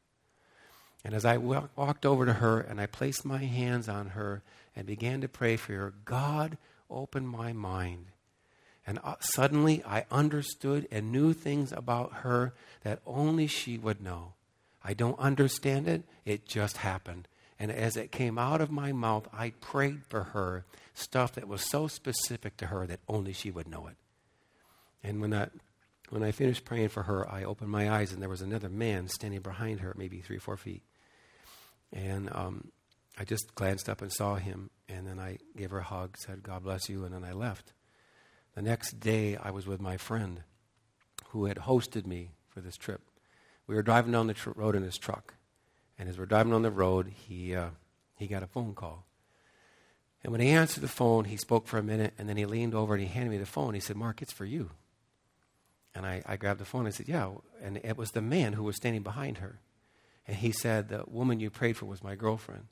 And 1.07 1.15
as 1.15 1.25
I 1.25 1.37
walked 1.37 2.05
over 2.05 2.27
to 2.27 2.33
her 2.33 2.59
and 2.59 2.81
I 2.81 2.87
placed 2.87 3.25
my 3.25 3.39
hands 3.39 3.89
on 3.89 4.09
her 4.09 4.43
and 4.75 4.89
began 4.89 5.21
to 5.21 5.29
pray 5.29 5.55
for 5.55 5.73
her, 5.73 5.95
God 6.05 6.59
opened 6.91 7.29
my 7.29 7.53
mind. 7.53 8.07
And 8.85 8.99
uh, 9.05 9.15
suddenly 9.21 9.85
I 9.87 10.07
understood 10.11 10.89
and 10.91 11.13
knew 11.13 11.33
things 11.33 11.71
about 11.71 12.13
her 12.25 12.55
that 12.83 13.03
only 13.07 13.47
she 13.47 13.79
would 13.79 14.03
know. 14.03 14.33
I 14.83 14.95
don't 14.95 15.17
understand 15.21 15.87
it. 15.87 16.03
It 16.25 16.45
just 16.45 16.79
happened. 16.79 17.29
And 17.57 17.71
as 17.71 17.97
it 17.97 18.11
came 18.11 18.37
out 18.37 18.61
of 18.61 18.73
my 18.73 18.91
mouth, 18.91 19.29
I 19.33 19.51
prayed 19.61 20.01
for 20.09 20.25
her 20.25 20.65
stuff 20.93 21.35
that 21.35 21.47
was 21.47 21.63
so 21.63 21.87
specific 21.87 22.57
to 22.57 22.67
her 22.67 22.85
that 22.85 22.99
only 23.07 23.33
she 23.33 23.53
would 23.53 23.69
know 23.69 23.87
it. 23.87 23.97
And 25.05 25.21
when, 25.21 25.31
that, 25.31 25.53
when 26.11 26.25
I 26.25 26.33
finished 26.33 26.65
praying 26.65 26.89
for 26.89 27.05
her, 27.05 27.31
I 27.31 27.45
opened 27.45 27.71
my 27.71 27.89
eyes 27.89 28.11
and 28.11 28.21
there 28.21 28.29
was 28.29 28.43
another 28.43 28.69
man 28.69 29.07
standing 29.07 29.41
behind 29.41 29.79
her, 29.83 29.95
maybe 29.97 30.21
three 30.21 30.39
or 30.39 30.41
four 30.41 30.57
feet. 30.57 30.83
And 31.93 32.29
um, 32.33 32.73
I 33.19 33.25
just 33.25 33.55
glanced 33.55 33.89
up 33.89 34.03
and 34.03 34.13
saw 34.13 34.37
him. 34.37 34.71
And 34.89 35.07
then 35.07 35.19
I 35.19 35.39
gave 35.57 35.71
her 35.71 35.79
a 35.79 35.85
hug, 35.85 36.17
said, 36.17 36.43
God 36.43 36.63
bless 36.63 36.89
you, 36.89 37.05
and 37.05 37.15
then 37.15 37.25
I 37.25 37.33
left. 37.33 37.73
The 38.55 38.63
next 38.63 39.01
day, 39.01 39.37
I 39.37 39.51
was 39.51 39.67
with 39.67 39.81
my 39.81 39.97
friend 39.97 40.43
who 41.29 41.47
had 41.47 41.59
hosted 41.59 42.07
me 42.07 42.31
for 42.49 42.61
this 42.61 42.77
trip. 42.77 43.03
We 43.67 43.75
were 43.75 43.83
driving 43.83 44.13
down 44.13 44.29
the 44.29 44.35
tr- 44.35 44.51
road 44.55 44.77
in 44.77 44.83
his 44.83 44.97
truck. 44.97 45.35
And 45.99 46.09
as 46.09 46.19
we're 46.19 46.27
driving 46.27 46.53
on 46.53 46.63
the 46.63 46.71
road, 46.71 47.13
he, 47.27 47.55
uh, 47.55 47.71
he 48.17 48.27
got 48.27 48.43
a 48.43 48.47
phone 48.47 48.75
call. 48.75 49.05
And 50.23 50.33
when 50.33 50.41
he 50.41 50.49
answered 50.49 50.83
the 50.83 50.89
phone, 50.89 51.25
he 51.25 51.37
spoke 51.37 51.67
for 51.67 51.79
a 51.79 51.83
minute, 51.83 52.15
and 52.19 52.29
then 52.29 52.37
he 52.37 52.47
leaned 52.47 52.75
over 52.75 52.95
and 52.95 53.03
he 53.03 53.09
handed 53.09 53.31
me 53.31 53.39
the 53.39 53.47
phone. 53.47 53.75
He 53.75 53.81
said, 53.81 53.97
Mark, 53.97 54.23
it's 54.23 54.33
for 54.33 54.45
you. 54.45 54.71
And 55.95 56.05
I, 56.05 56.23
I 56.27 56.37
grabbed 56.37 56.61
the 56.61 56.65
phone 56.65 56.83
and 56.83 56.89
I 56.89 56.91
said, 56.91 57.09
Yeah. 57.09 57.31
And 57.63 57.79
it 57.79 57.97
was 57.97 58.11
the 58.11 58.21
man 58.21 58.53
who 58.53 58.65
was 58.65 58.77
standing 58.77 59.03
behind 59.03 59.39
her. 59.39 59.61
And 60.27 60.37
he 60.37 60.53
said, 60.53 60.89
The 60.89 61.05
woman 61.07 61.41
you 61.41 61.51
prayed 61.51 61.77
for 61.77 61.87
was 61.87 62.03
my 62.03 62.15
girlfriend. 62.15 62.67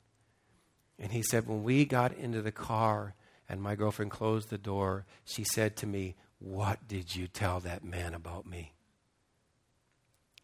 And 0.99 1.11
he 1.11 1.21
said, 1.21 1.47
When 1.47 1.63
we 1.63 1.85
got 1.85 2.13
into 2.13 2.41
the 2.41 2.51
car 2.51 3.15
and 3.47 3.61
my 3.61 3.75
girlfriend 3.75 4.11
closed 4.11 4.49
the 4.49 4.57
door, 4.57 5.05
she 5.23 5.43
said 5.43 5.75
to 5.77 5.87
me, 5.87 6.15
What 6.39 6.87
did 6.87 7.15
you 7.15 7.27
tell 7.27 7.59
that 7.61 7.83
man 7.83 8.13
about 8.13 8.45
me? 8.45 8.73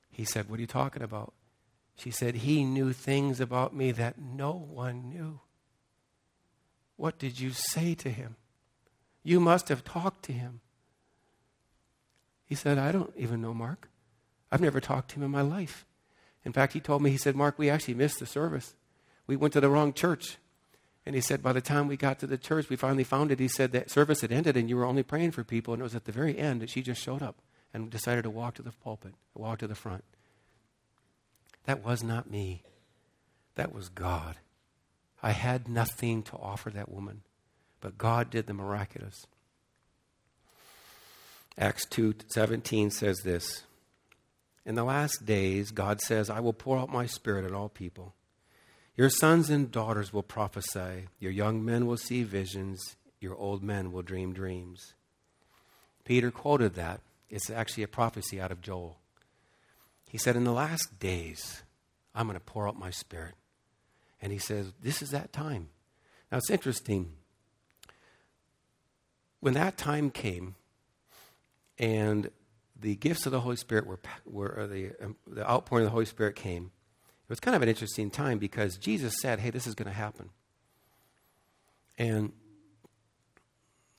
He 0.09 0.25
said, 0.25 0.49
What 0.49 0.57
are 0.57 0.61
you 0.61 0.67
talking 0.67 1.03
about? 1.03 1.33
She 1.95 2.11
said, 2.11 2.35
He 2.35 2.63
knew 2.63 2.93
things 2.93 3.39
about 3.39 3.75
me 3.75 3.91
that 3.91 4.19
no 4.19 4.51
one 4.51 5.09
knew. 5.09 5.39
What 6.95 7.17
did 7.17 7.39
you 7.39 7.51
say 7.51 7.95
to 7.95 8.09
him? 8.09 8.35
You 9.23 9.39
must 9.39 9.69
have 9.69 9.83
talked 9.83 10.23
to 10.25 10.33
him. 10.33 10.61
He 12.45 12.55
said, 12.55 12.77
I 12.77 12.91
don't 12.91 13.13
even 13.15 13.41
know 13.41 13.53
Mark. 13.53 13.89
I've 14.51 14.61
never 14.61 14.79
talked 14.79 15.11
to 15.11 15.15
him 15.15 15.23
in 15.23 15.31
my 15.31 15.41
life. 15.41 15.85
In 16.43 16.53
fact, 16.53 16.73
he 16.73 16.79
told 16.79 17.01
me, 17.01 17.11
he 17.11 17.17
said, 17.17 17.35
Mark, 17.35 17.57
we 17.57 17.69
actually 17.69 17.93
missed 17.93 18.19
the 18.19 18.25
service. 18.25 18.73
We 19.27 19.35
went 19.35 19.53
to 19.53 19.61
the 19.61 19.69
wrong 19.69 19.93
church. 19.93 20.37
And 21.05 21.15
he 21.15 21.21
said, 21.21 21.41
by 21.41 21.53
the 21.53 21.61
time 21.61 21.87
we 21.87 21.97
got 21.97 22.19
to 22.19 22.27
the 22.27 22.37
church, 22.37 22.69
we 22.69 22.75
finally 22.75 23.03
found 23.03 23.31
it. 23.31 23.39
He 23.39 23.47
said 23.47 23.71
that 23.71 23.89
service 23.89 24.21
had 24.21 24.31
ended 24.31 24.57
and 24.57 24.69
you 24.69 24.77
were 24.77 24.85
only 24.85 25.03
praying 25.03 25.31
for 25.31 25.43
people. 25.43 25.73
And 25.73 25.81
it 25.81 25.83
was 25.83 25.95
at 25.95 26.05
the 26.05 26.11
very 26.11 26.37
end 26.37 26.61
that 26.61 26.69
she 26.69 26.81
just 26.81 27.01
showed 27.01 27.21
up 27.21 27.37
and 27.73 27.89
decided 27.89 28.23
to 28.23 28.29
walk 28.29 28.55
to 28.55 28.61
the 28.61 28.71
pulpit, 28.83 29.13
walk 29.33 29.59
to 29.59 29.67
the 29.67 29.75
front. 29.75 30.03
That 31.65 31.83
was 31.83 32.03
not 32.03 32.29
me. 32.29 32.63
That 33.55 33.73
was 33.73 33.89
God. 33.89 34.37
I 35.23 35.31
had 35.31 35.67
nothing 35.67 36.23
to 36.23 36.37
offer 36.37 36.69
that 36.71 36.91
woman, 36.91 37.21
but 37.79 37.97
God 37.97 38.29
did 38.29 38.47
the 38.47 38.53
miraculous. 38.53 39.27
Acts 41.57 41.85
2:17 41.85 42.91
says 42.91 43.19
this. 43.19 43.63
In 44.65 44.75
the 44.75 44.83
last 44.83 45.25
days 45.25 45.71
God 45.71 46.01
says, 46.01 46.29
I 46.29 46.39
will 46.39 46.53
pour 46.53 46.77
out 46.77 46.89
my 46.89 47.05
spirit 47.05 47.45
on 47.45 47.53
all 47.53 47.69
people. 47.69 48.13
Your 48.95 49.09
sons 49.09 49.49
and 49.49 49.71
daughters 49.71 50.13
will 50.13 50.23
prophesy, 50.23 51.07
your 51.19 51.31
young 51.31 51.63
men 51.63 51.87
will 51.87 51.97
see 51.97 52.23
visions, 52.23 52.97
your 53.19 53.35
old 53.35 53.63
men 53.63 53.91
will 53.91 54.01
dream 54.01 54.33
dreams. 54.33 54.93
Peter 56.03 56.31
quoted 56.31 56.75
that. 56.75 57.01
It's 57.29 57.49
actually 57.49 57.83
a 57.83 57.87
prophecy 57.87 58.41
out 58.41 58.51
of 58.51 58.61
Joel. 58.61 58.97
He 60.09 60.17
said, 60.17 60.35
In 60.35 60.43
the 60.43 60.51
last 60.51 60.99
days, 60.99 61.63
I'm 62.13 62.27
going 62.27 62.37
to 62.37 62.43
pour 62.43 62.67
out 62.67 62.77
my 62.77 62.89
spirit. 62.89 63.35
And 64.21 64.33
he 64.33 64.37
says, 64.37 64.73
This 64.81 65.01
is 65.01 65.11
that 65.11 65.31
time. 65.31 65.69
Now 66.31 66.39
it's 66.39 66.49
interesting. 66.49 67.13
When 69.39 69.53
that 69.53 69.77
time 69.77 70.11
came, 70.11 70.55
and 71.79 72.29
the 72.81 72.95
gifts 72.95 73.25
of 73.25 73.31
the 73.31 73.41
Holy 73.41 73.55
Spirit 73.55 73.85
were, 73.85 73.99
were 74.25 74.67
the, 74.67 74.91
um, 75.03 75.15
the 75.27 75.49
outpouring 75.49 75.85
of 75.85 75.87
the 75.87 75.93
Holy 75.93 76.05
Spirit 76.05 76.35
came. 76.35 76.71
It 77.23 77.29
was 77.29 77.39
kind 77.39 77.55
of 77.55 77.61
an 77.61 77.69
interesting 77.69 78.09
time 78.09 78.39
because 78.39 78.77
Jesus 78.77 79.15
said, 79.21 79.39
Hey, 79.39 79.51
this 79.51 79.67
is 79.67 79.75
going 79.75 79.87
to 79.87 79.97
happen. 79.97 80.29
And 81.97 82.33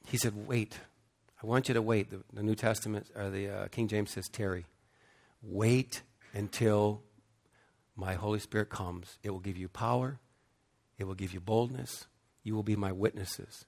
he 0.06 0.16
said, 0.16 0.46
Wait. 0.46 0.78
I 1.42 1.46
want 1.46 1.66
you 1.66 1.74
to 1.74 1.82
wait. 1.82 2.10
The, 2.10 2.20
the 2.32 2.42
New 2.42 2.54
Testament, 2.54 3.06
or 3.16 3.28
the 3.28 3.48
uh, 3.48 3.68
King 3.68 3.88
James 3.88 4.12
says, 4.12 4.28
Tarry. 4.28 4.64
Wait 5.42 6.02
until 6.32 7.02
my 7.96 8.14
Holy 8.14 8.38
Spirit 8.38 8.70
comes. 8.70 9.18
It 9.22 9.30
will 9.30 9.40
give 9.40 9.56
you 9.56 9.68
power, 9.68 10.20
it 10.98 11.04
will 11.04 11.14
give 11.14 11.34
you 11.34 11.40
boldness. 11.40 12.06
You 12.44 12.54
will 12.56 12.64
be 12.64 12.74
my 12.74 12.90
witnesses. 12.90 13.66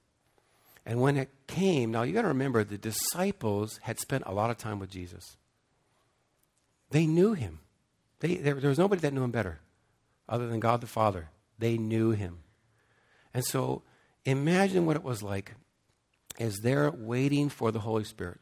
And 0.87 1.01
when 1.01 1.17
it 1.17 1.31
came, 1.47 1.91
now 1.91 2.03
you 2.03 2.13
got 2.13 2.23
to 2.23 2.29
remember 2.29 2.63
the 2.63 2.77
disciples 2.77 3.79
had 3.83 3.99
spent 3.99 4.25
a 4.27 4.35
lot 4.35 4.51
of 4.51 4.59
time 4.59 4.79
with 4.79 4.91
Jesus. 4.91 5.37
They 6.91 7.07
knew 7.07 7.33
him. 7.33 7.61
They, 8.21 8.37
there, 8.37 8.55
there 8.55 8.69
was 8.69 8.79
nobody 8.79 9.01
that 9.01 9.13
knew 9.13 9.25
him 9.25 9.31
better 9.31 9.61
other 10.29 10.47
than 10.47 10.61
God 10.61 10.81
the 10.81 10.87
Father. 10.87 11.31
They 11.59 11.79
knew 11.79 12.11
him. 12.11 12.39
And 13.33 13.45
so 13.45 13.83
imagine 14.25 14.87
what 14.87 14.97
it 14.97 15.03
was 15.03 15.23
like 15.23 15.55
as 16.39 16.59
they're 16.59 16.91
waiting 16.91 17.49
for 17.49 17.71
the 17.71 17.81
Holy 17.81 18.05
Spirit. 18.05 18.41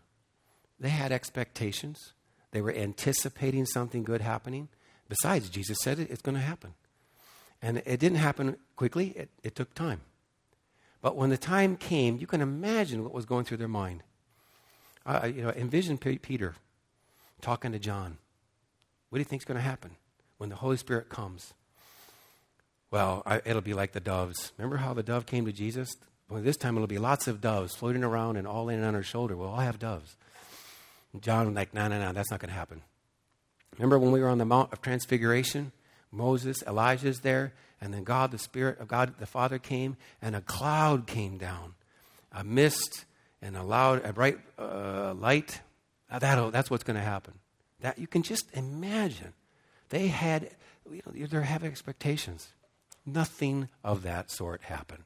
They 0.80 0.88
had 0.88 1.12
expectations, 1.12 2.12
they 2.51 2.61
were 2.61 2.74
anticipating 2.74 3.66
something 3.66 4.03
good 4.03 4.20
happening. 4.20 4.68
Besides, 5.09 5.49
Jesus 5.49 5.78
said 5.82 5.99
it, 5.99 6.11
it's 6.11 6.22
going 6.22 6.34
to 6.34 6.40
happen. 6.40 6.74
And 7.61 7.82
it 7.84 8.01
didn't 8.01 8.18
happen 8.18 8.57
quickly, 8.76 9.09
it, 9.11 9.30
it 9.43 9.55
took 9.55 9.74
time. 9.74 10.01
But 11.03 11.16
when 11.16 11.30
the 11.30 11.36
time 11.36 11.76
came, 11.76 12.16
you 12.16 12.26
can 12.26 12.40
imagine 12.40 13.03
what 13.03 13.12
was 13.12 13.26
going 13.26 13.44
through 13.44 13.59
their 13.59 13.68
mind. 13.68 14.03
Uh, 15.05 15.30
you 15.34 15.42
know, 15.42 15.50
envision 15.50 15.98
P- 15.98 16.18
Peter 16.18 16.55
talking 17.40 17.72
to 17.72 17.78
John. 17.78 18.18
What 19.11 19.18
do 19.18 19.20
you 19.20 19.24
think 19.24 19.42
is 19.42 19.46
going 19.46 19.59
to 19.59 19.62
happen 19.62 19.96
when 20.38 20.48
the 20.48 20.57
Holy 20.57 20.76
Spirit 20.76 21.09
comes? 21.09 21.53
Well, 22.92 23.22
I, 23.26 23.42
it'll 23.44 23.62
be 23.62 23.74
like 23.74 23.92
the 23.92 24.00
doves. 24.00 24.53
Remember 24.57 24.76
how 24.76 24.94
the 24.94 25.03
dove 25.03 25.26
came 25.26 25.44
to 25.46 25.53
Jesus? 25.53 25.96
Well, 26.30 26.40
this 26.40 26.57
time 26.57 26.76
it'll 26.76 26.86
be 26.86 26.98
lots 26.98 27.26
of 27.26 27.40
doves 27.40 27.74
floating 27.74 28.05
around 28.05 28.36
and 28.36 28.46
all 28.46 28.66
laying 28.66 28.84
on 28.84 28.94
her 28.94 29.03
shoulder. 29.03 29.36
We'll 29.36 29.48
all 29.48 29.57
have 29.57 29.78
doves. 29.78 30.16
And 31.12 31.20
John 31.20 31.46
was 31.46 31.57
like, 31.57 31.74
no, 31.74 31.88
no, 31.88 31.98
no, 31.98 32.12
that's 32.12 32.30
not 32.30 32.40
going 32.40 32.50
to 32.50 32.55
happen. 32.55 32.82
Remember 33.76 33.98
when 33.98 34.12
we 34.12 34.20
were 34.20 34.28
on 34.28 34.38
the 34.38 34.44
Mount 34.44 34.72
of 34.72 34.80
Transfiguration? 34.80 35.72
Moses, 36.11 36.62
Elijah's 36.66 37.20
there, 37.20 37.55
and 37.83 37.93
then 37.93 38.05
God, 38.05 38.30
the 38.30 38.39
Spirit 38.39 38.78
of 38.78 38.87
God, 38.87 39.14
the 39.18 39.26
Father 39.26 39.59
came, 39.59 39.97
and 40.22 40.37
a 40.37 40.41
cloud 40.41 41.09
came 41.09 41.37
down, 41.37 41.74
a 42.30 42.45
mist, 42.45 43.07
and 43.43 43.57
a 43.57 43.64
loud, 43.64 44.05
a 44.05 44.12
bright 44.12 44.39
uh, 44.57 45.12
light. 45.14 45.61
That, 46.09 46.53
that's 46.53 46.70
what's 46.70 46.85
going 46.85 46.97
to 46.97 47.03
happen. 47.03 47.35
That 47.80 47.99
you 47.99 48.07
can 48.07 48.22
just 48.22 48.47
imagine. 48.53 49.33
They 49.89 50.07
had, 50.07 50.51
you 50.89 51.03
know, 51.05 51.26
they're 51.26 51.43
having 51.43 51.72
expectations. 51.72 52.51
Nothing 53.05 53.68
of 53.83 54.05
that 54.05 54.30
sort 54.30 54.62
happened. 54.62 55.03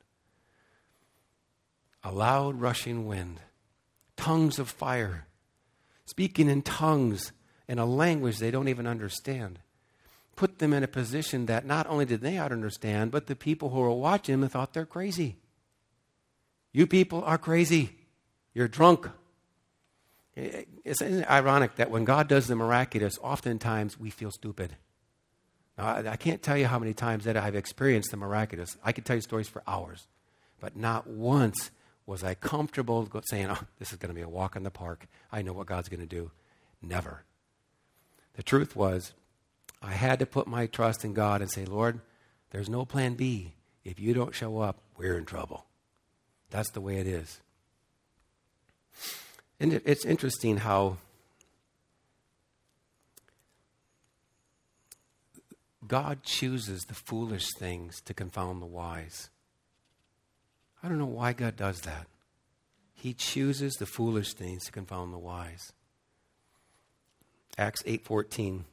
A 2.05 2.13
loud 2.13 2.61
rushing 2.61 3.07
wind, 3.07 3.41
tongues 4.19 4.59
of 4.59 4.69
fire, 4.69 5.27
speaking 6.05 6.51
in 6.51 6.61
tongues 6.61 7.33
in 7.67 7.79
a 7.79 7.87
language 7.87 8.37
they 8.37 8.51
don't 8.51 8.69
even 8.69 8.87
understand 8.87 9.61
put 10.37 10.59
them 10.59 10.73
in 10.73 10.85
a 10.85 10.89
position 10.89 11.47
that 11.47 11.67
not 11.67 11.87
only 11.87 12.05
did 12.05 12.21
they 12.21 12.37
not 12.37 12.53
understand, 12.53 13.11
but 13.11 13.27
the 13.27 13.35
people 13.35 13.71
who 13.71 13.81
were 13.81 13.91
watching 13.91 14.41
them 14.41 14.49
thought 14.49 14.75
they're 14.75 14.87
crazy. 14.87 15.37
You 16.73 16.87
people 16.87 17.25
are 17.25 17.39
crazy. 17.39 17.97
You're 18.55 18.69
drunk. 18.69 19.09
It's 20.35 21.03
ironic 21.03 21.77
that 21.77 21.91
when 21.91 22.05
God 22.05 22.29
does 22.29 22.47
the 22.47 22.55
miraculous, 22.55 23.19
oftentimes 23.23 23.99
we 23.99 24.11
feel 24.11 24.31
stupid. 24.31 24.77
Now, 25.79 25.97
I 26.07 26.17
can't 26.17 26.43
tell 26.43 26.57
you 26.57 26.67
how 26.67 26.79
many 26.79 26.93
times 26.93 27.25
that 27.25 27.37
I've 27.37 27.55
experienced 27.55 28.11
the 28.11 28.17
miraculous. 28.17 28.77
I 28.85 28.93
could 28.93 29.05
tell 29.05 29.17
you 29.17 29.23
stories 29.23 29.49
for 29.49 29.63
hours, 29.67 30.07
but 30.61 30.77
not 30.77 31.07
once 31.07 31.71
was 32.07 32.23
I 32.23 32.35
comfortable 32.35 33.09
saying, 33.31 33.49
oh, 33.51 33.59
this 33.79 33.93
is 33.93 33.99
going 33.99 34.11
to 34.11 34.15
be 34.15 34.23
a 34.23 34.29
walk 34.29 34.57
in 34.57 34.63
the 34.63 34.71
park. 34.71 35.07
I 35.33 35.43
know 35.43 35.53
what 35.53 35.67
God's 35.67 35.89
going 35.89 36.01
to 36.01 36.07
do. 36.07 36.31
Never. 36.81 37.25
The 38.35 38.43
truth 38.43 38.77
was, 38.77 39.13
I 39.83 39.93
had 39.93 40.19
to 40.19 40.27
put 40.27 40.47
my 40.47 40.67
trust 40.67 41.05
in 41.05 41.13
God 41.13 41.41
and 41.41 41.51
say, 41.51 41.65
Lord, 41.65 42.01
there's 42.51 42.69
no 42.69 42.85
plan 42.85 43.15
B. 43.15 43.55
If 43.85 44.01
you 44.01 44.15
don't 44.15 44.35
show 44.35 44.59
up, 44.61 44.79
we're 44.97 45.17
in 45.17 45.25
trouble. 45.25 45.67
That's 46.51 46.71
the 46.71 46.81
way 46.81 46.99
it 46.99 47.07
is. 47.07 47.41
And 49.61 49.73
it's 49.73 50.05
interesting 50.05 50.59
how 50.59 50.99
God 55.87 56.23
chooses 56.23 56.83
the 56.85 56.95
foolish 56.95 57.47
things 57.59 58.01
to 58.03 58.15
confound 58.15 58.61
the 58.61 58.67
wise. 58.67 59.31
I 60.83 60.89
don't 60.89 60.99
know 60.99 61.07
why 61.07 61.33
God 61.33 61.57
does 61.57 61.81
that. 61.83 62.07
He 62.95 63.15
chooses 63.15 63.75
the 63.75 63.87
foolish 63.87 64.33
things 64.33 64.65
to 64.65 64.73
confound 64.73 65.13
the 65.13 65.19
wise. 65.19 65.73
Acts 67.59 67.83
8:14 67.87 68.65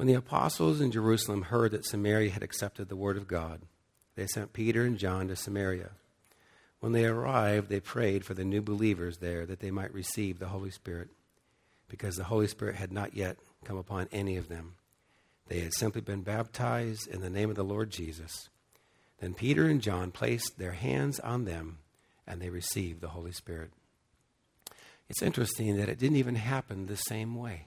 when 0.00 0.06
the 0.06 0.14
apostles 0.14 0.80
in 0.80 0.90
Jerusalem 0.90 1.42
heard 1.42 1.72
that 1.72 1.84
Samaria 1.84 2.30
had 2.30 2.42
accepted 2.42 2.88
the 2.88 2.96
word 2.96 3.18
of 3.18 3.28
God, 3.28 3.60
they 4.16 4.26
sent 4.26 4.54
Peter 4.54 4.82
and 4.82 4.96
John 4.96 5.28
to 5.28 5.36
Samaria. 5.36 5.90
When 6.78 6.92
they 6.92 7.04
arrived, 7.04 7.68
they 7.68 7.80
prayed 7.80 8.24
for 8.24 8.32
the 8.32 8.42
new 8.42 8.62
believers 8.62 9.18
there 9.18 9.44
that 9.44 9.60
they 9.60 9.70
might 9.70 9.92
receive 9.92 10.38
the 10.38 10.48
Holy 10.48 10.70
Spirit, 10.70 11.10
because 11.86 12.16
the 12.16 12.24
Holy 12.24 12.46
Spirit 12.46 12.76
had 12.76 12.92
not 12.92 13.14
yet 13.14 13.36
come 13.62 13.76
upon 13.76 14.08
any 14.10 14.38
of 14.38 14.48
them. 14.48 14.76
They 15.48 15.60
had 15.60 15.74
simply 15.74 16.00
been 16.00 16.22
baptized 16.22 17.06
in 17.06 17.20
the 17.20 17.28
name 17.28 17.50
of 17.50 17.56
the 17.56 17.62
Lord 17.62 17.90
Jesus. 17.90 18.48
Then 19.18 19.34
Peter 19.34 19.66
and 19.66 19.82
John 19.82 20.12
placed 20.12 20.56
their 20.56 20.72
hands 20.72 21.20
on 21.20 21.44
them, 21.44 21.76
and 22.26 22.40
they 22.40 22.48
received 22.48 23.02
the 23.02 23.08
Holy 23.08 23.32
Spirit. 23.32 23.70
It's 25.10 25.20
interesting 25.20 25.76
that 25.76 25.90
it 25.90 25.98
didn't 25.98 26.16
even 26.16 26.36
happen 26.36 26.86
the 26.86 26.96
same 26.96 27.34
way. 27.34 27.66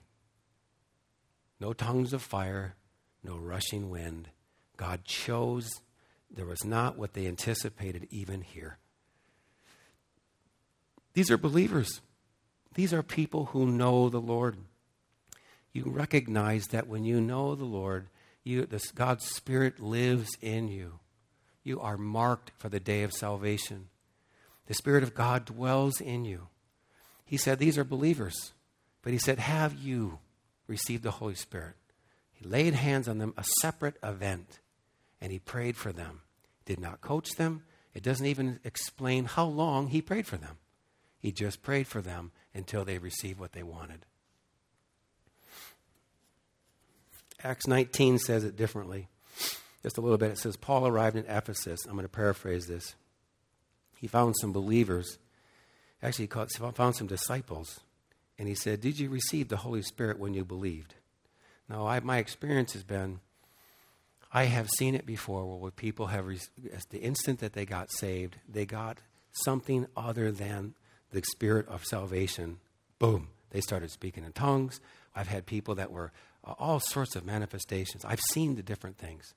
No 1.63 1.71
tongues 1.71 2.11
of 2.11 2.21
fire, 2.21 2.75
no 3.23 3.37
rushing 3.37 3.89
wind. 3.89 4.27
God 4.75 5.05
chose. 5.05 5.71
There 6.29 6.45
was 6.45 6.65
not 6.65 6.97
what 6.97 7.13
they 7.13 7.25
anticipated 7.25 8.05
even 8.11 8.41
here. 8.41 8.79
These 11.13 11.31
are 11.31 11.37
believers. 11.37 12.01
These 12.73 12.93
are 12.93 13.01
people 13.01 13.45
who 13.45 13.71
know 13.71 14.09
the 14.09 14.19
Lord. 14.19 14.57
You 15.71 15.85
recognize 15.85 16.65
that 16.71 16.89
when 16.89 17.05
you 17.05 17.21
know 17.21 17.55
the 17.55 17.63
Lord, 17.63 18.07
you, 18.43 18.65
this, 18.65 18.91
God's 18.91 19.25
Spirit 19.25 19.79
lives 19.79 20.31
in 20.41 20.67
you. 20.67 20.99
You 21.63 21.79
are 21.79 21.95
marked 21.95 22.51
for 22.57 22.67
the 22.67 22.81
day 22.81 23.03
of 23.03 23.13
salvation. 23.13 23.87
The 24.65 24.73
Spirit 24.73 25.03
of 25.03 25.15
God 25.15 25.45
dwells 25.45 26.01
in 26.01 26.25
you. 26.25 26.49
He 27.23 27.37
said, 27.37 27.57
These 27.57 27.77
are 27.77 27.85
believers. 27.85 28.51
But 29.01 29.13
he 29.13 29.17
said, 29.17 29.39
Have 29.39 29.75
you 29.75 30.19
received 30.67 31.03
the 31.03 31.11
Holy 31.11 31.35
Spirit? 31.35 31.75
He 32.31 32.45
laid 32.45 32.73
hands 32.73 33.07
on 33.07 33.17
them, 33.17 33.33
a 33.37 33.43
separate 33.61 33.97
event, 34.03 34.59
and 35.21 35.31
he 35.31 35.39
prayed 35.39 35.77
for 35.77 35.91
them. 35.91 36.21
Did 36.65 36.79
not 36.79 37.01
coach 37.01 37.31
them. 37.31 37.63
It 37.93 38.03
doesn't 38.03 38.25
even 38.25 38.59
explain 38.63 39.25
how 39.25 39.45
long 39.45 39.87
he 39.87 40.01
prayed 40.01 40.27
for 40.27 40.37
them. 40.37 40.57
He 41.19 41.31
just 41.31 41.61
prayed 41.61 41.87
for 41.87 42.01
them 42.01 42.31
until 42.53 42.83
they 42.83 42.97
received 42.97 43.39
what 43.39 43.53
they 43.53 43.63
wanted. 43.63 44.05
Acts 47.43 47.67
19 47.67 48.19
says 48.19 48.43
it 48.43 48.55
differently. 48.55 49.09
Just 49.81 49.97
a 49.97 50.01
little 50.01 50.17
bit. 50.17 50.31
It 50.31 50.37
says, 50.37 50.55
Paul 50.55 50.87
arrived 50.87 51.17
in 51.17 51.25
Ephesus. 51.27 51.85
I'm 51.85 51.93
going 51.93 52.03
to 52.03 52.09
paraphrase 52.09 52.67
this. 52.67 52.95
He 53.97 54.07
found 54.07 54.35
some 54.39 54.53
believers. 54.53 55.17
Actually, 56.01 56.29
he 56.33 56.71
found 56.71 56.95
some 56.95 57.07
disciples. 57.07 57.79
And 58.37 58.47
he 58.47 58.55
said, 58.55 58.81
Did 58.81 58.99
you 58.99 59.09
receive 59.09 59.49
the 59.49 59.57
Holy 59.57 59.81
Spirit 59.81 60.19
when 60.19 60.33
you 60.33 60.43
believed? 60.43 60.95
Now, 61.69 61.87
I, 61.87 61.99
my 61.99 62.17
experience 62.17 62.73
has 62.73 62.83
been 62.83 63.19
I 64.35 64.45
have 64.45 64.69
seen 64.71 64.95
it 64.95 65.05
before 65.05 65.59
where 65.59 65.69
people 65.69 66.07
have, 66.07 66.25
the 66.89 66.97
instant 66.97 67.39
that 67.39 67.53
they 67.53 67.65
got 67.65 67.91
saved, 67.91 68.37
they 68.49 68.65
got 68.65 68.97
something 69.31 69.85
other 69.95 70.31
than 70.31 70.73
the 71.11 71.21
spirit 71.21 71.67
of 71.67 71.85
salvation. 71.85 72.57
Boom, 72.97 73.29
they 73.51 73.61
started 73.61 73.91
speaking 73.91 74.23
in 74.23 74.33
tongues. 74.33 74.81
I've 75.15 75.27
had 75.27 75.45
people 75.45 75.75
that 75.75 75.91
were 75.91 76.11
uh, 76.43 76.53
all 76.57 76.79
sorts 76.79 77.15
of 77.15 77.23
manifestations. 77.23 78.03
I've 78.03 78.21
seen 78.31 78.55
the 78.55 78.63
different 78.63 78.97
things. 78.97 79.35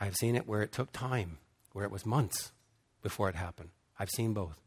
I've 0.00 0.14
seen 0.14 0.36
it 0.36 0.46
where 0.46 0.62
it 0.62 0.70
took 0.70 0.92
time, 0.92 1.38
where 1.72 1.84
it 1.84 1.90
was 1.90 2.06
months 2.06 2.52
before 3.02 3.28
it 3.28 3.34
happened. 3.34 3.70
I've 3.98 4.10
seen 4.10 4.32
both. 4.32 4.60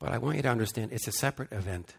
But 0.00 0.10
I 0.10 0.18
want 0.18 0.36
you 0.36 0.42
to 0.42 0.48
understand 0.48 0.92
it's 0.92 1.06
a 1.06 1.12
separate 1.12 1.52
event. 1.52 1.94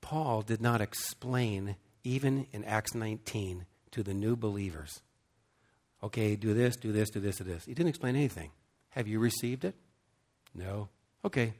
Paul 0.00 0.42
did 0.42 0.60
not 0.60 0.80
explain, 0.80 1.76
even 2.02 2.46
in 2.52 2.64
Acts 2.64 2.94
19, 2.94 3.66
to 3.92 4.02
the 4.02 4.14
new 4.14 4.34
believers. 4.34 5.00
Okay, 6.02 6.36
do 6.36 6.52
this, 6.52 6.76
do 6.76 6.90
this, 6.90 7.10
do 7.10 7.20
this, 7.20 7.36
do 7.36 7.44
this. 7.44 7.64
He 7.64 7.74
didn't 7.74 7.90
explain 7.90 8.16
anything. 8.16 8.50
Have 8.90 9.06
you 9.06 9.20
received 9.20 9.64
it? 9.64 9.74
No. 10.54 10.88
Okay, 11.24 11.54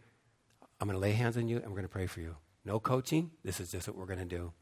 I'm 0.80 0.88
going 0.88 0.96
to 0.96 1.00
lay 1.00 1.12
hands 1.12 1.36
on 1.36 1.48
you 1.48 1.56
and 1.56 1.66
we're 1.66 1.76
going 1.76 1.82
to 1.82 1.88
pray 1.88 2.06
for 2.06 2.20
you. 2.20 2.36
No 2.64 2.80
coaching. 2.80 3.30
This 3.44 3.60
is 3.60 3.70
just 3.70 3.88
what 3.88 3.96
we're 3.96 4.06
going 4.06 4.18
to 4.18 4.24
do. 4.24 4.52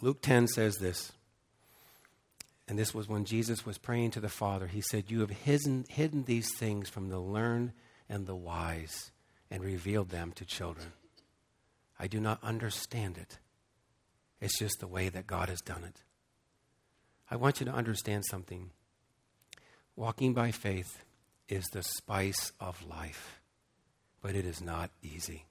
Luke 0.00 0.22
10 0.22 0.46
says 0.46 0.76
this, 0.76 1.12
and 2.68 2.78
this 2.78 2.94
was 2.94 3.08
when 3.08 3.24
Jesus 3.24 3.64
was 3.64 3.78
praying 3.78 4.10
to 4.12 4.20
the 4.20 4.28
Father. 4.28 4.66
He 4.66 4.82
said, 4.82 5.10
You 5.10 5.20
have 5.20 5.30
hidden, 5.30 5.86
hidden 5.88 6.24
these 6.24 6.54
things 6.54 6.90
from 6.90 7.08
the 7.08 7.18
learned 7.18 7.72
and 8.10 8.26
the 8.26 8.36
wise 8.36 9.10
and 9.50 9.64
revealed 9.64 10.10
them 10.10 10.32
to 10.32 10.44
children. 10.44 10.92
I 11.98 12.06
do 12.08 12.20
not 12.20 12.44
understand 12.44 13.16
it. 13.16 13.38
It's 14.40 14.58
just 14.58 14.80
the 14.80 14.86
way 14.86 15.08
that 15.08 15.26
God 15.26 15.48
has 15.48 15.62
done 15.62 15.82
it. 15.82 16.02
I 17.30 17.36
want 17.36 17.58
you 17.58 17.66
to 17.66 17.72
understand 17.72 18.24
something. 18.26 18.70
Walking 19.96 20.34
by 20.34 20.50
faith 20.50 21.02
is 21.48 21.64
the 21.72 21.82
spice 21.82 22.52
of 22.60 22.86
life, 22.86 23.40
but 24.20 24.36
it 24.36 24.44
is 24.44 24.60
not 24.60 24.90
easy. 25.02 25.46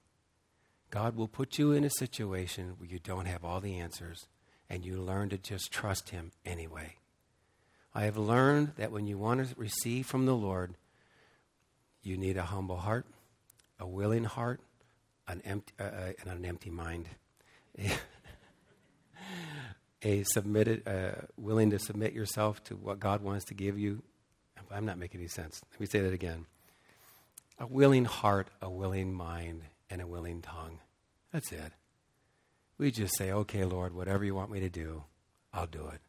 God 0.90 1.16
will 1.16 1.28
put 1.28 1.58
you 1.58 1.72
in 1.72 1.84
a 1.84 1.90
situation 1.90 2.74
where 2.78 2.88
you 2.88 3.00
don't 3.00 3.26
have 3.26 3.44
all 3.44 3.60
the 3.60 3.78
answers, 3.78 4.28
and 4.70 4.84
you 4.84 5.02
learn 5.02 5.28
to 5.30 5.38
just 5.38 5.70
trust 5.70 6.10
Him 6.10 6.30
anyway. 6.46 6.94
I 7.94 8.04
have 8.04 8.16
learned 8.16 8.72
that 8.76 8.92
when 8.92 9.06
you 9.06 9.18
want 9.18 9.46
to 9.46 9.54
receive 9.56 10.06
from 10.06 10.26
the 10.26 10.34
Lord, 10.34 10.74
you 12.02 12.16
need 12.16 12.36
a 12.36 12.42
humble 12.42 12.76
heart, 12.76 13.06
a 13.78 13.86
willing 13.86 14.24
heart, 14.24 14.60
an 15.26 15.42
empty, 15.44 15.72
uh, 15.78 15.84
uh 15.84 16.12
and 16.22 16.32
an 16.38 16.44
empty 16.44 16.70
mind. 16.70 17.08
a 20.02 20.22
submitted, 20.24 20.86
uh, 20.86 21.26
willing 21.36 21.70
to 21.70 21.78
submit 21.78 22.12
yourself 22.12 22.62
to 22.64 22.76
what 22.76 23.00
God 23.00 23.22
wants 23.22 23.46
to 23.46 23.54
give 23.54 23.78
you. 23.78 24.02
I'm 24.70 24.84
not 24.84 24.98
making 24.98 25.20
any 25.20 25.28
sense. 25.28 25.60
Let 25.72 25.80
me 25.80 25.86
say 25.86 26.00
that 26.00 26.12
again. 26.12 26.46
A 27.58 27.66
willing 27.66 28.04
heart, 28.04 28.48
a 28.60 28.70
willing 28.70 29.12
mind, 29.12 29.62
and 29.90 30.00
a 30.00 30.06
willing 30.06 30.42
tongue. 30.42 30.78
That's 31.32 31.50
it. 31.52 31.72
We 32.76 32.90
just 32.90 33.16
say, 33.16 33.32
okay, 33.32 33.64
Lord, 33.64 33.94
whatever 33.94 34.24
you 34.24 34.34
want 34.34 34.50
me 34.50 34.60
to 34.60 34.68
do, 34.68 35.04
I'll 35.52 35.66
do 35.66 35.88
it. 35.88 36.00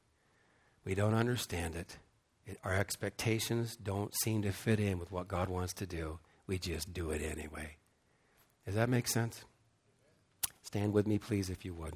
We 0.86 0.96
don't 0.96 1.14
understand 1.14 1.76
it. 1.76 1.98
it. 2.46 2.60
Our 2.64 2.74
expectations 2.74 3.76
don't 3.76 4.14
seem 4.24 4.42
to 4.44 4.52
fit 4.52 4.80
in 4.80 5.00
with 5.00 5.12
what 5.12 5.28
God 5.28 5.50
wants 5.50 5.74
to 5.76 5.86
do. 5.86 6.20
We 6.48 6.58
just 6.58 6.94
do 6.94 7.12
it 7.12 7.22
anyway. 7.22 7.78
Does 8.66 8.76
that 8.76 8.90
make 8.90 9.08
sense? 9.08 9.44
Stand 10.62 10.94
with 10.94 11.08
me, 11.08 11.18
please, 11.18 11.50
if 11.50 11.66
you 11.66 11.74
would. 11.74 11.96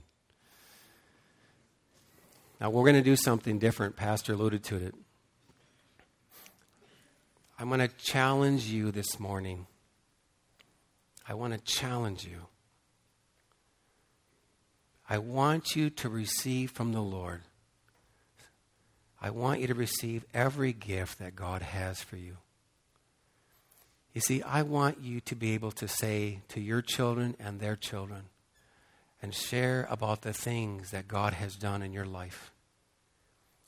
Now, 2.59 2.69
we're 2.69 2.83
going 2.83 2.95
to 2.95 3.01
do 3.01 3.15
something 3.15 3.59
different. 3.59 3.95
Pastor 3.95 4.33
alluded 4.33 4.63
to 4.65 4.77
it. 4.77 4.95
I'm 7.59 7.67
going 7.67 7.81
to 7.81 7.87
challenge 7.87 8.65
you 8.65 8.91
this 8.91 9.19
morning. 9.19 9.67
I 11.27 11.33
want 11.33 11.53
to 11.53 11.59
challenge 11.59 12.25
you. 12.25 12.47
I 15.09 15.17
want 15.17 15.75
you 15.75 15.89
to 15.89 16.09
receive 16.09 16.71
from 16.71 16.93
the 16.93 17.01
Lord. 17.01 17.41
I 19.23 19.29
want 19.29 19.61
you 19.61 19.67
to 19.67 19.73
receive 19.73 20.25
every 20.33 20.73
gift 20.73 21.17
that 21.19 21.33
God 21.33 21.61
has 21.61 22.03
for 22.03 22.17
you. 22.17 22.35
You 24.13 24.19
see, 24.19 24.43
I 24.43 24.63
want 24.63 24.99
you 25.01 25.21
to 25.21 25.35
be 25.35 25.53
able 25.53 25.71
to 25.71 25.87
say 25.87 26.41
to 26.49 26.59
your 26.59 26.81
children 26.81 27.37
and 27.39 27.59
their 27.61 27.77
children 27.77 28.23
and 29.21 29.33
share 29.33 29.87
about 29.89 30.23
the 30.23 30.33
things 30.33 30.91
that 30.91 31.07
God 31.07 31.33
has 31.33 31.55
done 31.55 31.81
in 31.81 31.93
your 31.93 32.05
life. 32.05 32.51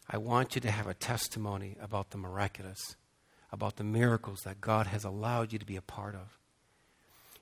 I 0.10 0.18
want 0.18 0.56
you 0.56 0.62
to 0.62 0.72
have 0.72 0.88
a 0.88 0.94
testimony 0.94 1.78
about 1.82 2.10
the 2.10 2.18
miraculous, 2.18 2.98
about 3.50 3.78
the 3.78 3.86
miracles 3.86 4.42
that 4.42 4.60
God 4.60 4.88
has 4.88 5.06
allowed 5.06 5.54
you 5.54 5.58
to 5.58 5.66
be 5.66 5.78
a 5.78 5.82
part 5.82 6.16
of. 6.16 6.38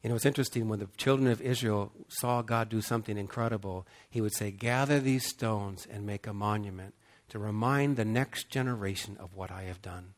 You 0.03 0.09
know, 0.09 0.15
it's 0.15 0.25
interesting 0.25 0.69
when 0.69 0.79
the 0.79 0.89
children 0.97 1.31
of 1.31 1.41
Israel 1.41 1.91
saw 2.09 2.43
God 2.43 2.69
do 2.69 2.81
something 2.81 3.17
incredible, 3.17 3.87
he 4.07 4.21
would 4.21 4.35
say, 4.35 4.51
Gather 4.51 4.99
these 4.99 5.25
stones 5.25 5.87
and 5.89 6.05
make 6.05 6.27
a 6.27 6.33
monument 6.33 6.93
to 7.33 7.39
remind 7.39 7.97
the 7.97 8.05
next 8.05 8.47
generation 8.47 9.17
of 9.19 9.33
what 9.33 9.49
I 9.49 9.63
have 9.63 9.81
done. 9.81 10.13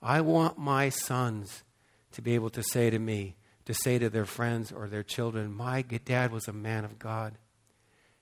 I 0.00 0.20
want 0.20 0.58
my 0.58 0.88
sons 0.88 1.64
to 2.12 2.22
be 2.22 2.36
able 2.36 2.50
to 2.50 2.62
say 2.62 2.88
to 2.88 3.00
me, 3.00 3.34
to 3.64 3.74
say 3.74 3.98
to 3.98 4.08
their 4.08 4.24
friends 4.24 4.70
or 4.70 4.86
their 4.86 5.02
children, 5.02 5.52
My 5.52 5.82
dad 5.82 6.30
was 6.30 6.46
a 6.46 6.52
man 6.52 6.84
of 6.84 7.00
God. 7.00 7.34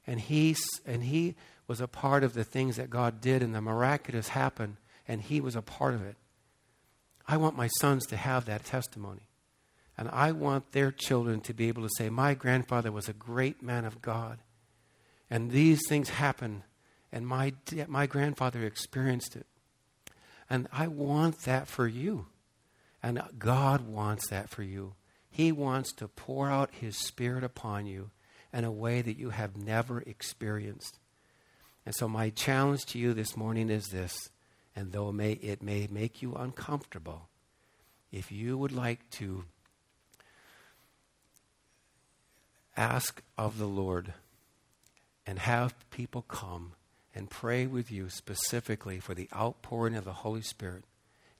And 0.06 0.18
he, 0.18 0.56
and 0.86 1.02
he 1.02 1.34
was 1.66 1.82
a 1.82 1.86
part 1.86 2.24
of 2.24 2.32
the 2.32 2.44
things 2.44 2.76
that 2.76 2.88
God 2.88 3.20
did 3.20 3.42
and 3.42 3.54
the 3.54 3.60
miraculous 3.60 4.28
happened, 4.28 4.78
and 5.06 5.20
he 5.20 5.38
was 5.38 5.54
a 5.54 5.60
part 5.60 5.92
of 5.92 6.02
it. 6.02 6.16
I 7.26 7.36
want 7.36 7.58
my 7.58 7.68
sons 7.78 8.06
to 8.06 8.16
have 8.16 8.46
that 8.46 8.64
testimony. 8.64 9.28
And 9.98 10.08
I 10.08 10.32
want 10.32 10.72
their 10.72 10.92
children 10.92 11.42
to 11.42 11.52
be 11.52 11.68
able 11.68 11.82
to 11.82 11.94
say, 11.98 12.08
My 12.08 12.32
grandfather 12.32 12.90
was 12.90 13.06
a 13.06 13.12
great 13.12 13.62
man 13.62 13.84
of 13.84 14.00
God. 14.00 14.38
And 15.28 15.50
these 15.50 15.86
things 15.86 16.08
happened, 16.08 16.62
and 17.12 17.26
my, 17.26 17.54
my 17.86 18.06
grandfather 18.06 18.64
experienced 18.64 19.36
it. 19.36 19.46
And 20.50 20.68
I 20.72 20.86
want 20.86 21.40
that 21.40 21.68
for 21.68 21.86
you. 21.86 22.26
And 23.02 23.22
God 23.38 23.82
wants 23.82 24.28
that 24.28 24.50
for 24.50 24.62
you. 24.62 24.94
He 25.30 25.52
wants 25.52 25.92
to 25.94 26.08
pour 26.08 26.50
out 26.50 26.70
His 26.72 26.96
Spirit 26.96 27.44
upon 27.44 27.86
you 27.86 28.10
in 28.52 28.64
a 28.64 28.72
way 28.72 29.02
that 29.02 29.18
you 29.18 29.30
have 29.30 29.56
never 29.56 30.00
experienced. 30.00 30.98
And 31.86 31.94
so, 31.94 32.08
my 32.08 32.30
challenge 32.30 32.86
to 32.86 32.98
you 32.98 33.14
this 33.14 33.36
morning 33.36 33.70
is 33.70 33.88
this, 33.88 34.30
and 34.74 34.92
though 34.92 35.10
it 35.10 35.14
may, 35.14 35.32
it 35.32 35.62
may 35.62 35.86
make 35.90 36.22
you 36.22 36.34
uncomfortable, 36.34 37.28
if 38.10 38.32
you 38.32 38.58
would 38.58 38.72
like 38.72 39.08
to 39.10 39.44
ask 42.76 43.22
of 43.36 43.58
the 43.58 43.66
Lord 43.66 44.12
and 45.26 45.38
have 45.38 45.74
people 45.90 46.22
come 46.22 46.72
and 47.18 47.28
pray 47.28 47.66
with 47.66 47.90
you 47.90 48.08
specifically 48.08 49.00
for 49.00 49.12
the 49.12 49.28
outpouring 49.34 49.96
of 49.96 50.04
the 50.04 50.12
Holy 50.12 50.40
Spirit 50.40 50.84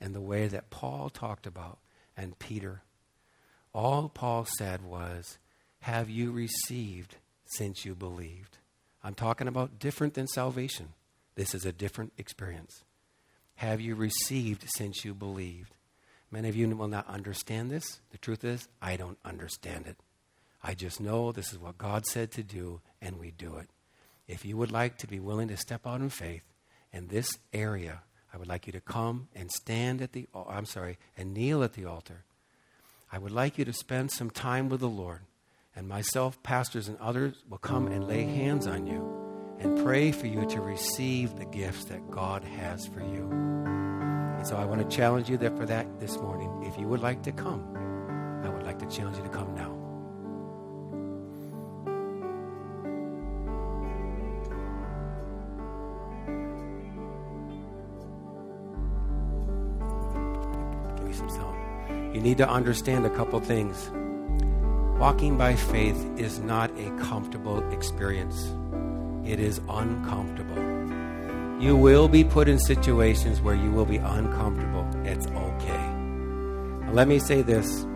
in 0.00 0.12
the 0.12 0.20
way 0.20 0.48
that 0.48 0.70
Paul 0.70 1.08
talked 1.08 1.46
about 1.46 1.78
and 2.16 2.36
Peter, 2.40 2.82
All 3.72 4.08
Paul 4.08 4.44
said 4.44 4.82
was, 4.82 5.38
Have 5.82 6.10
you 6.10 6.32
received 6.32 7.18
since 7.46 7.84
you 7.84 7.94
believed? 7.94 8.58
I'm 9.04 9.14
talking 9.14 9.46
about 9.46 9.78
different 9.78 10.14
than 10.14 10.26
salvation. 10.26 10.94
This 11.36 11.54
is 11.54 11.64
a 11.64 11.70
different 11.70 12.12
experience. 12.18 12.82
Have 13.54 13.80
you 13.80 13.94
received 13.94 14.64
since 14.74 15.04
you 15.04 15.14
believed? 15.14 15.76
Many 16.28 16.48
of 16.48 16.56
you 16.56 16.68
will 16.76 16.88
not 16.88 17.06
understand 17.06 17.70
this. 17.70 18.00
The 18.10 18.18
truth 18.18 18.42
is, 18.42 18.66
I 18.82 18.96
don't 18.96 19.18
understand 19.24 19.86
it. 19.86 19.98
I 20.60 20.74
just 20.74 21.00
know 21.00 21.30
this 21.30 21.52
is 21.52 21.58
what 21.60 21.78
God 21.78 22.04
said 22.04 22.32
to 22.32 22.42
do, 22.42 22.80
and 23.00 23.20
we 23.20 23.30
do 23.30 23.58
it. 23.58 23.68
If 24.28 24.44
you 24.44 24.58
would 24.58 24.70
like 24.70 24.98
to 24.98 25.06
be 25.06 25.18
willing 25.18 25.48
to 25.48 25.56
step 25.56 25.86
out 25.86 26.02
in 26.02 26.10
faith 26.10 26.42
in 26.92 27.08
this 27.08 27.38
area, 27.52 28.02
I 28.32 28.36
would 28.36 28.46
like 28.46 28.66
you 28.66 28.72
to 28.74 28.80
come 28.80 29.28
and 29.34 29.50
stand 29.50 30.02
at 30.02 30.12
the 30.12 30.28
I'm 30.48 30.66
sorry, 30.66 30.98
and 31.16 31.32
kneel 31.32 31.62
at 31.62 31.72
the 31.72 31.86
altar. 31.86 32.24
I 33.10 33.18
would 33.18 33.32
like 33.32 33.56
you 33.56 33.64
to 33.64 33.72
spend 33.72 34.10
some 34.10 34.30
time 34.30 34.68
with 34.68 34.80
the 34.80 34.88
Lord. 34.88 35.20
And 35.74 35.88
myself, 35.88 36.42
pastors, 36.42 36.88
and 36.88 36.98
others 36.98 37.44
will 37.48 37.58
come 37.58 37.86
and 37.86 38.06
lay 38.06 38.24
hands 38.24 38.66
on 38.66 38.86
you 38.86 39.18
and 39.60 39.82
pray 39.82 40.12
for 40.12 40.26
you 40.26 40.44
to 40.46 40.60
receive 40.60 41.36
the 41.36 41.44
gifts 41.46 41.84
that 41.84 42.10
God 42.10 42.44
has 42.44 42.86
for 42.86 43.00
you. 43.00 43.30
And 44.36 44.46
so 44.46 44.56
I 44.56 44.64
want 44.64 44.88
to 44.88 44.96
challenge 44.96 45.30
you 45.30 45.36
that 45.38 45.56
for 45.56 45.66
that 45.66 46.00
this 46.00 46.18
morning. 46.18 46.64
If 46.64 46.78
you 46.78 46.86
would 46.88 47.00
like 47.00 47.22
to 47.22 47.32
come, 47.32 47.64
I 48.44 48.48
would 48.48 48.64
like 48.64 48.78
to 48.80 48.86
challenge 48.86 49.16
you 49.16 49.22
to 49.22 49.28
come 49.30 49.54
now. 49.54 49.77
You 62.18 62.24
need 62.24 62.38
to 62.38 62.50
understand 62.50 63.06
a 63.06 63.10
couple 63.10 63.38
things. 63.38 63.92
Walking 64.98 65.38
by 65.38 65.54
faith 65.54 66.04
is 66.18 66.40
not 66.40 66.68
a 66.76 66.90
comfortable 66.98 67.62
experience. 67.70 68.56
It 69.24 69.38
is 69.38 69.60
uncomfortable. 69.68 70.56
You 71.62 71.76
will 71.76 72.08
be 72.08 72.24
put 72.24 72.48
in 72.48 72.58
situations 72.58 73.40
where 73.40 73.54
you 73.54 73.70
will 73.70 73.84
be 73.84 73.98
uncomfortable. 73.98 74.84
It's 75.04 75.28
okay. 75.28 75.86
Now, 76.86 76.90
let 76.92 77.06
me 77.06 77.20
say 77.20 77.42
this. 77.42 77.86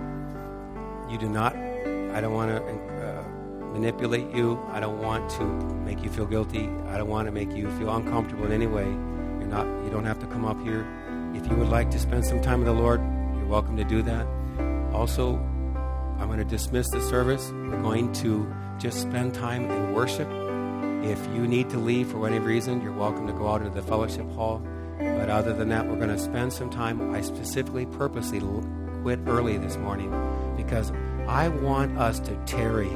You 1.11 1.18
do 1.18 1.29
not, 1.29 1.57
I 1.57 2.20
don't 2.20 2.33
want 2.33 2.53
to 2.53 2.62
uh, 2.62 3.25
manipulate 3.73 4.33
you. 4.33 4.57
I 4.70 4.79
don't 4.79 5.03
want 5.03 5.29
to 5.31 5.45
make 5.85 6.01
you 6.05 6.11
feel 6.11 6.27
guilty. 6.27 6.68
I 6.87 6.97
don't 6.97 7.09
want 7.09 7.27
to 7.27 7.33
make 7.33 7.51
you 7.51 7.68
feel 7.73 7.93
uncomfortable 7.93 8.47
in 8.47 8.53
any 8.53 8.68
way. 8.68 8.85
You're 8.85 9.49
not, 9.49 9.66
you 9.85 9.91
don't 9.91 10.05
have 10.05 10.20
to 10.20 10.27
come 10.29 10.45
up 10.45 10.62
here. 10.62 10.87
If 11.35 11.51
you 11.51 11.57
would 11.57 11.70
like 11.70 11.91
to 11.91 11.99
spend 11.99 12.25
some 12.25 12.41
time 12.41 12.61
with 12.61 12.68
the 12.68 12.73
Lord, 12.73 13.01
welcome 13.53 13.76
to 13.76 13.84
do 13.84 14.00
that. 14.00 14.26
Also, 14.94 15.36
I'm 16.18 16.26
going 16.26 16.38
to 16.38 16.44
dismiss 16.44 16.88
the 16.88 17.03
service. 17.03 17.50
We're 17.50 17.82
going 17.82 18.11
to 18.14 18.50
just 18.78 19.03
spend 19.03 19.34
time 19.34 19.70
in 19.70 19.92
worship. 19.92 20.26
If 21.05 21.22
you 21.34 21.46
need 21.46 21.68
to 21.68 21.76
leave 21.76 22.11
for 22.11 22.26
any 22.26 22.38
reason, 22.38 22.80
you're 22.80 22.94
welcome 22.94 23.26
to 23.26 23.32
go 23.34 23.48
out 23.48 23.61
into 23.61 23.74
the 23.74 23.86
fellowship 23.86 24.26
hall. 24.32 24.62
But 24.98 25.28
other 25.28 25.53
than 25.53 25.68
that, 25.68 25.86
we're 25.86 25.96
going 25.96 26.09
to 26.09 26.18
spend 26.18 26.55
some 26.55 26.70
time. 26.70 27.14
I 27.14 27.20
specifically, 27.20 27.84
purposely 27.84 28.40
quit 29.03 29.18
early 29.26 29.59
this 29.59 29.76
morning 29.76 30.11
because 30.57 30.90
I 31.28 31.48
want 31.48 31.98
us 31.98 32.20
to 32.20 32.34
tarry. 32.46 32.88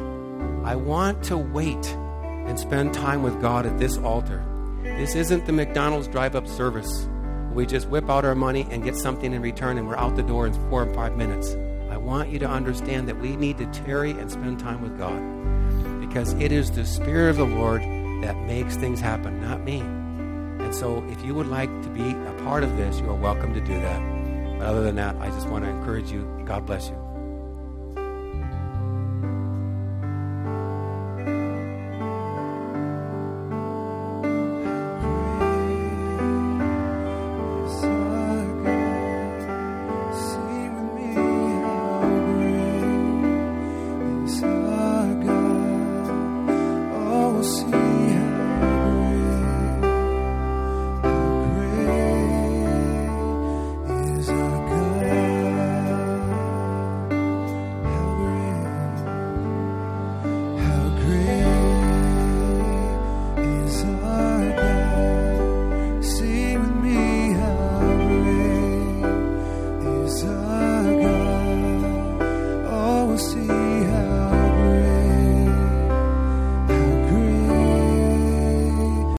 I 0.65 0.75
want 0.75 1.23
to 1.25 1.37
wait 1.37 1.87
and 2.47 2.59
spend 2.59 2.95
time 2.95 3.23
with 3.23 3.43
God 3.43 3.67
at 3.67 3.79
this 3.79 3.99
altar. 3.99 4.43
This 4.83 5.17
isn't 5.17 5.45
the 5.45 5.53
McDonald's 5.53 6.09
drive 6.09 6.35
up 6.35 6.47
service. 6.47 7.07
We 7.57 7.65
just 7.65 7.89
whip 7.89 8.11
out 8.11 8.27
our 8.27 8.35
money 8.35 8.67
and 8.71 8.85
get 8.85 8.95
something 8.97 9.33
in 9.33 9.41
return 9.41 9.79
and 9.79 9.89
we're 9.89 9.97
out 9.97 10.15
the 10.15 10.23
door 10.23 10.47
in 10.47 10.53
four 10.69 10.83
or 10.83 10.93
five 10.93 11.17
minutes. 11.17 11.57
I 11.91 11.97
want 11.97 12.29
you 12.29 12.39
to 12.41 12.47
understand 12.47 13.09
that 13.09 13.19
we 13.19 13.35
need 13.35 13.57
to 13.57 13.67
tarry 13.73 14.11
and 14.11 14.31
spend 14.31 14.61
time 14.61 14.83
with 14.83 14.99
God 14.99 15.19
because 16.07 16.35
it 16.35 16.53
is 16.53 16.71
the 16.71 16.85
Spirit 16.85 17.31
of 17.31 17.37
the 17.39 17.47
Lord 17.47 17.81
that 18.23 18.37
makes 18.43 18.77
things 18.77 19.01
happen, 19.01 19.41
not 19.41 19.65
me. 19.65 19.81
And 19.81 20.75
so, 20.75 21.03
if 21.09 21.25
you 21.25 21.35
would 21.35 21.47
like 21.47 21.71
to 21.83 21.89
be 21.89 22.11
a 22.11 22.43
part 22.45 22.63
of 22.63 22.77
this, 22.77 23.01
you 23.01 23.09
are 23.09 23.15
welcome 23.15 23.55
to 23.55 23.61
do 23.63 23.73
that. 23.81 24.59
But 24.59 24.67
other 24.67 24.83
than 24.83 24.97
that, 24.97 25.17
I 25.17 25.31
just 25.31 25.49
want 25.49 25.65
to 25.65 25.71
encourage 25.71 26.11
you. 26.11 26.43
God 26.45 26.67
bless 26.67 26.91
you. 26.91 27.06